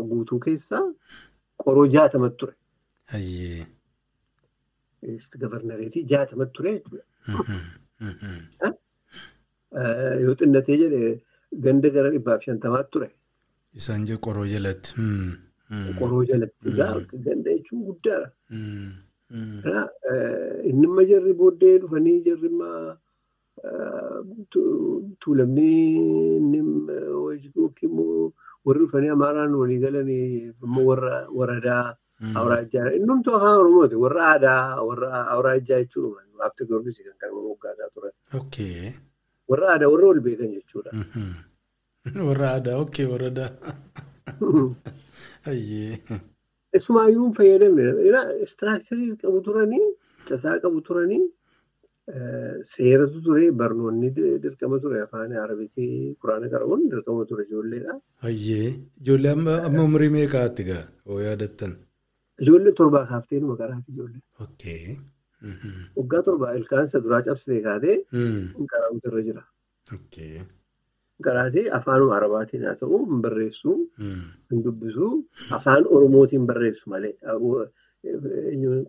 [0.09, 0.83] guutuu keessaa
[1.63, 2.53] qoroo jaatamatti ture.
[5.41, 7.03] Gabarnareetii jaatamatti ture jechuudha.
[10.25, 11.13] Yoo xinnatee jedhee
[11.67, 13.09] ganda gara dhibbaaf shantamaatti ture.
[13.79, 14.93] Isaan jee qoroo jalatti.
[15.99, 16.75] Qoroo jalatti
[17.25, 18.29] ganda jechuun guddaadha.
[20.69, 22.69] Inni imma jarri booddee dhufanii jarri imma
[25.21, 25.69] tuulamni
[26.37, 26.59] inni
[28.65, 30.53] warri dhufanii amaaraan walii galanii
[31.39, 31.95] waradaa
[32.41, 38.13] awraajjaa innumtu afaan oromooti warra aadaa warra awraajjaa jechuudha waabti gorbisi kan kana moggaasaa turan.
[39.51, 40.91] Warra aadaa warra wal beekan jechuudha.
[42.29, 43.49] Warra aadaa okkee warra aadaa.
[46.79, 47.83] Isumaayyuu hin fayyadamne
[48.45, 49.85] istiraakcharii qabu turanii
[50.29, 51.21] casaa qabu turanii
[52.71, 54.09] seeratu ture barnoonni
[54.43, 57.93] dirqama ture afaan arabitii quraana qara'uun dirqama ture ijoolleedha.
[59.01, 61.71] Ijoollee amma umurii meeqaatti gaa oo yaadattan?
[62.43, 64.21] Ijoollee torbaa kaaftee numa qaraati ijoollee.
[65.99, 67.97] Waggaa torbaa ilkaansa duraa cabsitee kaatee
[68.71, 69.43] qaraa'uutu irra jira.
[69.97, 70.41] Okkee.
[71.25, 73.75] Qaraatee afaanuma arabaatiin haa ta'u hin barreessu
[74.51, 75.09] hin dubbisu
[75.59, 77.13] afaan oromootiin barreessu malee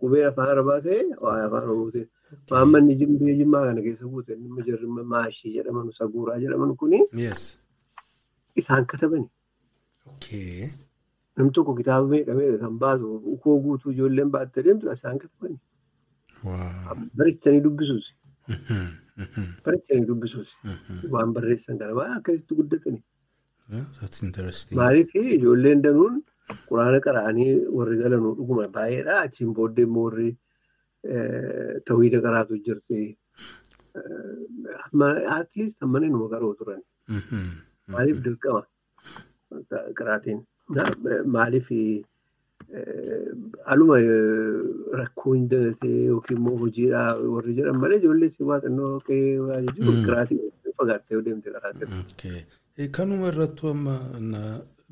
[0.01, 2.09] qubee afaan arabaa ta'e afaan oromootiin.
[2.51, 6.99] Maammanni biyya jimmaa kana keessa guute inni maashii jedhaman saguuraa jedhaman kuni.
[8.61, 9.29] isaan katabani.
[11.37, 15.57] Namni tokko kitaaba meeqa meeqa kan baasu ukoo guutuu ijoolleen baattee deemtu isaan katabani.
[16.43, 16.95] Wow.
[17.17, 18.13] Barreessanii dubbisuusi.
[18.47, 18.87] Mhm,
[19.17, 20.55] mhm, Barreessanii dubbisuusi.
[20.63, 21.11] mhm.
[21.13, 23.03] Waan barreessan kana akkasitti guddatani.
[24.81, 26.21] Maaliif ijoolleen danuun
[26.69, 29.21] quraana qara'anii warri galanuu dhuguma baay'eedha.
[29.25, 30.29] Achiin booddee immoo warri
[31.87, 33.17] tawhiida qaraatu jirti.
[35.39, 36.81] At least ammana numa qaroo turan.
[37.87, 38.63] Maaliif dirqama
[39.99, 40.39] qaraatiin.
[41.35, 41.67] Maaliif
[43.73, 43.97] aluma
[45.01, 49.59] rakkoo hin dagatee yookiin immoo hojiidhaa warri jedhan malee ijoollee si waa xinnoo qe'ee waa
[49.67, 51.51] jechuun qaraatiin fagaattee deemte.
[52.01, 52.41] Okay.
[52.77, 53.95] Eh, Kanuma irrattu amma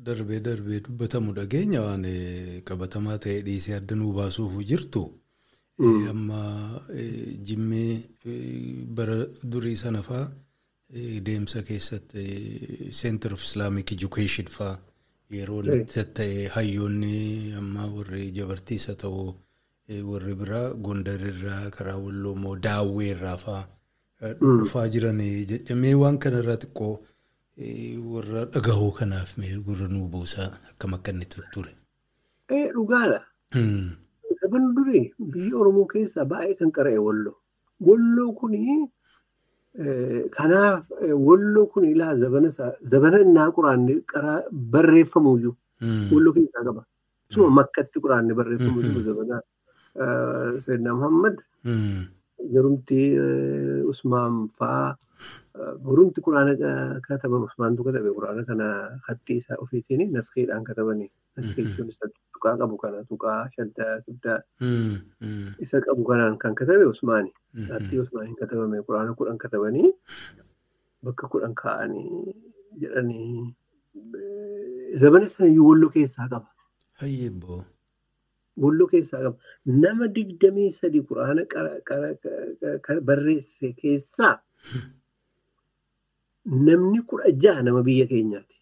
[0.06, 5.04] darbee darbee dubbatamu dhageenya waan eh, qabatamaa ta'e dhiisee adda nuu baasuuf jirtu.
[5.84, 6.40] Eh, Amma
[6.94, 9.16] eh, jimmee eh, bara
[9.52, 10.24] durii sana faa
[10.94, 14.74] eh, deemsa keessatti eh, Center of Islamic Education faa
[15.30, 19.34] yeroo itti ta'e hayyoonni amma warri jabartiisa ta'u
[19.88, 23.62] eh, warri biraa gondarirraa karaa walloo immoo daawweerraa faa
[24.22, 25.20] eh, dhufaa jiran
[25.52, 26.94] jedhamee waan kanarraa xiqqoo
[28.12, 29.36] warra dhagahuu kanaaf
[29.66, 31.72] gurra nuu buusaa akkam akka inni ture.
[32.48, 33.20] Dhugaadha.
[33.54, 33.96] Hmm.
[34.40, 37.36] Saban durii biyya Oromoo keessaa baay'ee kan qara'e Walloo.
[37.80, 38.90] Walloo kuni
[40.36, 40.84] kanaaf
[41.26, 42.14] Walloo kun ilaa
[42.92, 44.40] zabana innaa quraanni qaraa
[44.74, 46.08] barreeffamuyyuu Hmm.
[46.12, 46.82] Walloo keessaa qaba.
[47.32, 49.40] Suma makkatti quraanni barreeffamu jiru zabana
[50.64, 51.36] Sayyidina Muhammad
[52.54, 54.96] garumti eh, Usmaan faa
[55.86, 58.66] garumti quraana ka- kataban Usmaantu katabe quraana kana
[59.08, 61.10] haxxii isaa ofiitiin naskeedhaan katabanii.
[61.36, 64.38] Naskee jechuun isa tuqaa qabu kana tuqaa shaddaa guddaa
[65.64, 67.32] isa qabu kanaan kan katabe Usmaani.
[67.72, 69.92] Haxxii Usmaaniin katabame quraana kudhan katabanii
[71.04, 72.34] bakka kudhan kaa'anii
[72.82, 73.54] jedhanii
[75.02, 76.48] zabana sanayyuu Walloo keessaa qaba.
[78.64, 79.36] Walloo keessaa qaba.
[79.84, 81.42] Nama digdamii sadi quraana
[83.08, 84.34] barreesse keessaa
[86.46, 88.56] namni kudha jaha nama biyya keenyaati.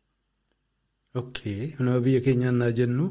[1.22, 1.74] Okay.
[1.78, 3.06] Nama biyya keenyaan naa jennu.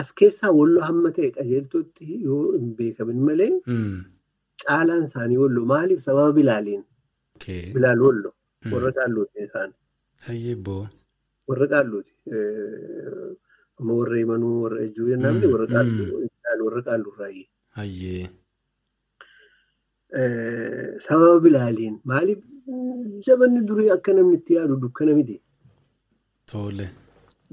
[0.00, 4.04] As keessaa walloo hamma ta'e qajeeltootti yoo hin beekamin malee Hmm.
[4.64, 6.84] caalaan isaanii walloo maaliif sababa bilaaliin
[7.36, 7.62] Okay.
[7.74, 8.32] bilaal walloo
[8.72, 9.72] warra qaalluuti isaan
[10.28, 10.84] Hayyee boo.
[11.48, 12.12] warra qaalluuti.
[13.88, 17.42] Warra himanuu warra ejjuu jennaan Mm, warra qaalluu bilaal warra qaallurraayi.
[17.78, 18.28] Hayyee.
[21.06, 22.38] Sababa bilaaliin maaliif
[23.26, 25.40] jabanni durii akka namni itti yaadu dukkana miti.
[26.50, 26.86] Tole.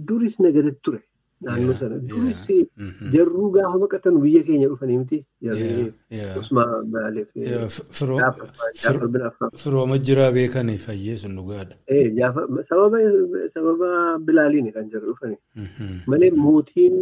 [0.07, 0.99] Duris nagadatti ture
[1.45, 1.97] naannoo sana.
[2.11, 3.11] Duris Mhm.
[3.13, 5.19] jarruu gaafa baqatan biyya keenya dhufanii miti.
[6.41, 8.49] Usmaan maaliif Yeah, f- Firoo Jaafar
[8.83, 9.51] Jaafar bin Affaan.
[9.63, 11.75] firooma jiraa beekanii fayyee sun dhugaadha.
[11.87, 12.09] Eh,
[12.69, 12.97] sababa
[13.55, 13.89] sababa
[14.27, 15.37] bilaaliin kan jarri dhufanii.
[15.55, 15.99] Mhm.
[16.07, 16.95] Malee mootiin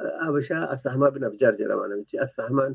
[0.00, 2.18] eh, Habashaa Assaamaa bin Abjaar jedhama namichi.
[2.26, 2.74] Assaamaan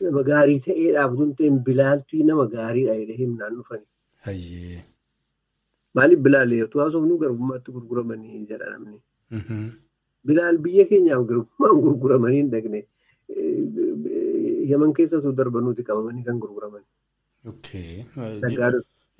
[0.00, 3.86] nama gaarii ta'eedhaaf tun ta'een bilaaltuu nama gaariidha jedhee himnaan dhufanii.
[5.94, 8.98] Maaliif bilaal yoo haasofnu garbummaatti gurguramanii jedha namni.
[9.30, 9.68] Mhm.
[10.26, 12.80] Bilaal biyya keenyaaf garbummaan gurguramanii hin dhaqne.
[14.70, 16.82] Yaman keessattuu darbanuuti qabamanii kan gurguraman.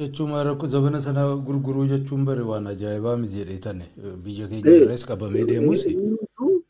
[0.00, 3.84] Jechuun rakkoo zabana sana gurguruu jechuun bare waan ajaa'ibaa miti jedhee tane
[4.24, 4.82] biyya keenya Eh.
[4.82, 5.82] irraas qabamee deemus.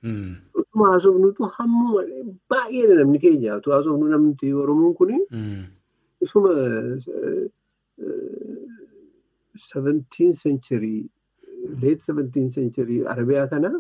[0.03, 0.33] Hmm.
[0.61, 2.03] Utuma haasofnutu hammuma
[2.51, 3.57] baay'eedha namni keenya.
[3.61, 5.17] Utuu haasofnu namni Oromoon kuni
[8.01, 10.97] 17 century
[11.83, 13.71] late 17 century Arabiyaa kana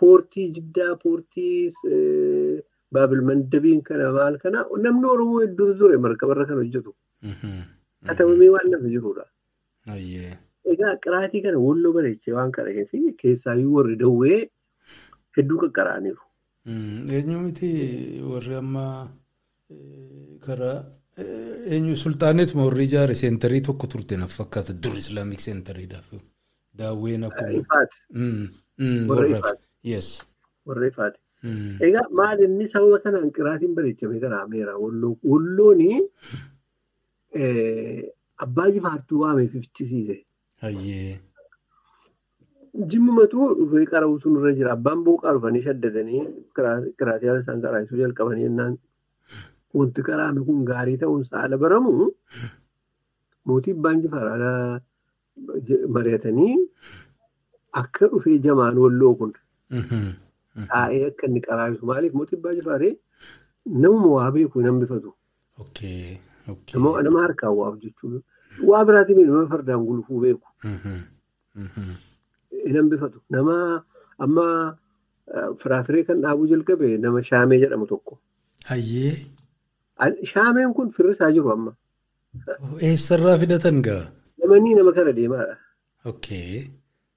[0.00, 1.56] poortii jiddaa poortii
[1.94, 2.56] eh,
[2.96, 6.92] baabil mandabiin kana maal kana namni Oromoo hedduu ture markabarra kan hojjetu.
[7.32, 7.58] Mhm.
[8.06, 9.24] Katabamee waan lafa jirudha.
[10.72, 12.52] Egaa qiraatii kana walloo bareechee waan
[12.92, 14.40] fi keessaayyuu warri dawwee
[15.36, 16.24] hedduu qaqqaraaniiru.
[16.66, 17.04] Hmm.
[17.16, 17.70] Eenyu miti
[18.30, 18.86] warri amma
[19.70, 20.78] eh, karaa
[21.74, 26.08] eenyu sultaanet warri ijaare seentarii tokko turte naaf fakkaata dur islaamik seentariidhaaf
[26.78, 27.86] daawween akkuma.
[30.66, 31.18] Warra ifaati.
[31.88, 34.72] Egaa maal inni sababa kanaan qiraatiin bareechamee garaameera.
[35.30, 35.90] Wallooni
[38.44, 40.16] abbaa jifaartuu waameef ifchisiise.
[42.90, 44.72] Jimmumatu dhufee qara'uutu nurra jira.
[44.78, 46.22] Abbaan booqaa dhufanii shaddadanii
[46.56, 48.48] qiraatii haala isaan qaraasuu jalqabanii
[49.78, 51.92] wanti qaraame kun gaarii ta'uun haala baramu
[53.46, 54.50] mootii abbaan jifaar haala
[55.96, 56.54] mari'atanii
[57.82, 59.32] akka dhufee jamaan walloo kun
[59.80, 60.10] Mhm.
[60.72, 62.92] taa'ee akka inni qaraasu maaliif mootii abbaa jifaaree
[63.82, 64.58] namuma waa beeku.
[65.62, 66.18] Okay.
[66.52, 66.80] Okay.
[67.06, 68.20] Nama harkaan waaf jechuudha.
[68.70, 70.46] Waa biraatiin nama fardaan gulufuu beeku.
[70.64, 71.90] Mhm.
[72.64, 73.18] hin hambifatu.
[73.34, 73.56] Nama
[74.26, 74.46] amma
[75.62, 78.18] firaafiree kan dhaabuu jalqabe nama shaamee jedhamu tokko.
[80.32, 81.72] Shaameen kun firrisaa jiru amma.
[82.88, 84.02] Eessarraa fidatan gaa?
[84.38, 85.56] Namni nama kana deemaadha.
[86.12, 86.62] Okay.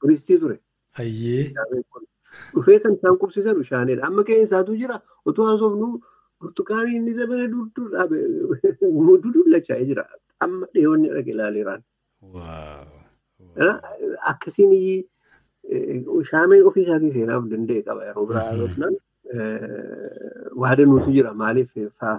[0.01, 0.57] Turistii ture.
[0.99, 1.53] Hayyee.
[2.53, 4.03] Dhufee kan isaan qubsiisan shaaneedha.
[4.09, 4.97] Amma qe'een isaatu jira.
[5.25, 5.87] Otoo haasofnu
[6.41, 8.17] burtukaanii inni zabana durdur dhaabe
[9.23, 10.03] dudullachaa jira.
[10.47, 11.81] Amma dhiyoonni dhaqe ilaaleeraan.
[14.31, 14.73] Akkasiin
[16.29, 18.91] shaameen ofii isaatii seenaaf danda'e qaba yeroo biraa
[20.61, 21.69] waada nuutu jira maaliif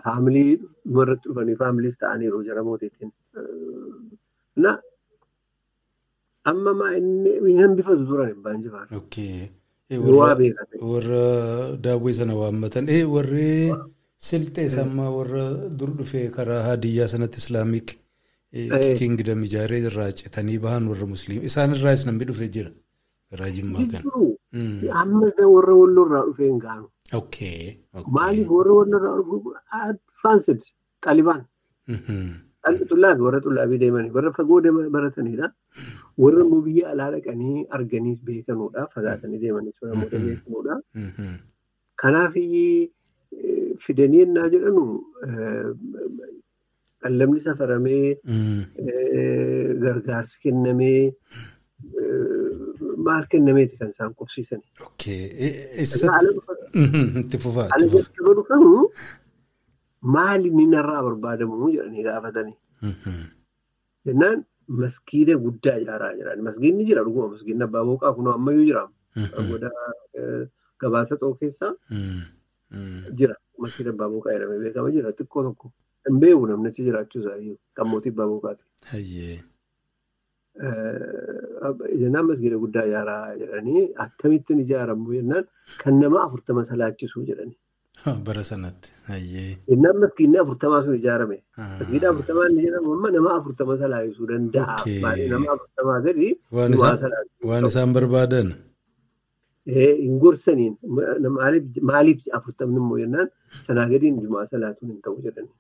[0.05, 0.53] faamilii
[0.87, 3.11] dhumarratti dhufanii faamiliis ta'aniiru jara mootiitiin.
[6.51, 8.95] Amma maa inni hambifatu turan hin baanjifaatu.
[10.93, 13.73] Warra daawwee sana waammatan warri
[14.29, 15.45] silxee sammaa warra
[15.79, 17.89] dur dhufee karaa hadiyyaa sanatti islaamik
[19.01, 22.71] kingdom ijaaree irraa citanii bahan warra musliima isaan irraas namni dhufee jira.
[23.31, 24.05] Karaa jimmaa kana.
[25.03, 26.87] Amma warra walloorraa dhufee hin gaanu.
[28.17, 30.63] Maaliif warra dhufu advaansed
[31.05, 31.45] xalibaan.
[32.91, 34.61] Xullaafi warra xullaabii deemanii warra fagoo
[34.97, 35.53] baratanidha.
[36.17, 38.89] Warra immoo biyya alaa dhaqanii arganiis beekanuudha.
[38.95, 40.81] Fagaatanii deemanii namoota beekanuudha.
[41.97, 42.35] Kanaaf
[43.85, 44.85] fidanii ennaa jedhanu
[47.03, 48.17] qallamni safaramee
[49.85, 51.13] gargaarsi kennamee
[53.07, 54.15] maal kennameeti kan isaan
[57.45, 57.69] fufaa.
[57.75, 58.91] Ala jalqaba dhufamu
[60.17, 62.57] maali inni narraa barbaadamu jedhanii gaafatanii.
[64.07, 66.43] Jennaan maskiida guddaa ijaaraa jiran.
[66.49, 68.85] Maskiidni jira dhuguma maskiidni abbaa booqaa kun ammayyuu jira.
[69.49, 69.71] Goda
[70.81, 71.73] gabaasa xoo keessaa
[73.19, 73.35] jira.
[73.59, 75.73] Maskiida abbaa booqaa jedhamee beekama jira xiqqoo tokko.
[76.09, 78.65] Hin beeku namni achi jiraachuu isaayyuu kan mootii abbaa booqaati.
[82.01, 85.45] Jennaan maskiida guddaa ijaaraa jedhanii akkamittiin ijaaramu jennaan
[85.83, 87.57] kan nama afurtama salaachisu jedhanii.
[88.27, 88.93] Bara sanatti.
[89.71, 91.39] Jennaan maskiidni afurtamaa sun ijaarame.
[91.79, 94.77] Maskiida afurtamaa inni jedhamu amma nama afurtama salaayisuu danda'a.
[95.35, 96.29] Nama afurtamaa gadi
[97.51, 98.55] waan isaan barbaadan.
[99.67, 100.75] Hin gorsaniin
[101.91, 103.29] maaliif afurtamni immoo jennaan
[103.69, 105.55] sanaa gadiin jumaa salaatuun hin ta'u jedhanii.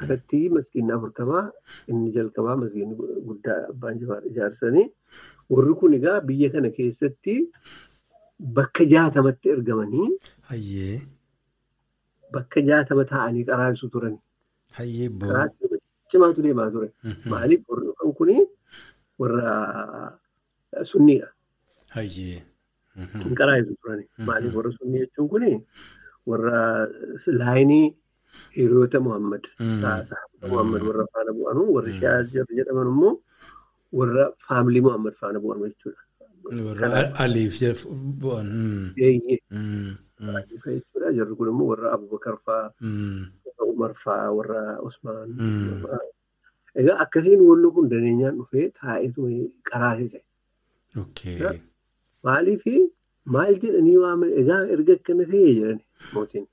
[0.00, 1.44] Kanatti maskiinni afurtamaa
[1.90, 2.94] inni jalqabaa maskiinni
[3.28, 4.86] guddaa abbaan jifaar ijaarsanii
[5.54, 7.34] warri kun egaa biyya kana keessatti
[8.58, 10.08] bakka jaatamatti ergamanii
[12.36, 14.16] bakka jaatama taa'anii qaraabsu turan.
[16.10, 16.88] Cimaatu deemaa ture.
[17.32, 18.30] Maaliif warri dhufan kun
[19.20, 19.52] warra
[20.92, 21.28] sunniidha.
[23.24, 24.00] Hin qaraabsu turan.
[24.28, 25.44] Maaliif warra sunnii jechuun kun
[26.32, 26.60] warra
[27.42, 27.86] laayinii
[28.56, 29.42] hiriyoota Muhammad.
[29.58, 32.20] Saahaba Muhammad warra faana bu'anu warri shi'aa
[32.58, 33.12] jedhaman immoo
[33.98, 36.02] warra faamilii Muhammad faana bu'anu jechuudha.
[36.66, 36.88] Warra
[37.24, 37.54] Aliif
[38.22, 38.48] bu'an.
[39.00, 42.68] Jechuudha jarri kun immoo warra Abubakar fa'aa,
[43.44, 45.28] warra Umar fa'aa, warra Usmaan.
[46.80, 49.20] Egaa akkasiin wallo kun daneenyaan dhufee taa'eetu
[49.70, 50.20] qaraasise.
[52.24, 52.64] Maaliif
[53.34, 55.82] maal jedhanii waaman egaa erga akkana ta'ee jedhani
[56.14, 56.46] mootiin.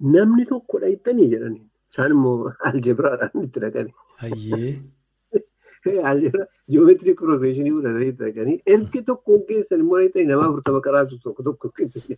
[0.00, 3.94] Namni tokko dhayxanii jedhanii isaan immoo aljabiraadhaan itti dhaqanii.
[4.22, 4.72] Hayyee.
[6.74, 11.70] Joomeetirii pirofeeshinii fudhatanii itti dhaqanii erga tokkoon keessan immoo dhayxanii nama afurtama qaraabsu tokko tokko
[11.76, 12.16] keessa.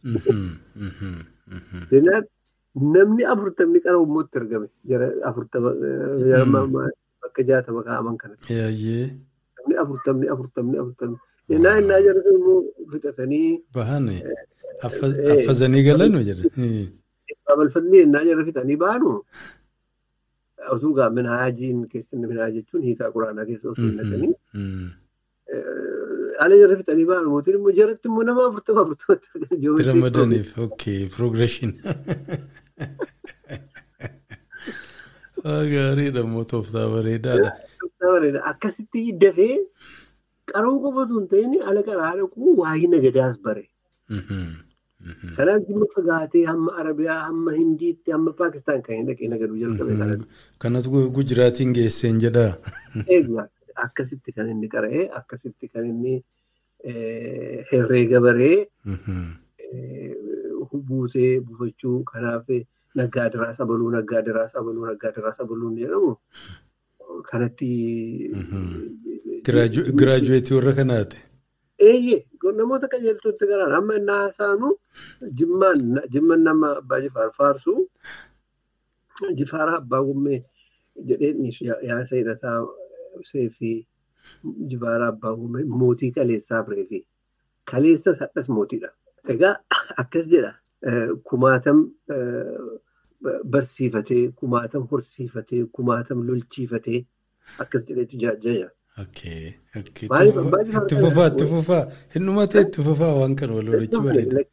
[1.93, 2.25] Jennaan
[2.95, 5.75] namni afurtamni qara ummootti argame jara afurtama
[7.23, 8.17] bakka jaatama kaa'aman.
[8.49, 9.11] Hayyee.
[9.59, 11.19] Namni afurtamni afurtamni afurtamni.
[11.51, 12.59] Jennaan innaa jara immoo
[12.95, 13.53] fixatanii.
[13.75, 14.17] Bahane.
[14.89, 16.51] Affazanii galanu jedhe.
[17.61, 19.13] Balfatni ennaa jara fixanii baanu
[20.75, 24.35] utuu gaa minhaajiin keessatti minhaaj jechuun hiikaa quraanaa keessa osoo hin naqanii
[26.47, 29.87] ala jara fixanii baanu mootiin immoo jaratti immoo nama afurtama afurtamatti argan.
[29.91, 31.73] Ramadaniif ookee progression.
[35.75, 37.51] Gaariidha immoo tooftaa bareedaadha.
[38.53, 39.55] Akkasitti dafee
[40.53, 43.65] qaroo qofatu hin ta'in ala qaraa dhaquu waa'ee nagadaas bare.
[45.37, 50.29] Kanaaf jimma fagaatee hamma Arabiyaa, hamma Hindiitti, hamma Paakistaan kan hin dhaqee nagaduu jalqabe kanatti.
[50.65, 52.53] Kanatu Gujiraatiin geesseen jedhaa.
[53.17, 53.47] Eegaa
[53.87, 56.23] akkasitti kan inni qara'ee akkasitti kan inni
[57.73, 58.67] herreega baree
[60.89, 62.47] buusee buufachuu kanaaf
[63.01, 66.17] naggaa diraa sabaluu naggaa diraa sabaluu naggaa diraa sabaluun jedhamu
[67.31, 67.71] kanatti.
[69.45, 71.19] Giraajuweetii warra kanaati.
[71.89, 72.19] Eeyyee
[72.59, 74.69] namoota qajeeltootti garaan amma inni haasaanu
[75.41, 77.75] jimmaan nama abbaa jifaar faarsu
[79.41, 80.41] jifaara abbaa gummee
[81.11, 81.41] jedheen
[81.91, 82.59] yaasa hidhataa
[83.31, 83.77] seefii
[84.73, 87.01] jibaara abbaa uume mootii kaleessaa bireefi
[87.71, 88.89] kaleessas hadhas mootiidha.
[89.35, 89.55] Egaa
[90.03, 90.53] akkas jedha
[91.31, 91.83] kumaatam
[93.55, 97.01] barsiifatee kumaatam horsiifatee kumaatam lolchiifatee
[97.65, 98.71] akkas jedheetu jaajjaya.
[98.99, 99.53] Okay.
[99.81, 100.07] Okay.
[100.09, 101.85] Itti fufaa- Itti fufaa, itti fufaa.
[102.15, 104.45] Hinnumatee itti fufaa waan kana wal walitti bareeda.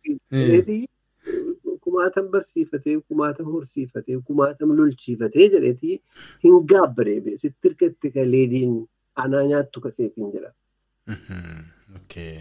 [1.84, 6.00] Kumaatam barsiifatee kumaatam horsiifatee kumaatam lolchiifatee jedheetii
[6.44, 8.74] hin gaabbareebe sitti hirkatti ka leediin
[9.24, 10.52] anaa nyaattu kaseefiin jedha.
[11.08, 11.64] Mhm.
[12.00, 12.38] Okay.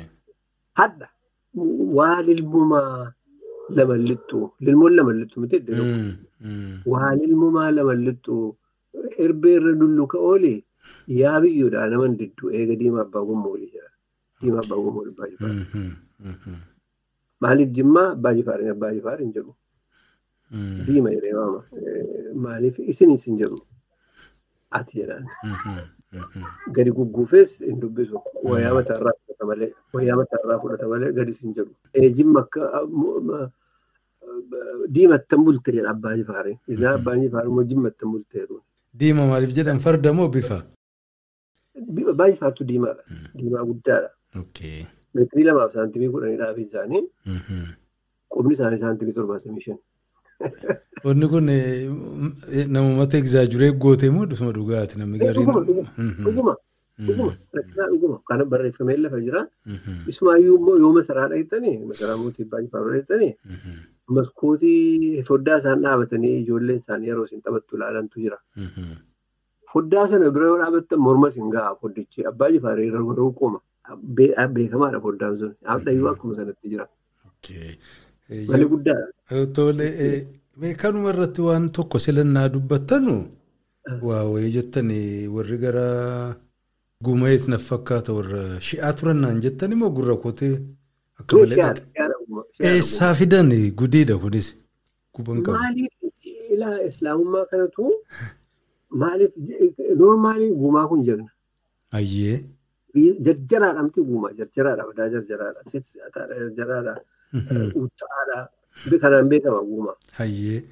[0.80, 1.08] Hadda
[1.98, 3.12] waa lilmumaa
[3.76, 5.96] lama lixxu lilmoon lama lixxu miti iddoo tokko.
[5.96, 6.80] Mm, mm.
[6.92, 8.56] waa lilmumaa lama lixxu
[9.26, 10.54] erbee irra dulluka oole
[11.20, 13.90] yaa biyyoodhaa naman diddu eega diimaa abbaa gommoolii jedha.
[14.43, 15.52] Diimaa abbaa gommoolii jifaar.
[15.52, 15.90] Mhm,
[16.32, 16.56] mhm,
[17.40, 18.35] Maaliif jimmaa abbaa
[18.94, 19.55] jifaar hin jedhu.
[20.51, 20.85] mm.
[20.86, 21.62] Diima jedhee waama.
[21.76, 23.59] Eh, Maaliif isinis hin jedhu.
[24.78, 25.26] Ati jedhaan.
[25.44, 25.78] Mhm,
[26.12, 26.44] mhm.
[26.76, 28.20] Gadi gugguufees hin dubbisu.
[28.44, 29.70] Wayyaa mataarraa fudhata malee.
[29.93, 31.72] Wayyaa mataarraa fudhata malee gadis hin jedhu.
[32.20, 32.89] Jimma akka
[34.94, 36.59] diimattan bulte jedha abbaa jifaariin.
[36.74, 38.60] Isaa abbaan jifaar immoo jimmattan bulte jedhu.
[39.01, 40.59] Diima maaliif jedhan farda moo bifa?
[42.12, 43.02] Abbaa jifaartu diimaadha.
[43.34, 44.10] Diimaa guddaadha.
[45.14, 47.64] Meetirii lamaaf saantimii kudhanii dhaabbii isaanii Mhm.
[48.34, 49.78] qubni isaanii saantimii torbaatamii shan.
[51.05, 55.46] Wanni kun eh, namumata egzaajuree gootee moo dhufuma dhugaati namni gariin?
[55.46, 59.42] Dhuguma dhuguma Mhm, dhuguma mhm, dhuguma kana barreeffamee lafa jira.
[60.12, 63.74] Ismaayyuu immoo yoo masaraa dhaqxanii masaraa mootii jifaaruu dhaqxanii mhm,
[64.16, 68.38] maskootii foddaa isaan dhaabatanii ijoolleen isaanii yeroo isin taphattu ilaalantu jira.
[69.73, 73.59] Foddaa sana bira yoo dhaabattan morma isin ga'a foddichi abbaa jifaaree irra yeroo qooma.
[74.16, 75.53] Be- Beekamaadha foddaan sun.
[75.73, 76.86] Abdayyuu akkuma sanatti jira.
[78.49, 79.07] Malee guddaadha.
[79.57, 79.86] Tole
[80.82, 83.15] kanuma irratti waan tokko silannaa dubbattanu
[84.07, 85.86] waa wayii jettanii warri gara
[87.05, 90.55] gumayeet na fakkaata warra shi'aa turannaan jettani moo gurra kootee
[91.19, 91.74] akka Too malee shi'aadha.
[91.74, 91.93] dhaqe?
[91.95, 93.51] shi'aadha dhuguma, shi'aadha Eessaa fidan
[93.81, 94.49] gudiidha kunis.
[95.19, 95.93] Maaliif
[96.55, 97.85] ilaa islaamummaa kanatu
[98.90, 99.32] maaliif
[100.01, 101.31] noormaalii gumaa kun jagna.
[101.93, 102.36] Ayyee.
[103.27, 105.60] Jarjaraadha miti gumaa jarjaraadha badaa jarjaraadha
[106.39, 106.94] jarjaraadha
[107.82, 108.39] utta'aadha
[109.02, 109.97] kanaan beekama gumaa.
[110.19, 110.62] Ayyee.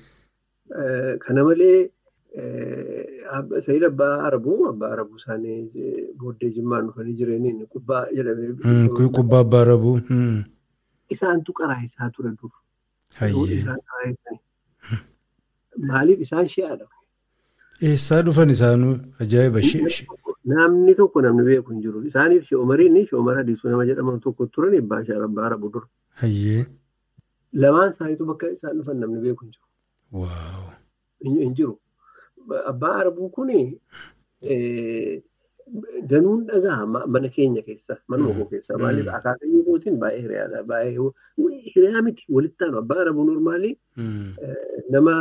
[1.25, 1.91] Kana malee
[3.67, 8.89] Sayid Abbaa Arabuu Abbaa Arabuu isaanii booddee jimmaan dhufanii jireenyiin kubbaa jedhamee.
[8.97, 10.01] Kun kubbaa abbaa rabuu.
[11.11, 12.51] Isaantu qaraa isaa ture dur.
[13.21, 13.65] Ayyee.
[15.89, 16.87] Maaliif isaan shi'aadha?
[17.83, 19.91] Eessaa dhufan isaanuu ajaa'iba shi'a.
[20.53, 22.03] Namni tokko namni beeku hin jiru.
[22.11, 25.85] Isaaniif shi'oomariin shi'oomara hadiisuu nama jedhaman tokko turan abbaa Abbaa Arabuu dur.
[26.23, 26.67] Ayyee.
[27.53, 29.67] Lamaan isaaniitu bakka isaan dhufan namni beeku hin jiru.
[30.13, 30.65] Waaw.
[31.25, 31.79] Hin jiru.
[32.73, 33.81] Abbaa Arabuu kuni
[36.11, 41.11] danuun dhagaa mana keenya keessa manuma koo keessa maaliif akaakayyuu kootiin baay'ee hiriyaadha baay'ee
[41.75, 43.75] hiriyaa miti walitti aanu abbaa Arabuu normaalii
[44.95, 45.15] nama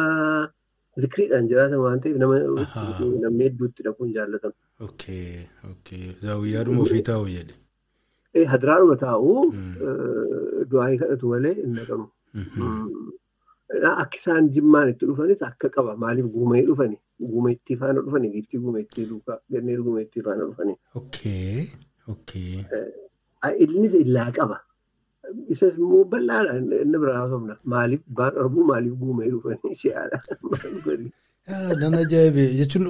[1.03, 4.53] zikriidhaan jiraatan waan ta'eef namni hedduutti dhaquun jaallatan.
[4.87, 5.47] Okay.
[5.71, 6.03] Okay.
[6.25, 7.55] Zaawiyyaadhuma ofii taa'u jedhe.
[8.53, 9.33] Hadiraadhuma taa'u
[10.71, 12.05] du'aa kadhatu malee hin naqanu.
[13.91, 15.95] Akka isaan jimmaan itti dhufanis akka qaba.
[16.03, 16.97] Maaliif guumee dhufani?
[17.31, 18.27] Guumeettii faana dhufani.
[18.35, 19.39] Giiftii guumeettii duukaa.
[19.55, 20.75] Ganneen guumeettii faana dhufani.
[21.01, 21.65] Okay.
[22.13, 22.51] Okay.
[23.65, 24.57] Innis illaa qaba.
[25.53, 26.53] Isas immoo bal'aadha.
[26.85, 27.55] Inni biraa haasofna.
[27.73, 29.75] Maaliif baan arbuu maaliif guumee dhufani?
[29.83, 30.17] Shi'aadha.
[31.81, 32.85] Nan ajaa'ibe jechuun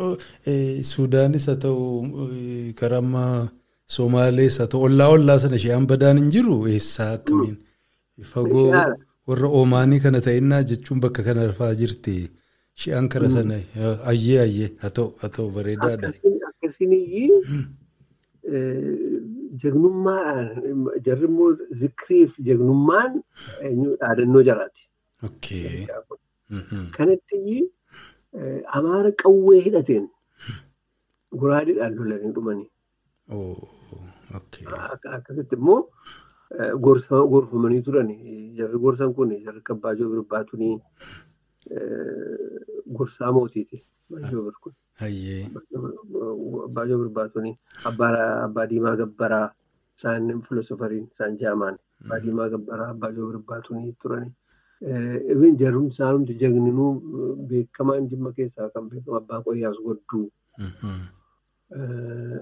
[0.89, 1.87] Suudaanis haa ta'u
[2.81, 3.49] karaa ammaa
[3.95, 7.57] Somaalees haa ta'u ollaa ollaa sana shi'aan badaan hin jiru eessaa akkamiin
[8.33, 8.69] fagoo
[9.31, 12.15] warra Oomaanii kana ta'innaa jechuun bakka kana rafaa jirti
[12.83, 13.59] shi'aan kara sana
[14.13, 16.13] ayyee ayyee haa ta'u haa ta'u bareedaadha.
[16.51, 17.29] Akkasiniyyii
[19.63, 20.49] jagnummaadhaan
[21.05, 21.49] jarri immoo
[21.81, 23.21] zikriif jagnummaan
[24.01, 24.83] dhaadannoo jaraati.
[26.97, 27.39] Kanatti
[28.79, 30.05] amaara qawwee hidhateen
[31.43, 32.69] goraadeedhaan lolanii dhumanii.
[35.17, 35.79] Akkasitti immoo
[36.85, 38.09] gorfamanii turan
[38.61, 40.75] jarri gorsan kun jarri kabbaajoo birbaatunii
[42.97, 43.77] gorsaa mootiiti.
[46.67, 47.55] Abbaajoo birbaatunii
[47.89, 49.47] abbaa diimaa gabbaraa
[49.97, 54.31] isaan filosofariin isaan jaamaan abbaa diimaa gabbaraa abbaajoo birbaatunii turanii.
[55.33, 56.91] Ibin jarumti isaanumti jagninuu
[57.49, 60.25] beekamaan jimma keessaa kan beekamu abbaa qoyyaas godduu.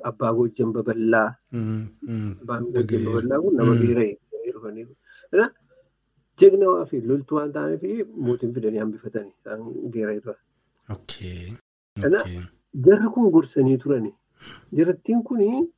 [0.10, 1.30] Abbaa Gojjan Babal'aa.
[2.42, 4.12] Abbaan Gojjan Babal'aa kun nama dhiiree
[4.54, 4.88] dhufanii.
[6.42, 9.62] Jagnawaa fi loltuu waan ta'aniif mootiin fidanii hambifatanii isaan
[9.94, 10.14] geera
[11.98, 12.26] irraa.
[12.86, 14.14] Jarri kun gorsanii turani.
[14.74, 15.70] Jarattiin kuni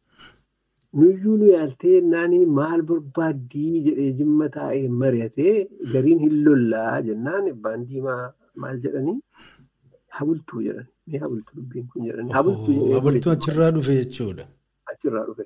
[0.93, 5.55] nuyyuu nu yaaltee naanii maal barbaaddii jedhee jimma taa'ee mari'atee
[5.93, 9.19] gariin hin lollaa jennaan abbaan diimaa maal jedhanii
[10.19, 10.87] habultuu jedhan.
[11.07, 14.47] Mee habultuu dubbiin kun jedhee Habultuu achirraa dhufe jechuudha.
[14.93, 15.43] achirraa dhufe.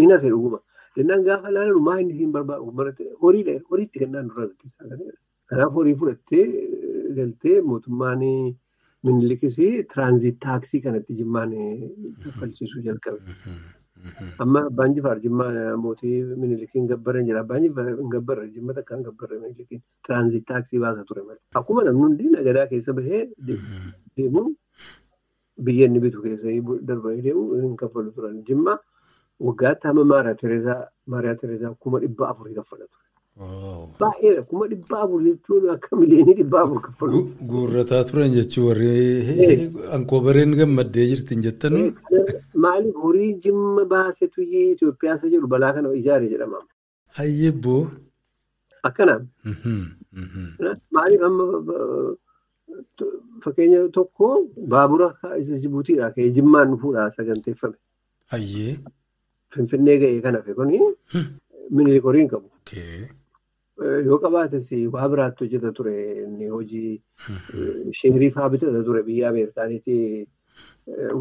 [0.00, 0.60] Hin hafe dhuguma.
[0.96, 5.00] Jennaan gaafa ilaalan maa inni siin barbaadu barate horiidha horiitti kennaan dura gaggeessaa kan
[5.50, 6.46] Kanaaf horii fudhattee
[7.16, 8.22] galtee mootummaan
[9.04, 9.56] minilikis
[9.92, 11.52] tiraanziit taaksii kanatti jimmaan
[12.24, 13.20] kaffalchiisuu jalqabe.
[14.38, 17.40] Amma abbaan jifaar jimmaa mootii minilikiin gabbaran jira.
[17.44, 21.40] Abbaan jifaar hin gabbarre jimma takkaan gabbarre minilikiin tiraanziit taaksii baasa ture malee.
[21.54, 23.22] Akkuma namni hundi nagadaa keessa bahee
[24.16, 24.44] deemu
[25.68, 26.48] biyya inni bitu keessa
[26.90, 28.42] darbanii deemu hin kaffalu turan.
[28.44, 28.78] Jimma
[29.40, 33.05] waggaatti hamma Maariyaa Tereezaa kuma dhibba afurii kaffala ture.
[34.00, 37.18] Baay'eedha kuma dhibba afur jechuun akka miliyoonii dhibba afur kaffalu.
[37.50, 38.92] Guurrataa turan jechuun warri
[39.96, 41.82] ankoobareen gammaddee jirti jettanu.
[42.64, 46.62] Maaliif horii jimma baasetu Itoophiyaa isa jedhu balaa kana ijaare jedhama.
[47.18, 47.82] Hayyebboo.
[48.88, 49.28] Akkanaan.
[50.96, 51.44] Maaliif amma
[53.44, 54.28] fakkeenya tokko
[54.74, 55.08] baabura
[55.64, 57.76] Jibuutiidhaa ka'ee jimmaan dhufuudhaa saganteeffame.
[58.32, 58.76] Hayyee.
[59.54, 60.80] Finfinnee ga'ee kan hafe kuni
[61.70, 62.48] minilik horii hin qabu.
[64.06, 65.94] Yoo qabaates waa biraatti hojjeta ture
[66.24, 67.02] inni hojii
[68.00, 69.96] sheerii fa'aa bitata ture biyya Ameerikaaniiti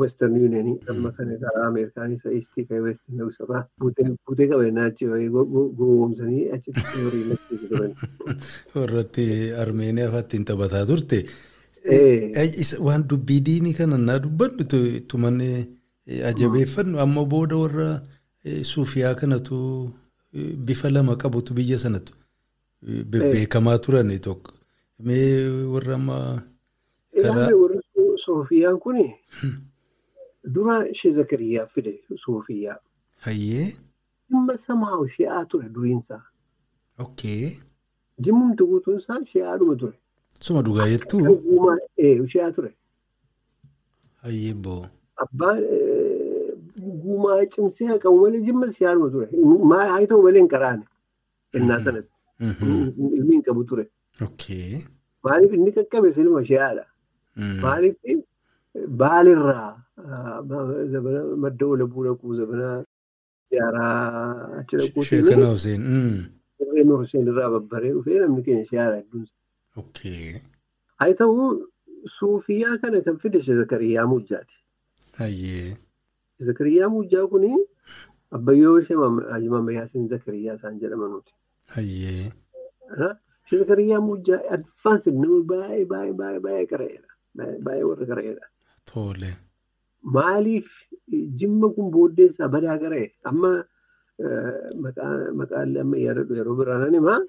[0.01, 5.05] Western Union amma kan karaa Ameerikaanii isa Eestii ka'ee Westiin ta'uu isaa buutee qabeenyaa achi
[5.35, 7.91] gowwoomsanii achitti horii lakkisuu turan.
[8.75, 9.27] Warratti
[9.65, 11.23] Armeeniyaa fa'aatti taphataa turte.
[12.89, 14.63] Waan dubbii diinii kana naa dubbannu
[15.13, 15.49] tumanne
[16.33, 17.89] ajabeeffannu amma booda warra
[18.73, 19.57] suufiyaa kanatu
[20.67, 22.13] bifa lama qabutu biyya sanatu
[22.85, 24.51] bebbeekamaa turan tokko.
[24.99, 26.43] Mee warra amma
[27.23, 27.49] karaa.
[28.25, 28.97] Soofiyaan kun
[30.53, 32.77] dura ishee Zakariyaa fide Soofiyaa.
[33.25, 33.73] Hayyee.
[34.29, 36.21] Dhimma samaa shi'aa ture duriinsaa.
[36.99, 37.51] Okay.
[38.21, 39.93] Jimmumti guutuun isaa shi'aadhuma ture.
[40.41, 41.21] Suma dhugaa jettuu.
[42.27, 42.71] Shi'aa ture.
[44.23, 44.85] Hayyee boo.
[45.17, 45.61] Abbaan
[47.03, 49.27] guumaa cimsee qabu malee jimma shi'aadhuma ture.
[49.71, 50.83] Maal haa ta'u malee hin karaane.
[51.51, 52.11] Kennaa sanatti.
[52.39, 53.85] Ilmi hin qabu ture.
[55.23, 56.85] Maaliif inni qaqqabe silma shi'aadha.
[57.63, 57.95] Maaliif
[59.01, 59.77] baalirraa
[61.43, 62.71] madda walabuu dhaquu zabana
[63.49, 64.99] siyaaraa achi dhaquu.
[65.53, 65.79] Hussein.
[66.59, 69.25] Sheekana Hussein irraa babbaree dhufee namni keenya siyaara hedduun.
[70.99, 71.69] Haa ta'u
[72.17, 74.55] suufiyaa kana kan fide Zakariyaa Mujjaati.
[75.19, 75.77] Hayyee.
[76.49, 77.51] Zakariyaa Mujjaa kuni
[78.31, 78.81] abbayyoo
[79.31, 81.31] Haji Mamayyaasiin Zakariyaa isaan jedhamanuuti.
[81.75, 82.31] Hayyee.
[83.51, 87.09] Zakariyaa Mujjaa advaansi nama baay'ee baay'ee baay'ee baay'ee qara'eedha.
[87.65, 88.45] Baay'ee warra qara'eedha.
[88.91, 89.31] Tole.
[90.17, 90.69] Maaliif
[91.41, 93.51] jimma kun booddeessaa badaa qara'e amma
[95.39, 97.19] maqaan amma yaadadhu yeroo biraan himaa.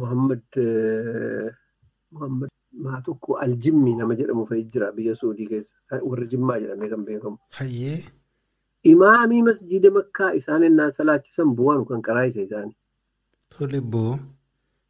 [0.00, 0.42] Muhammad
[2.12, 2.50] Muhammad
[2.84, 7.38] maa tokko aljimmi nama jedhamu fa'i jira biyya Suudii keessa warra jimmaa jedhamee kan beekamu.
[7.60, 7.98] Hayyee.
[8.92, 12.76] Imaamii masjiida makkaa isaan ennaa salaachisan bu'aan kan qaraa isa isaanii.
[13.58, 14.16] Tole boo.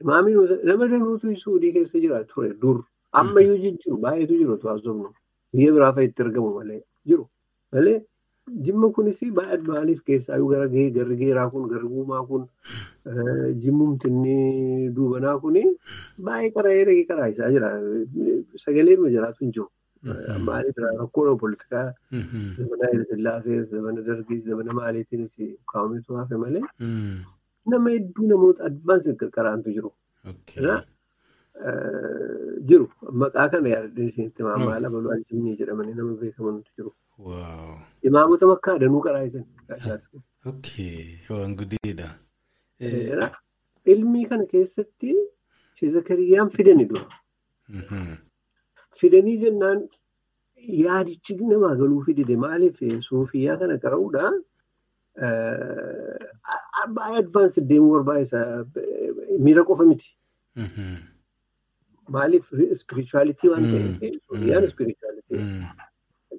[0.03, 2.85] Imaamiin nama danuutu Suudii keessa jira ture dur.
[3.21, 5.11] Ammayyuu jijjiiru baay'eetu jiru to'aasofnu.
[5.55, 7.27] Biyya biraa fa'i itti argamu malee jiru.
[7.73, 7.99] Malee
[8.67, 12.49] jimma kunis maaliif keessaayyuu gara garri geeraa kun garri guumaa kun
[13.65, 15.55] jimmumti inni duubanaa kun
[16.19, 17.71] baay'ee qara'ee dhaqee qaraa isaa jira.
[18.65, 19.69] Sagalee dhuma jiraatu hin jiru.
[20.49, 21.87] Maaliif rakkoon poolitikaa
[22.57, 25.37] zabana Hayila Sillaasees zabana Dargiis zabana maaliitiinis
[25.73, 26.65] kaa'ameetu hafe malee
[27.67, 29.91] nama hedduu namoota advaansii qaqqaraantu jiru.
[32.69, 32.87] jiru
[33.23, 36.91] maqaa kana yaadadhee isinitti maammaala baluu aljimmii jedhamanii nama beekamantu jiru.
[38.11, 39.45] Imaamota makkaa danuu qaraa isan.
[41.31, 42.09] Waan guddeedha.
[43.95, 45.15] Ilmii kana keessatti
[45.95, 47.07] Zakariyaan fidani dura.
[48.99, 49.81] Fidanii jennaan
[50.81, 52.77] yaadichi namaa galuu fidide maaliif
[53.07, 54.37] suufiyyaa kana qara'uudhaan
[56.97, 58.41] baay'ee advaansii deemuu barbaachisa
[59.45, 60.09] miira qofa miti.
[62.15, 65.45] Maaliif ispirichuwaalitii waan ta'eef suufiyaan ispirichuwaalitii.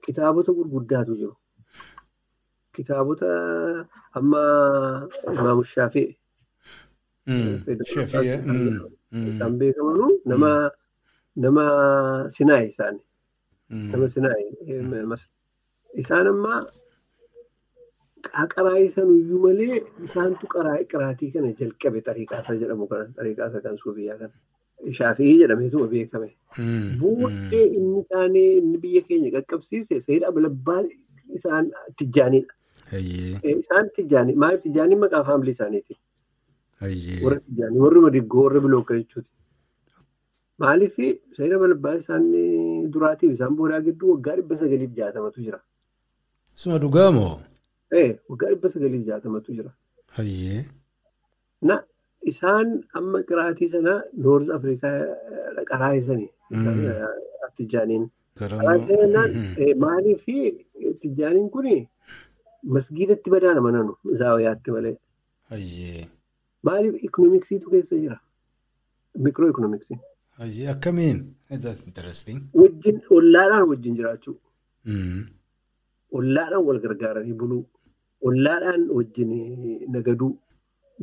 [0.06, 1.36] Kitaabota gurguddaatu jiru.
[2.76, 3.30] Kitaabota
[4.20, 4.42] amma
[5.34, 6.18] Imaamu Shaafii.
[9.40, 10.72] Kan beekamanuu nama
[11.36, 11.64] nama
[12.36, 13.00] Sinaayi isaani.
[13.70, 14.48] Nama Sinaayi.
[16.02, 16.66] Isaan amma
[18.32, 24.34] qaraa'isan iyyuu malee isaantu qaraatii kana jalqabe xariiqaasa jedhamu kana xariiqaasa kan suufiyyaa kana.
[25.00, 26.30] Shaafii jedhameetuma beekame.
[27.02, 30.82] Booddee inni isaanii inni biyya keenya qaqqabsiise Sayyid Abulabbaa
[31.40, 32.54] isaan tijjaanidha.
[33.60, 35.96] Isaan tijjaanii maaliif tijjaanii maqaa faamilii isaaniiti.
[37.26, 39.30] Warra tijjaanii warri madiggoo warra bilooka jechuuti.
[40.66, 40.96] Maaliif
[41.38, 42.28] Sayyid Abulabbaa isaan
[42.98, 45.60] duraatiif isaan boodaa gidduu waggaa dhibba sagaliif jaatamatu jira.
[46.56, 47.34] Suma dhugaa moo?
[48.30, 49.72] Waggaa dhibba sagaliif jaatamatu jira.
[51.62, 51.76] Na
[52.32, 53.94] isaan amma qiraatii sana
[54.26, 54.96] Noorz Afrikaa
[55.72, 56.30] qaraayisanii.
[57.58, 58.06] Tijjaaniin.
[59.86, 60.26] Maaliif
[61.02, 61.68] tijjaaniin kun
[62.76, 64.98] masgiidatti badaa nama nanu zaawiyaatti malee.
[66.64, 68.18] Maaliif ikoonomiksiitu keessa jira?
[69.26, 70.00] Mikiroo ikoonomiksii.
[70.74, 71.18] Akkamiin?
[72.62, 74.38] Wajjin ollaadhaan wajjin jiraachuu.
[76.18, 77.66] Ollaadhaan wal gargaaranii buluu.
[78.28, 79.32] Ollaadhaan wajjin
[79.96, 80.32] nagaduu.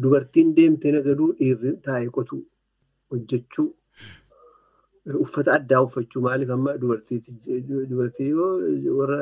[0.03, 2.43] Dubartiin deemtee nagaduu dhiirri taa'ee qotuu
[3.11, 3.69] hojjechuu.
[5.25, 8.33] Uffata addaa uffachuu maaliif amma dubartii
[8.99, 9.21] warra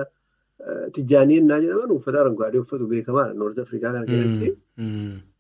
[0.95, 3.35] tijjaanii ennaa jedhaman uffata arangaadee uffatu beekamaadha.
[3.41, 4.51] Noorz Afrikaa kana keessatti.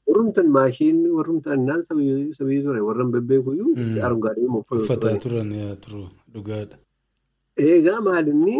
[0.08, 3.72] Warrumtaan maashinni warrumtaan naan sabayyii ture warran bebbeekuyyuu
[4.06, 4.82] arangaadee uffatu.
[4.82, 5.50] Uffataa turan
[5.86, 6.04] turu
[6.34, 6.76] dhugaadha.
[7.56, 8.56] Egaa maalinni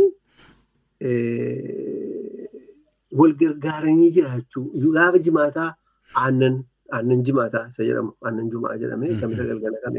[3.21, 4.65] wal gargaaranii jiraachuu
[4.97, 5.71] gaafa jimaataa
[6.23, 6.57] aannan
[6.97, 9.97] aannan jimaataa isa jedhamu aannan jumaa jedhamee kamisa galgala kan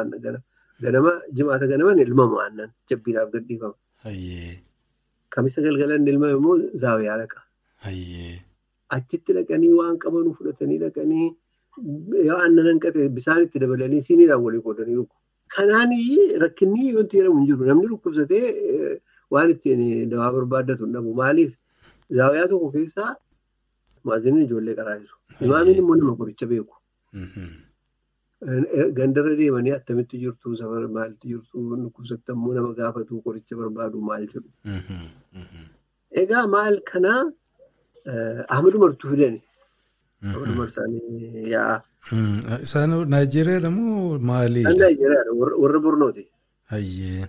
[0.00, 0.42] aannan
[0.84, 3.74] ganama jimaata ganaman ilmamu aannan jabbiidhaaf gadhiifama.
[5.34, 7.38] Kamisa galgalan ilmame immoo zaawiyaa dhaqa.
[8.96, 11.28] Achitti dhaqanii waan qabanu fudhatanii dhaqanii
[12.38, 15.14] aannan hanqate bisaan itti dabalanii siiniidhaan walii qoodanii dhugu.
[15.54, 15.90] Kanaan
[16.44, 17.64] rakkinni wanti jedhamu hin jiru.
[17.70, 19.00] Namni dhukkubsatee
[19.34, 21.14] waan ittiin dawaa barbaaddatu hin dhabu.
[21.22, 21.52] Maaliif
[22.18, 23.10] zaawiyaa tokko keessaa
[24.04, 25.14] maaziin ijoollee qaraa'isu.
[25.46, 26.74] Imaamiin immoo nama qoricha beeku.
[28.98, 34.50] Gandarra deemanii attamitti jirtu safar maalti jirtu dhukkubsatte immoo nama gaafatu qoricha barbaadu maal jedhu.
[36.22, 37.20] Egaa maal kanaa
[38.54, 39.40] Ahmadu Martuu fidani.
[40.24, 41.76] Ahmadu Marsaanii yaa'a.
[42.66, 44.60] Isaan Naayijeeriyaadha moo maali?
[44.64, 46.24] Isaan Naayijeeriyaadha warra Bornooti.
[46.74, 47.28] Hayyee.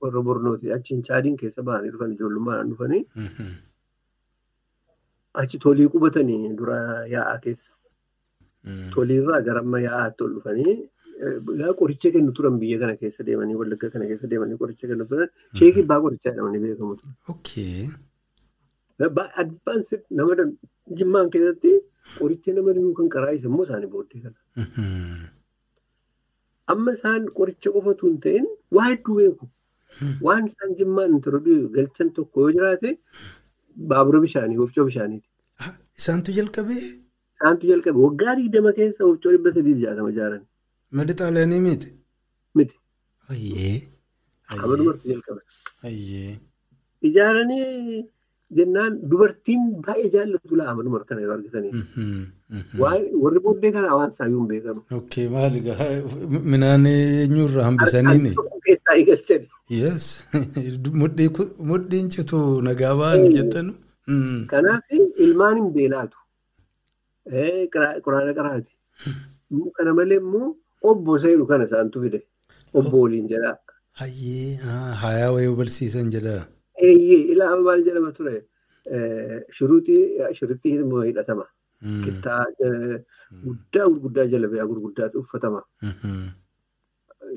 [0.00, 3.02] Warra Bornooti achiin chaadiin keessa bahanii dhufan ijoollummaadhaan dhufanii.
[5.42, 6.76] Achi tolii qubatanii dura
[7.14, 7.70] yaa'aa keessa.
[8.94, 10.76] Toliirraa gara amma yaa'aatti ol dhufanii
[11.80, 15.28] qoricha kennu turan biyya kana keessa deemanii wallagga kana keessa deemanii qoricha kennu turan.
[15.60, 16.94] Sheekii abbaa qorichaa jedhamanii beekamu.
[20.18, 20.46] Nama
[20.98, 21.72] jimmaan keessatti
[22.18, 24.38] qoricha nama dhibuu kan qaraayisa immoo isaanii booddee kana.
[26.74, 28.46] Amma isaan qoricha qofatu hin ta'in
[28.78, 29.44] waa hedduu beeku.
[30.26, 31.20] Waan isaan jimmaan
[31.76, 32.90] galchan tokko yoo jiraate
[33.76, 35.28] baabura bishaanii wofcoo bishaaniiti.
[35.98, 36.82] Isaantu jalqabee?
[37.34, 40.42] Isaantu jalqabe waggaa digdama keessa wofcoo dhibba sadii jaatama ijaaran.
[40.98, 41.88] Madda xaaliyaanii miti?
[42.54, 42.76] Miti.
[45.10, 45.40] Jalqabe.
[45.82, 46.34] Hayyee.
[47.08, 48.04] Ijaaranii
[48.58, 51.72] jennaan dubartiin baay'ee jaallatu laa Ahmadu Martuu kana yoo argitanii.
[53.22, 54.80] Warri booddee kana waan saayyuu hin beekanu.
[54.98, 55.62] Okay maali
[56.52, 58.34] minaan eenyurraa hambisaniini?
[59.80, 60.24] Yes.
[61.72, 63.74] Mudhiin citu nagaa ba'an jettanu.
[64.54, 64.84] Kanaaf
[65.26, 66.16] ilmaan hin beelaatu.
[68.04, 68.72] Quraana qaraati.
[69.78, 70.54] Kana malee immoo
[70.90, 72.20] obbo Seedu kana isaantu fide.
[72.74, 73.56] Obbo waliin jedhaa.
[74.00, 74.56] Hayyee
[75.02, 76.42] hayaa wayii barsiisan jedhaa.
[76.82, 78.34] Eeyyee ilaama maal jedhama ture.
[79.58, 80.02] Shiruutii
[80.38, 81.46] shiritti immoo hidhatama.
[82.04, 82.44] Kittaa
[83.44, 85.62] guddaa gurguddaa jalabiyaa gurguddaatu uffatama.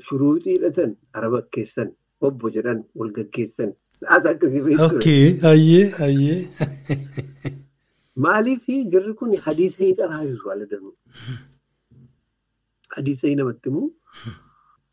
[0.08, 1.92] Shuruutii hidhatan araba keessan
[2.28, 3.72] obbo jedhan wal gaggeessan.
[8.26, 10.94] Maaliif jirri kun hadiisa hin qaraayisu haala danuu.
[12.96, 13.90] Hadiisa namatti immoo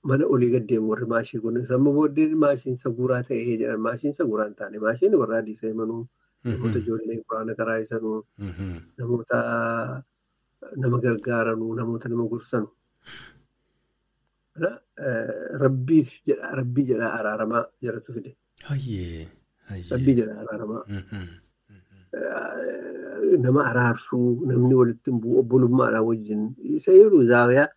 [0.04, 1.66] mana olii gaddeemu warri maashii kun.
[1.68, 3.80] Samma booddee maashiin saguuraa ta'ee jedhan.
[3.88, 6.08] Maashiin saguuraa hin taane maashiin warra hadiisa himanuu.
[6.44, 8.20] Namoota ijoollee quraana qaraayisanuu
[8.98, 9.38] namoota
[10.84, 12.70] nama gargaaranuu namoota nama gorsanu.
[15.64, 18.32] Rabbiif jedha rabbii jedha araaramaa jaratu fide.
[19.92, 20.84] Rabbii jedha araaramaa.
[23.44, 26.48] Nama araarsuu namni walitti hin bu'u obbolummaadhaan wajjin.
[26.80, 27.68] Isa yeroo zaawiyaa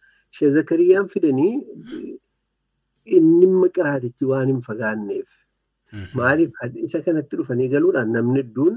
[0.56, 1.54] zakariyaan fidanii
[3.16, 5.28] inni maqiraatichi waan hin fagaanneef.
[6.14, 6.52] Maaliif
[6.86, 8.76] isa kanatti dhufanii galuudhaan namni hedduun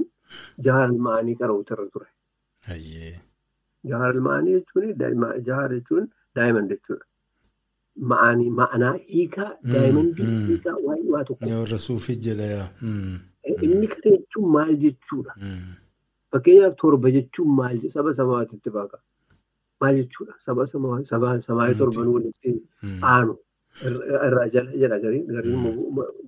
[0.68, 2.08] jahaar ilmaanii qara'uutu irra ture.
[3.92, 7.04] Jahaar ilmaanii jechuun daa'imman jechuudha.
[8.12, 10.10] Ma'anii ma'anaa hiikaa daa'imman
[10.48, 11.46] hiikaa waa'ee waa tokko.
[11.62, 11.78] Warra
[12.28, 12.68] jedha yaa.
[13.68, 15.34] Inni kana jechuun maal jechuudha?
[16.32, 18.98] Fakkeenyaaf torba jechuun maal saba samaatitti baaka.
[19.84, 20.66] Maal jechuudha saba
[21.46, 22.54] samaayii torban walitti
[23.14, 23.34] aanu
[24.26, 25.24] irraa jala jedha gariin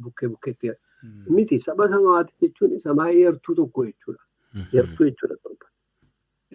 [0.04, 0.72] bukkee bukkeetti
[1.36, 4.22] miti saba samawaati jechuun samaayii yartuu tokko jechuudha
[4.78, 5.70] yartuu jechuudha torban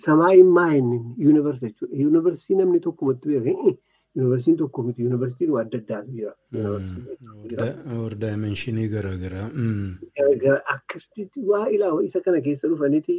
[0.07, 3.77] samaayiin maa inni yuunivarsi jechuudha yuunivarsii namni tokkumatti beekan
[4.15, 7.67] yuunivarsiitiin tokko miti yuunivarsiitiin adda addaatu jira.
[8.05, 9.45] Or daayimenshinii garaagaraa.
[10.75, 13.13] Akkasitti waa ilaawa isa kana keessa dhufaniiti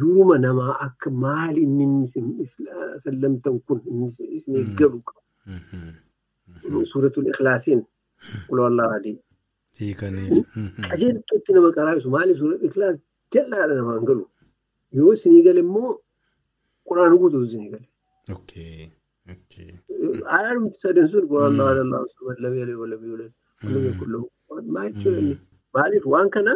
[0.00, 2.06] duruma namaa akka maal inni
[3.04, 5.20] sallamtan kun inni galu qabu.
[6.92, 7.80] Suuratul ikhlaasiin
[8.48, 9.16] qulwallaa adii.
[10.90, 12.96] Qajeeltuutti nama qaraa'isu maaliif suuratul ikhlaas
[13.34, 14.24] jal'aadha namaan galu.
[14.98, 15.90] Yoo isinii gale immoo
[16.88, 17.86] quraana guutuu isinii gale.
[20.36, 22.04] Ayyaanumti sadan sun qulwallaa adallaa
[22.44, 23.32] lam yalee wala biyyoolaa.
[25.74, 26.52] Maaliif waan kana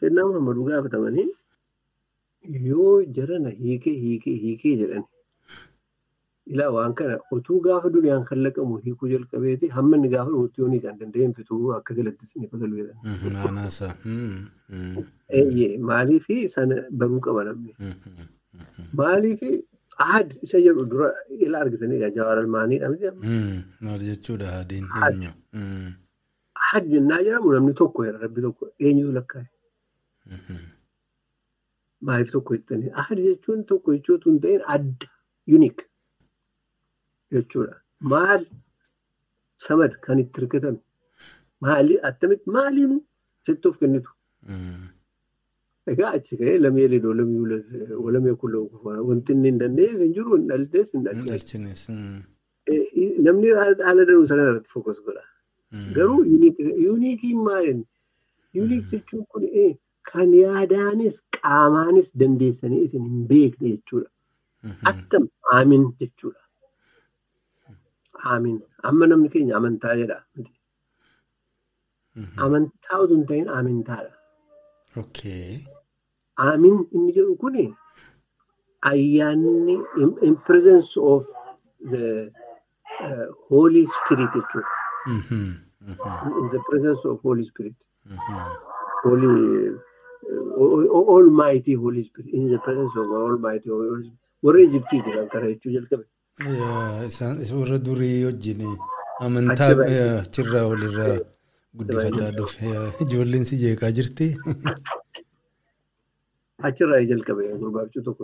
[0.00, 1.28] seenaa Muhammaduu gaafatamanii
[2.42, 5.04] yoo jarana hiikee hiikee hiikee jedhan
[6.52, 10.98] ilaa waan kana utuu gaafa duriyaan kallaqamu hiikuu jalqabeeti hamma inni gaafa dhumutti yoo kan
[11.00, 12.96] dandeenye fituu akka galatti isiniif galu jedhan.
[13.32, 13.94] Naanaasa.
[15.90, 17.74] Maaliif sana baruu qaba namni.
[19.00, 19.42] Maaliif
[20.06, 23.10] ahad isa jedhu dura ila argitanii jawaar almaaniidha miti.
[23.80, 25.30] Maal jechuudha ahadiin eenyu.
[26.64, 29.46] Ahad jennaa jedhamu namni tokko rabbi tokko eenyutu lakkaa'e.
[32.06, 35.08] Maaliif tokko jettanii ahad jechuun tokko jechuutu hin ta'in adda
[35.52, 35.78] yunik
[37.36, 37.74] jechuudha.
[38.12, 38.44] Maal
[39.66, 40.76] samad kan itti hirkatan
[41.66, 43.00] maali attamitti maaliinu
[43.46, 44.10] sitti of kennitu.
[45.92, 47.58] Egaa achi ka'ee lamee lamee
[48.04, 51.44] walamee kulloo kufaa wanti inni hin dandeessu hin jiru hin dhaldees hin dhaldees.
[53.26, 55.24] Namni haala danuu sana irratti fokus godha.
[55.96, 56.22] Garuu
[56.86, 57.80] yuunikiin maaliin
[58.58, 59.44] yuunik jechuun kun
[60.10, 64.10] kan yaadaanis qaamaanis dandeessanii isin hin beekne jechuudha.
[64.90, 65.24] Attam
[65.56, 66.40] aamin jechuudha.
[68.34, 68.56] Aamin.
[68.90, 70.18] Amma namni keenya amantaa jedha.
[72.46, 74.12] Amantaa utuu hin ta'in aamintaadha.
[76.46, 77.64] Aamin inni jedhu kuni
[78.92, 79.76] ayyaanni
[80.28, 81.26] in presence of
[81.92, 82.06] the
[83.06, 84.74] uh, Holy Spirit jechuudha.
[86.40, 87.74] In the presence of Holy Spirit.
[90.28, 92.32] Holy uh, Almighty Holy Spirit.
[92.34, 94.12] In the presence of Almighty Holy Spirit.
[94.42, 96.04] Warra Ijiptiiti kan kana jechuu jalqabe.
[97.08, 98.60] Isaan warra durii wajjin
[99.20, 99.70] amantaa
[100.22, 101.16] achirraa walirraa
[101.78, 102.66] guddifataa dhufe
[103.04, 104.28] ijoolleen si jeeqaa jirti.
[106.70, 108.22] Achirraa jalqabe gurbaachuu tokko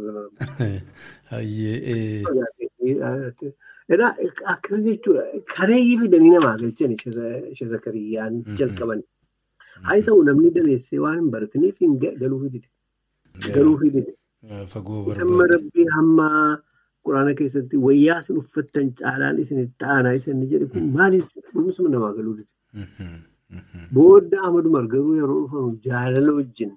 [3.95, 4.15] Edaa
[4.53, 5.25] akkas jechuudha.
[5.57, 9.03] Kareeyyii fidanii namaa galchan ishee zakariyyaan jalqaban.
[9.89, 12.69] Haa ta'u namni dabeessee waan hin barataniif hin galuu fidide.
[13.57, 14.13] Galuu fidide.
[14.73, 15.15] Fagoo
[15.55, 16.29] rabbii hamma
[17.07, 21.49] quraana keessatti wayyaa isin uffattan caalaan isin itti aanaa isin jedhe kun maal jechuudha?
[21.55, 22.49] Dhumisuma namaa galuu dide.
[23.97, 26.73] Booda amaduma garuu yeroo dhufamu jaalala wajjin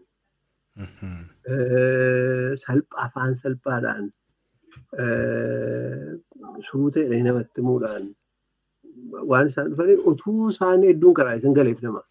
[2.65, 4.05] salphaa afaan salphaadhaan
[6.69, 8.05] suuta jedhanii namatti himuudhaan
[9.31, 12.01] waan isaan dhufaniif utuu isaan hedduun karaa isin galeef nama.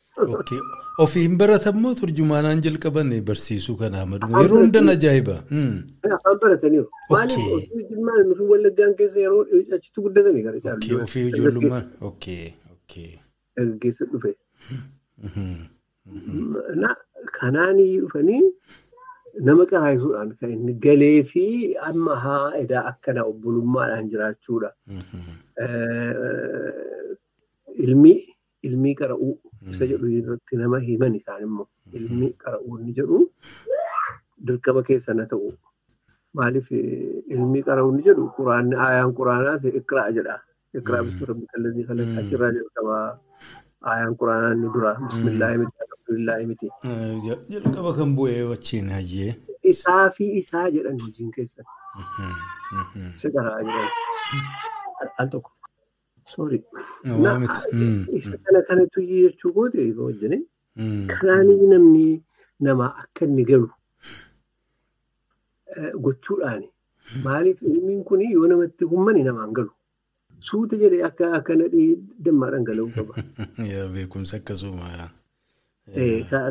[1.05, 5.35] Ofiin baratammoo turjumaanaan jalqaban barsiisuu kana amaduma yeroo hundan ajaa'iba.
[6.17, 6.89] Afaan barataniiru.
[7.11, 9.43] Maaliif ofii jimmaan nufi wallaggaan keessa yeroo
[9.79, 11.03] achitti guddatanii gara caalu.
[11.09, 11.85] Ofii ijoollummaan.
[13.57, 14.33] Dargaggeessa dhufe.
[17.41, 18.43] Kanaan dhufanii
[19.49, 21.45] nama qaraayisuudhaan kan inni galee fi
[21.91, 24.71] amma haa edaa akkana obbolummaadhaan jiraachuudha.
[27.87, 28.17] Ilmii
[28.63, 29.35] ilmii qara'uu
[29.73, 33.21] isa jedhu irratti nama himan isaan immoo ilmii qara'uu inni jedhu
[34.47, 35.53] dirqama keessa na ta'u.
[36.39, 40.37] Maaliif ilmii qara'uu inni jedhu quraanni ayaan quraanaas iqraa jedha.
[40.81, 42.99] Iqraa bisu rabbi kallattii kallattii achirraa jedhama
[43.95, 46.69] ayaan quraanaa inni dura bismillaahi miti alhamdulillaahi miti.
[47.57, 49.33] Jalqaba kan bu'ee wajjin hayyee.
[49.73, 52.31] Isaa fi isaa jedhan hojiin keessatti.
[53.17, 53.89] Isa qaraa jedhan.
[55.23, 55.51] Al tokko.
[56.35, 56.63] Sorry.
[58.19, 60.45] Isa kana kanatu jechuu goote wajjin.
[61.09, 62.23] Kanaanii namni
[62.61, 63.71] nama akka inni galu
[66.05, 66.69] gochuudhaani.
[67.25, 69.71] Maaliif ilmiin kun yoo namatti hummani namaan galu.
[70.41, 73.15] Suuta jedhee akka akka nadhii dammaa dhangala'uu qaba.
[73.95, 75.11] Beekumsa akkasuma.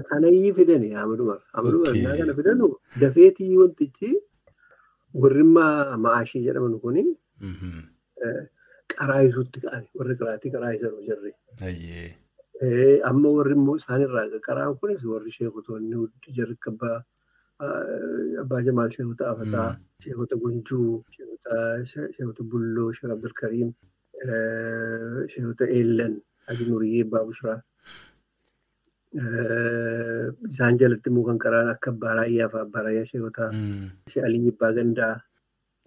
[0.10, 1.36] Kanayyii fidani amaduma.
[1.54, 2.72] Amaduma innaa kana fidanu
[3.02, 4.10] dafeetii wantichi
[5.14, 7.04] warri ma'aashii jedhaman kuni
[8.94, 9.88] qaraayisuutti ka'ani.
[9.98, 11.32] Warri qaraatii qaraayisan jirri.
[13.10, 16.08] Amma warri immoo isaanirraa qaraan kunis warri sheekotoonni
[16.38, 17.04] jarri kabbaa
[18.42, 21.04] Abbaa Jamaal Sheekota Afataa, Sheekota Gunjuu,
[21.86, 23.70] Sheekota Bulloo, Sheek Abdulkariim,
[25.32, 26.18] Sheekota Eellan,
[26.48, 27.62] Haji Nuriyyee Abbaa Bushraa.
[30.52, 33.50] Isaan jalatti immoo kan qaraan akka Abbaa Raayyaa fi Abbaa Raayyaa Sheekota
[34.12, 35.16] Sheek Alii Abbaa Gandaa.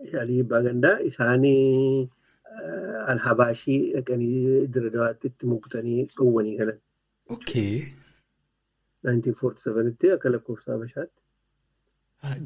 [0.05, 2.09] Sheek Alii Abbaa Gandaa isaanii
[3.13, 6.79] alhabaashii dhaqanii diradawaatti itti mukutanii dhowwanii galan.
[7.37, 7.73] Okay.
[9.05, 11.21] 1947tti akka lakkoofsa Habashaatti.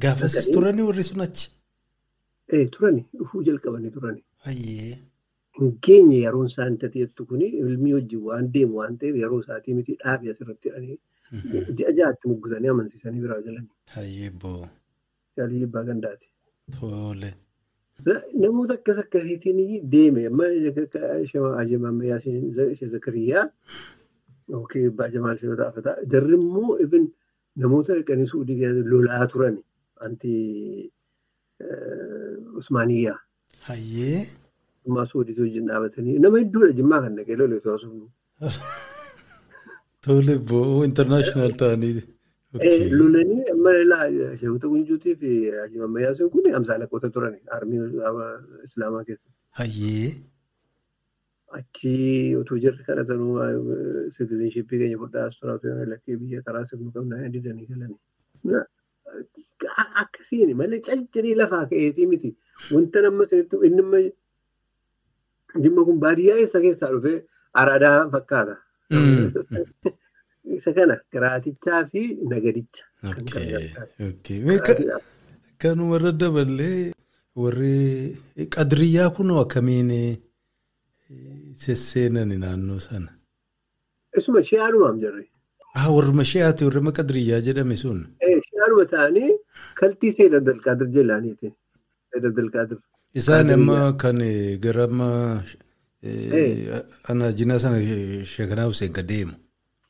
[0.03, 1.47] Gaafasis turanii warri sun achi.
[2.53, 4.23] Ee turani dhufuu jalqabanii turani.
[4.47, 4.93] Hayyee.
[5.57, 9.95] Hin geenye yeroon isaan tateettu kuni ilmi wajjin waan deemu waan ta'eef yeroo isaatii miti
[10.03, 10.99] dhaabii asirratti jedhanii
[11.79, 13.69] ji'a ja'aatti muggutanii amansiisanii biraa galanii.
[13.95, 14.67] Hayyee boo.
[15.37, 16.27] Yaalii Abbaa Gandaati.
[16.79, 17.33] Tole.
[18.43, 20.43] Namoota akkas akkasiitiin deeme amma
[21.61, 22.19] ajimammayyaa
[22.71, 23.45] ishee Zakariyaa
[24.49, 26.77] yookiin Abbaa Jamaal Sheekota Afataa jarri immoo
[27.55, 29.57] namoota dhaqanii suudii lolaa turan
[29.99, 30.91] anti
[32.59, 33.19] Usmaaniyyaa.
[33.69, 34.25] Hayyee.
[34.87, 38.09] Ammaa suudiitu wajjin dhaabatanii nama hedduudha jimmaa kan dhaqee lolee asumnu.
[40.05, 42.03] Tole boo internaashinaal ta'anii.
[42.53, 44.07] Lolanii amma ilaa
[44.37, 45.29] Sheekota Gunjuutii fi
[45.63, 47.79] Ajimammayyaa sun kun amsaa lakkoota turan armii
[48.63, 49.27] Islaamaa keessa.
[49.59, 50.11] Hayyee.
[51.57, 53.39] Achi utuu jirri kadhatanuu
[54.15, 57.99] siitizinshippii keenya fudhaa astiraatoo lakkee biyya karaa sirnu qabnaa didanii galanii.
[60.03, 62.35] Akkasiin malee calcanii lafaa ka'eetii miti.
[62.71, 63.25] Wanta nama
[63.69, 64.11] inni
[65.63, 67.17] Jimma kun baadiyyaa eessa keessaa dhufee
[67.53, 68.55] araadaa fakkaata.
[70.57, 72.01] Isa kana garaatichaa fi
[72.31, 72.83] nagadicha.
[75.61, 76.91] Kanuma irra daballee
[77.35, 78.17] warri
[78.55, 79.91] qadriyyaa kunoo akkamiin
[81.65, 83.11] sesseenan naannoo sana.
[84.17, 85.23] Isuma shi'aanumaam jirre.
[85.75, 87.99] Ah warruma shi'aati warruma qadriyyaa jedhame sun.
[88.21, 89.31] Shi'aanuma ta'anii
[89.79, 91.47] kaltii Abdulqaadir Jilaaniiti.
[92.11, 92.77] Seyyid Abdulqaadir.
[93.19, 94.17] Isaan amma kan
[94.63, 95.09] gara amma
[97.09, 97.79] anaajina sana
[98.33, 99.03] sheekanaa Hussein ka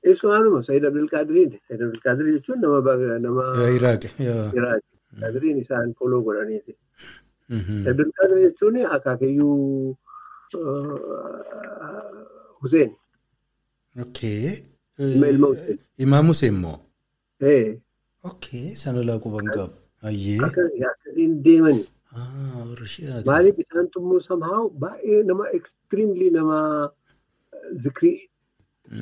[0.03, 0.13] deemu.
[0.15, 1.51] Isumaanuma Seyyid Abdulqaadiriin.
[1.67, 3.43] Seyyid Abdulqaadir jechuun nama nama
[3.77, 4.03] Iraaq.
[4.19, 4.83] Iraaq.
[5.21, 6.75] Qadiriin isaan foloo godhaniiti.
[7.49, 9.97] Seyyid Abdulqaadir jechuun akaakiyyuu
[12.61, 12.91] Hussein.
[14.01, 14.63] Okay.
[14.99, 15.79] Ilma Hussein.
[15.97, 16.77] Imaam Hussein moo?
[17.41, 17.79] Ee.
[18.23, 18.75] Okay.
[18.75, 19.73] Sana laa quban qabu.
[20.01, 20.39] Hayyee.
[20.45, 21.85] Akkasiin deemani.
[23.25, 26.57] Maaliif isaan tummoo somehow baay'ee nama extremely nama
[27.85, 28.29] zikrii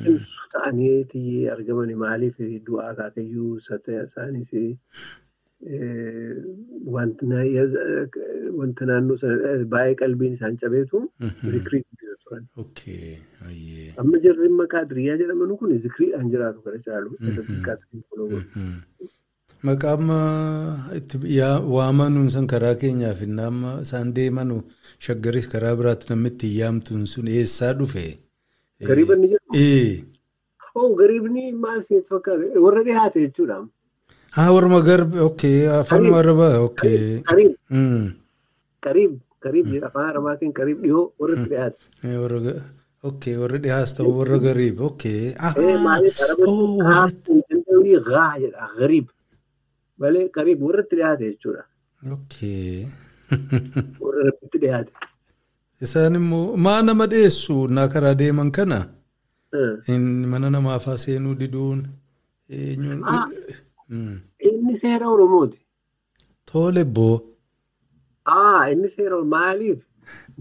[0.00, 2.36] cimsu ta'anii argamani maaliif
[2.66, 4.52] du'aa akaakayyuu isaanis
[6.94, 11.02] wanta naannoo sana baay'ee qalbiin isaan cabeetu
[11.54, 12.44] zikrii jira turan.
[14.02, 17.10] Amma jarri maqaa diriyyaa jedhaman kun zikriidhaan jiraatu kana caalu.
[19.68, 20.10] Maqaan
[20.98, 21.16] itti
[21.76, 24.56] waamanuun san karaa keenyaaf amma isaan deemanu
[25.06, 28.06] shaggaris karaa biraatti namni itti yaamtuun sun eessaa dhufe?
[28.88, 29.54] Gariiba ni jedhamu.
[29.54, 30.04] Ee.
[30.74, 33.56] Oh gariibni maal sitti fakkaata warra dhiyaate jechuudha.
[34.36, 37.20] Haa warma garbi okay afaan arabaa okay.
[37.30, 37.52] Qariib.
[38.86, 39.12] Qariib.
[39.44, 41.82] Qariib afaan arabaatiin qariib dhiyoo warra itti dhiyaate.
[42.22, 42.54] Warra
[43.10, 45.20] okay warra dhiyaas ta'u warra gariib okay.
[45.86, 49.06] Maaliif arabatti danda'uu gaa jedha gariib.
[50.00, 51.64] Malee qariib warra dhiyaate jechuudha.
[52.16, 52.86] Okay.
[54.02, 54.30] Warra
[54.62, 54.92] dhiyaate.
[55.84, 57.56] Isaan immoo maa nama dhiyeessu?
[57.76, 58.78] Naa karaa deeman kana?
[60.32, 61.80] Mana namaafaa seenuu diduun
[64.48, 65.58] Inni seera Oromooti.
[66.50, 67.16] Tole boo.
[68.26, 69.78] Aa inni seera maaliif?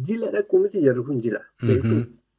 [0.07, 1.41] Jila dhaquu miti jarri kun jila.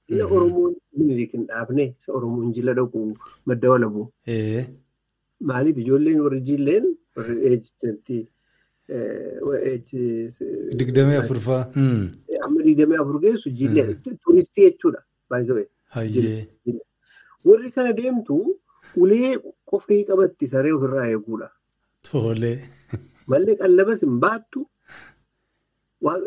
[0.09, 3.03] Jila Oromoon minilik hin dhaabne isa Oromoon jila dhaquu
[3.47, 4.07] madda walabuu.
[5.51, 5.77] Maaliif?
[5.85, 6.85] Ijoolleen warri jilleen
[7.16, 8.23] warri eejjantii
[10.81, 11.62] digdamii afurfaa.
[12.44, 13.94] Amma digdamii afur geessu jillee
[14.24, 15.01] turistii jechuudha.
[17.44, 18.36] Warri kana deemtu
[18.97, 19.36] ulee
[19.70, 21.48] qofii qabatti saree ofirraa eeguudha.
[22.10, 22.52] Tole.
[23.27, 24.66] Mallee qallabas hin baattu.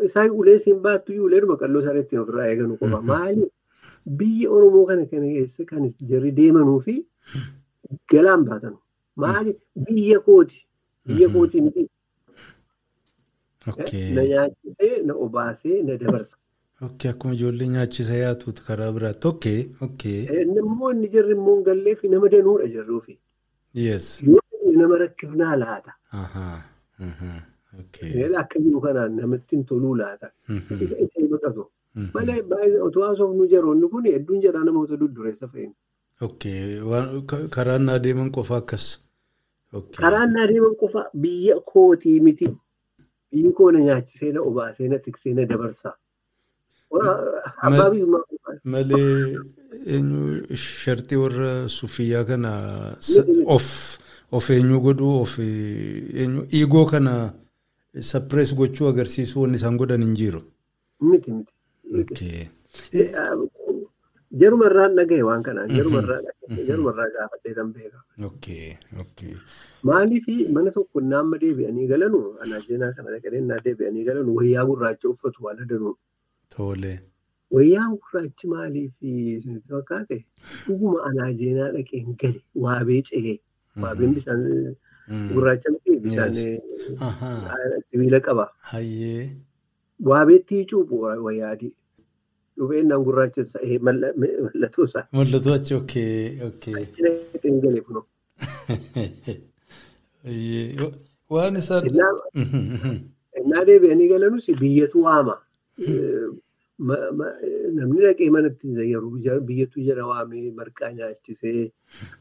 [0.08, 3.00] Isaan ulee siin baattu uleedhuma qalloo saree ittiin ofirraa eeganu qofa.
[3.12, 3.50] Maaliif
[4.18, 6.94] biyya Oromoo kana keessa kan jarri deemanuu fi
[8.12, 8.78] galaan baatanu.
[9.16, 9.56] Maaliif
[9.88, 10.58] biyya kooti.
[11.06, 11.88] Biyya kooti miti.
[13.66, 16.36] Na nyaachisee, na obaasee, na dabarsa.
[16.80, 19.28] Akkuma ijoollee nyaachisa yaatuutu karaa biraatti.
[19.28, 20.44] Okay, okay.
[20.54, 23.18] Namoonni jarri immoo gallee fi nama danuudha jarruufi.
[23.74, 24.22] Yes.
[24.22, 24.40] Yoo
[24.80, 25.92] nama rakkifnaa laata.
[27.80, 28.34] Okay.
[28.42, 30.30] Akka jiru kanaan namatti hin toluu laata.
[30.50, 31.66] Isa baqatu.
[32.14, 32.42] Malee
[32.82, 35.72] otoo haasofnu jaroonni kun hedduun jaraa namoota duddureessa fa'iin.
[36.20, 36.80] Okay,
[37.56, 38.86] karaa naa deeman qofa akkas.
[39.96, 42.48] Karaan na adeeman qofa biyya kootii miti.
[43.36, 45.92] Biyyi koo na nyaachisee na obaasee na tiksee na dabarsa.
[48.64, 49.36] Malee
[49.86, 52.50] eenyu shartii warra sufiyyaa kana
[53.46, 53.66] of
[54.32, 57.12] of eenyu godhuu of eenyu dhiigoo kana
[58.10, 60.40] sappirees gochuu agarsiisuu wanni isaan godhan hin jiru.
[61.00, 62.48] Miti miti.
[64.42, 65.70] Jarumarraan dhagaye waan kanaan
[66.68, 68.00] jarumarraa gaafadhee tan beeka.
[68.28, 68.76] Okay.
[69.02, 69.34] Okay.
[69.90, 70.26] Maaliif
[70.56, 75.62] mana tokko naamma deebi'anii galanu anaajeenaa kana dhaqanii naa deebi'anii galanu wayyaa gurraacha uffatu waan
[75.72, 75.94] danuu.
[76.56, 76.92] Tole.
[77.56, 80.18] Wayyaan gurraachi maaliif isinitti fakkaate
[80.66, 83.36] dhuguma anaajeenaa dhaqeen gale waabee ce'ee
[83.86, 84.44] waabeen bishaan
[85.34, 86.34] gurraacha miti bishaan
[87.90, 88.46] sibiila qaba.
[90.12, 91.72] Waabeetti cuuphu wayyaadii.
[92.58, 93.58] Dhufeennaan gurraachessa
[93.88, 95.04] mallattoo isaa.
[95.12, 95.74] Mallattoo achi
[97.88, 98.04] kunoo.
[100.24, 100.90] Hayyee.
[101.30, 101.84] Waan isaan.
[103.40, 105.36] Innaa deebi'anii galanus biyyatu waama.
[106.78, 107.34] Ma- ma-
[107.76, 109.10] Namni dhaqee manatti zayyaru
[109.48, 111.70] biyyatu jara waamee marqaa nyaachisee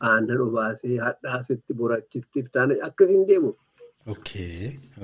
[0.10, 3.52] aannan obaasee hadhaasitti borachitti iftaan akkasiin deemu.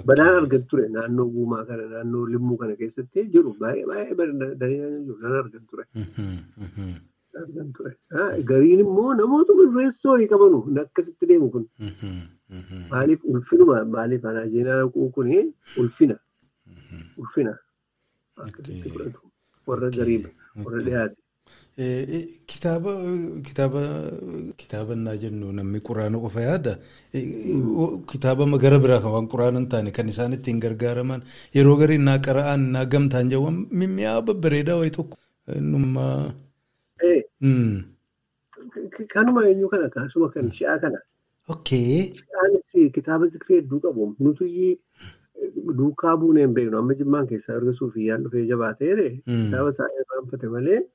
[0.09, 4.17] Badaan argan ture naannoo guumaa kana naannoo limmuu kana keessatti jiru baay'ee baay'ee
[4.61, 5.85] daniinaan jiru nan argan ture.
[6.01, 6.27] Mhm.
[6.65, 6.91] Mhm.
[8.51, 11.65] Gariin immoo namootuma reessoorii qabanu akkasitti deemu kun.
[11.87, 12.13] Mhm.
[12.59, 12.79] Mhm.
[12.93, 15.41] Maaliif ulfinuma maaliif anaajeenaa dhaquu kuni
[15.83, 16.17] ulfina.
[17.17, 17.53] Ulfina.
[18.47, 18.81] Okay.
[18.83, 19.19] fudhatu.
[19.67, 20.23] Warra gariin
[20.65, 21.15] warra dhiyaate.
[21.77, 22.91] Kitaaba
[23.47, 23.81] kitaaba
[24.57, 26.73] kitaaba naa jennu namni quraana qofa yaada.
[28.11, 31.21] Kitaaba gara biraa kan waan quraana hin taane kan isaan ittiin gargaaraman
[31.55, 35.17] yeroo garii naa qara'an naa gamtaan jedhamu mimmi'aa babbareedaa wayii tokko.
[35.47, 36.33] Nummaa.
[37.03, 37.83] Eh, Hmm.
[39.13, 40.99] Kanuma eenyu kana kaasuma kan shi'aa kana.
[41.49, 42.11] Okay.
[42.19, 44.15] Shi'aanis kitaaba zikirii hedduu qabu.
[44.19, 44.77] Nuti
[45.79, 46.77] duukaa buunee hin beeknu.
[46.77, 49.45] Amma jimmaan keessaa erga suufiyyaan dhufee jabaateere Mm.
[49.47, 50.85] kitaaba isaa irraanfate malee eh,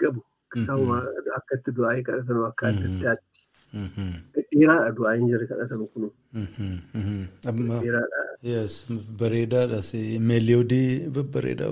[0.00, 0.20] qabu.
[0.52, 0.98] Kitaabuma
[1.36, 3.40] akka itti du'aa'ee kadhatan akka adda addaatti.
[5.50, 6.08] Kadhatan kunu.
[6.32, 6.70] Mhm.
[6.94, 7.20] Mhm.
[7.50, 7.76] Amma.
[7.84, 8.22] Dhiiraadha.
[8.52, 8.74] Yes,
[9.20, 9.80] bareedaadha.
[10.30, 11.70] Meeliyoodii babbareedaa.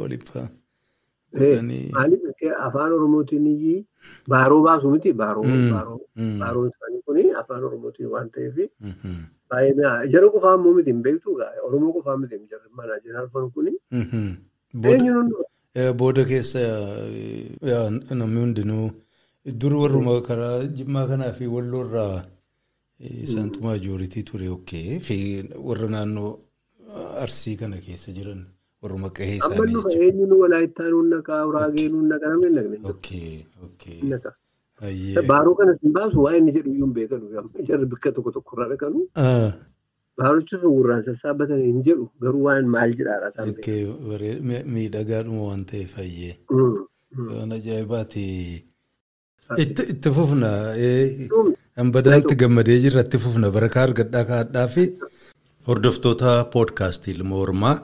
[1.36, 2.22] Eh, Godhanii- Maaliif
[2.66, 3.46] afaan Oromootiin
[4.32, 5.70] baaroo baasu miti baaroo Mm.
[5.72, 6.38] baaroo Mm.
[6.42, 8.56] baaroon isaanii kuni afaan Oromootiin waan ta'eef
[9.78, 10.06] mi'aa.
[10.12, 13.72] Jara qofaa immoo miti hin beektu Oromoo qofaa miti hin jirre mana jenaan fan kuni
[13.90, 14.24] Mhm.
[14.74, 15.50] Booda- eenyuun hunduu Eh,
[16.00, 17.90] Booda keessa eh,
[18.20, 18.86] namni hundinuu
[19.60, 22.24] dur warruma karaa jimmaa kanaa fi walloorraa
[23.00, 25.16] eh, isaantu maajoritii ture okkee fi
[25.68, 26.30] warra naannoo
[26.94, 28.40] ah, arsii kana keessa jiran
[28.82, 30.00] warruma qahee isaanii jechuudha.
[30.06, 34.32] eenyuun walaayittaa nuun naqaa uraagee nuun naqa namni naqne Okkee okkee naqa.
[35.32, 38.70] Baaroo kanas hin baasu waa inni jedhu iyyuu hin beekanu jarri bakka tokko tokko irraa
[38.72, 39.00] dhaqanu
[40.20, 43.48] Baarichi sun gurraan sassaabbatan hin jedhu garuu waan maal jedhaadha isaan
[44.50, 46.78] mi- miidhagaadhuma waan ta'eef hayyee Mm,
[47.16, 47.28] mm.
[47.34, 48.24] waan ajaa'ibaati.
[49.64, 50.52] Itti fufna
[51.32, 51.56] Dhumni.
[51.80, 54.84] Hambadaatti gammadee jirra itti fufna barakaa argadhaa kaadhaa fi
[55.68, 57.76] hordoftoota poodkaastii ilmoo hormaa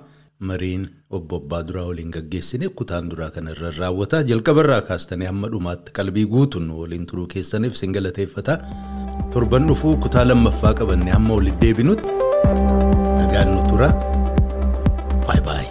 [0.51, 0.89] mariin
[1.19, 6.71] obbo Abbaa Duraa waliin gaggeessine kutaan duraa kanarra raawwata jalqabarraa kaastanii hamma dhumaatti qalbii guutuun
[6.81, 8.59] waliin turuu keessaniif sin galateeffata
[9.33, 12.11] torban dhufuu kutaa lammaffaa qabanne hamma walitti deebinutti
[13.19, 13.89] nagaan nu tura
[15.27, 15.67] baay baay.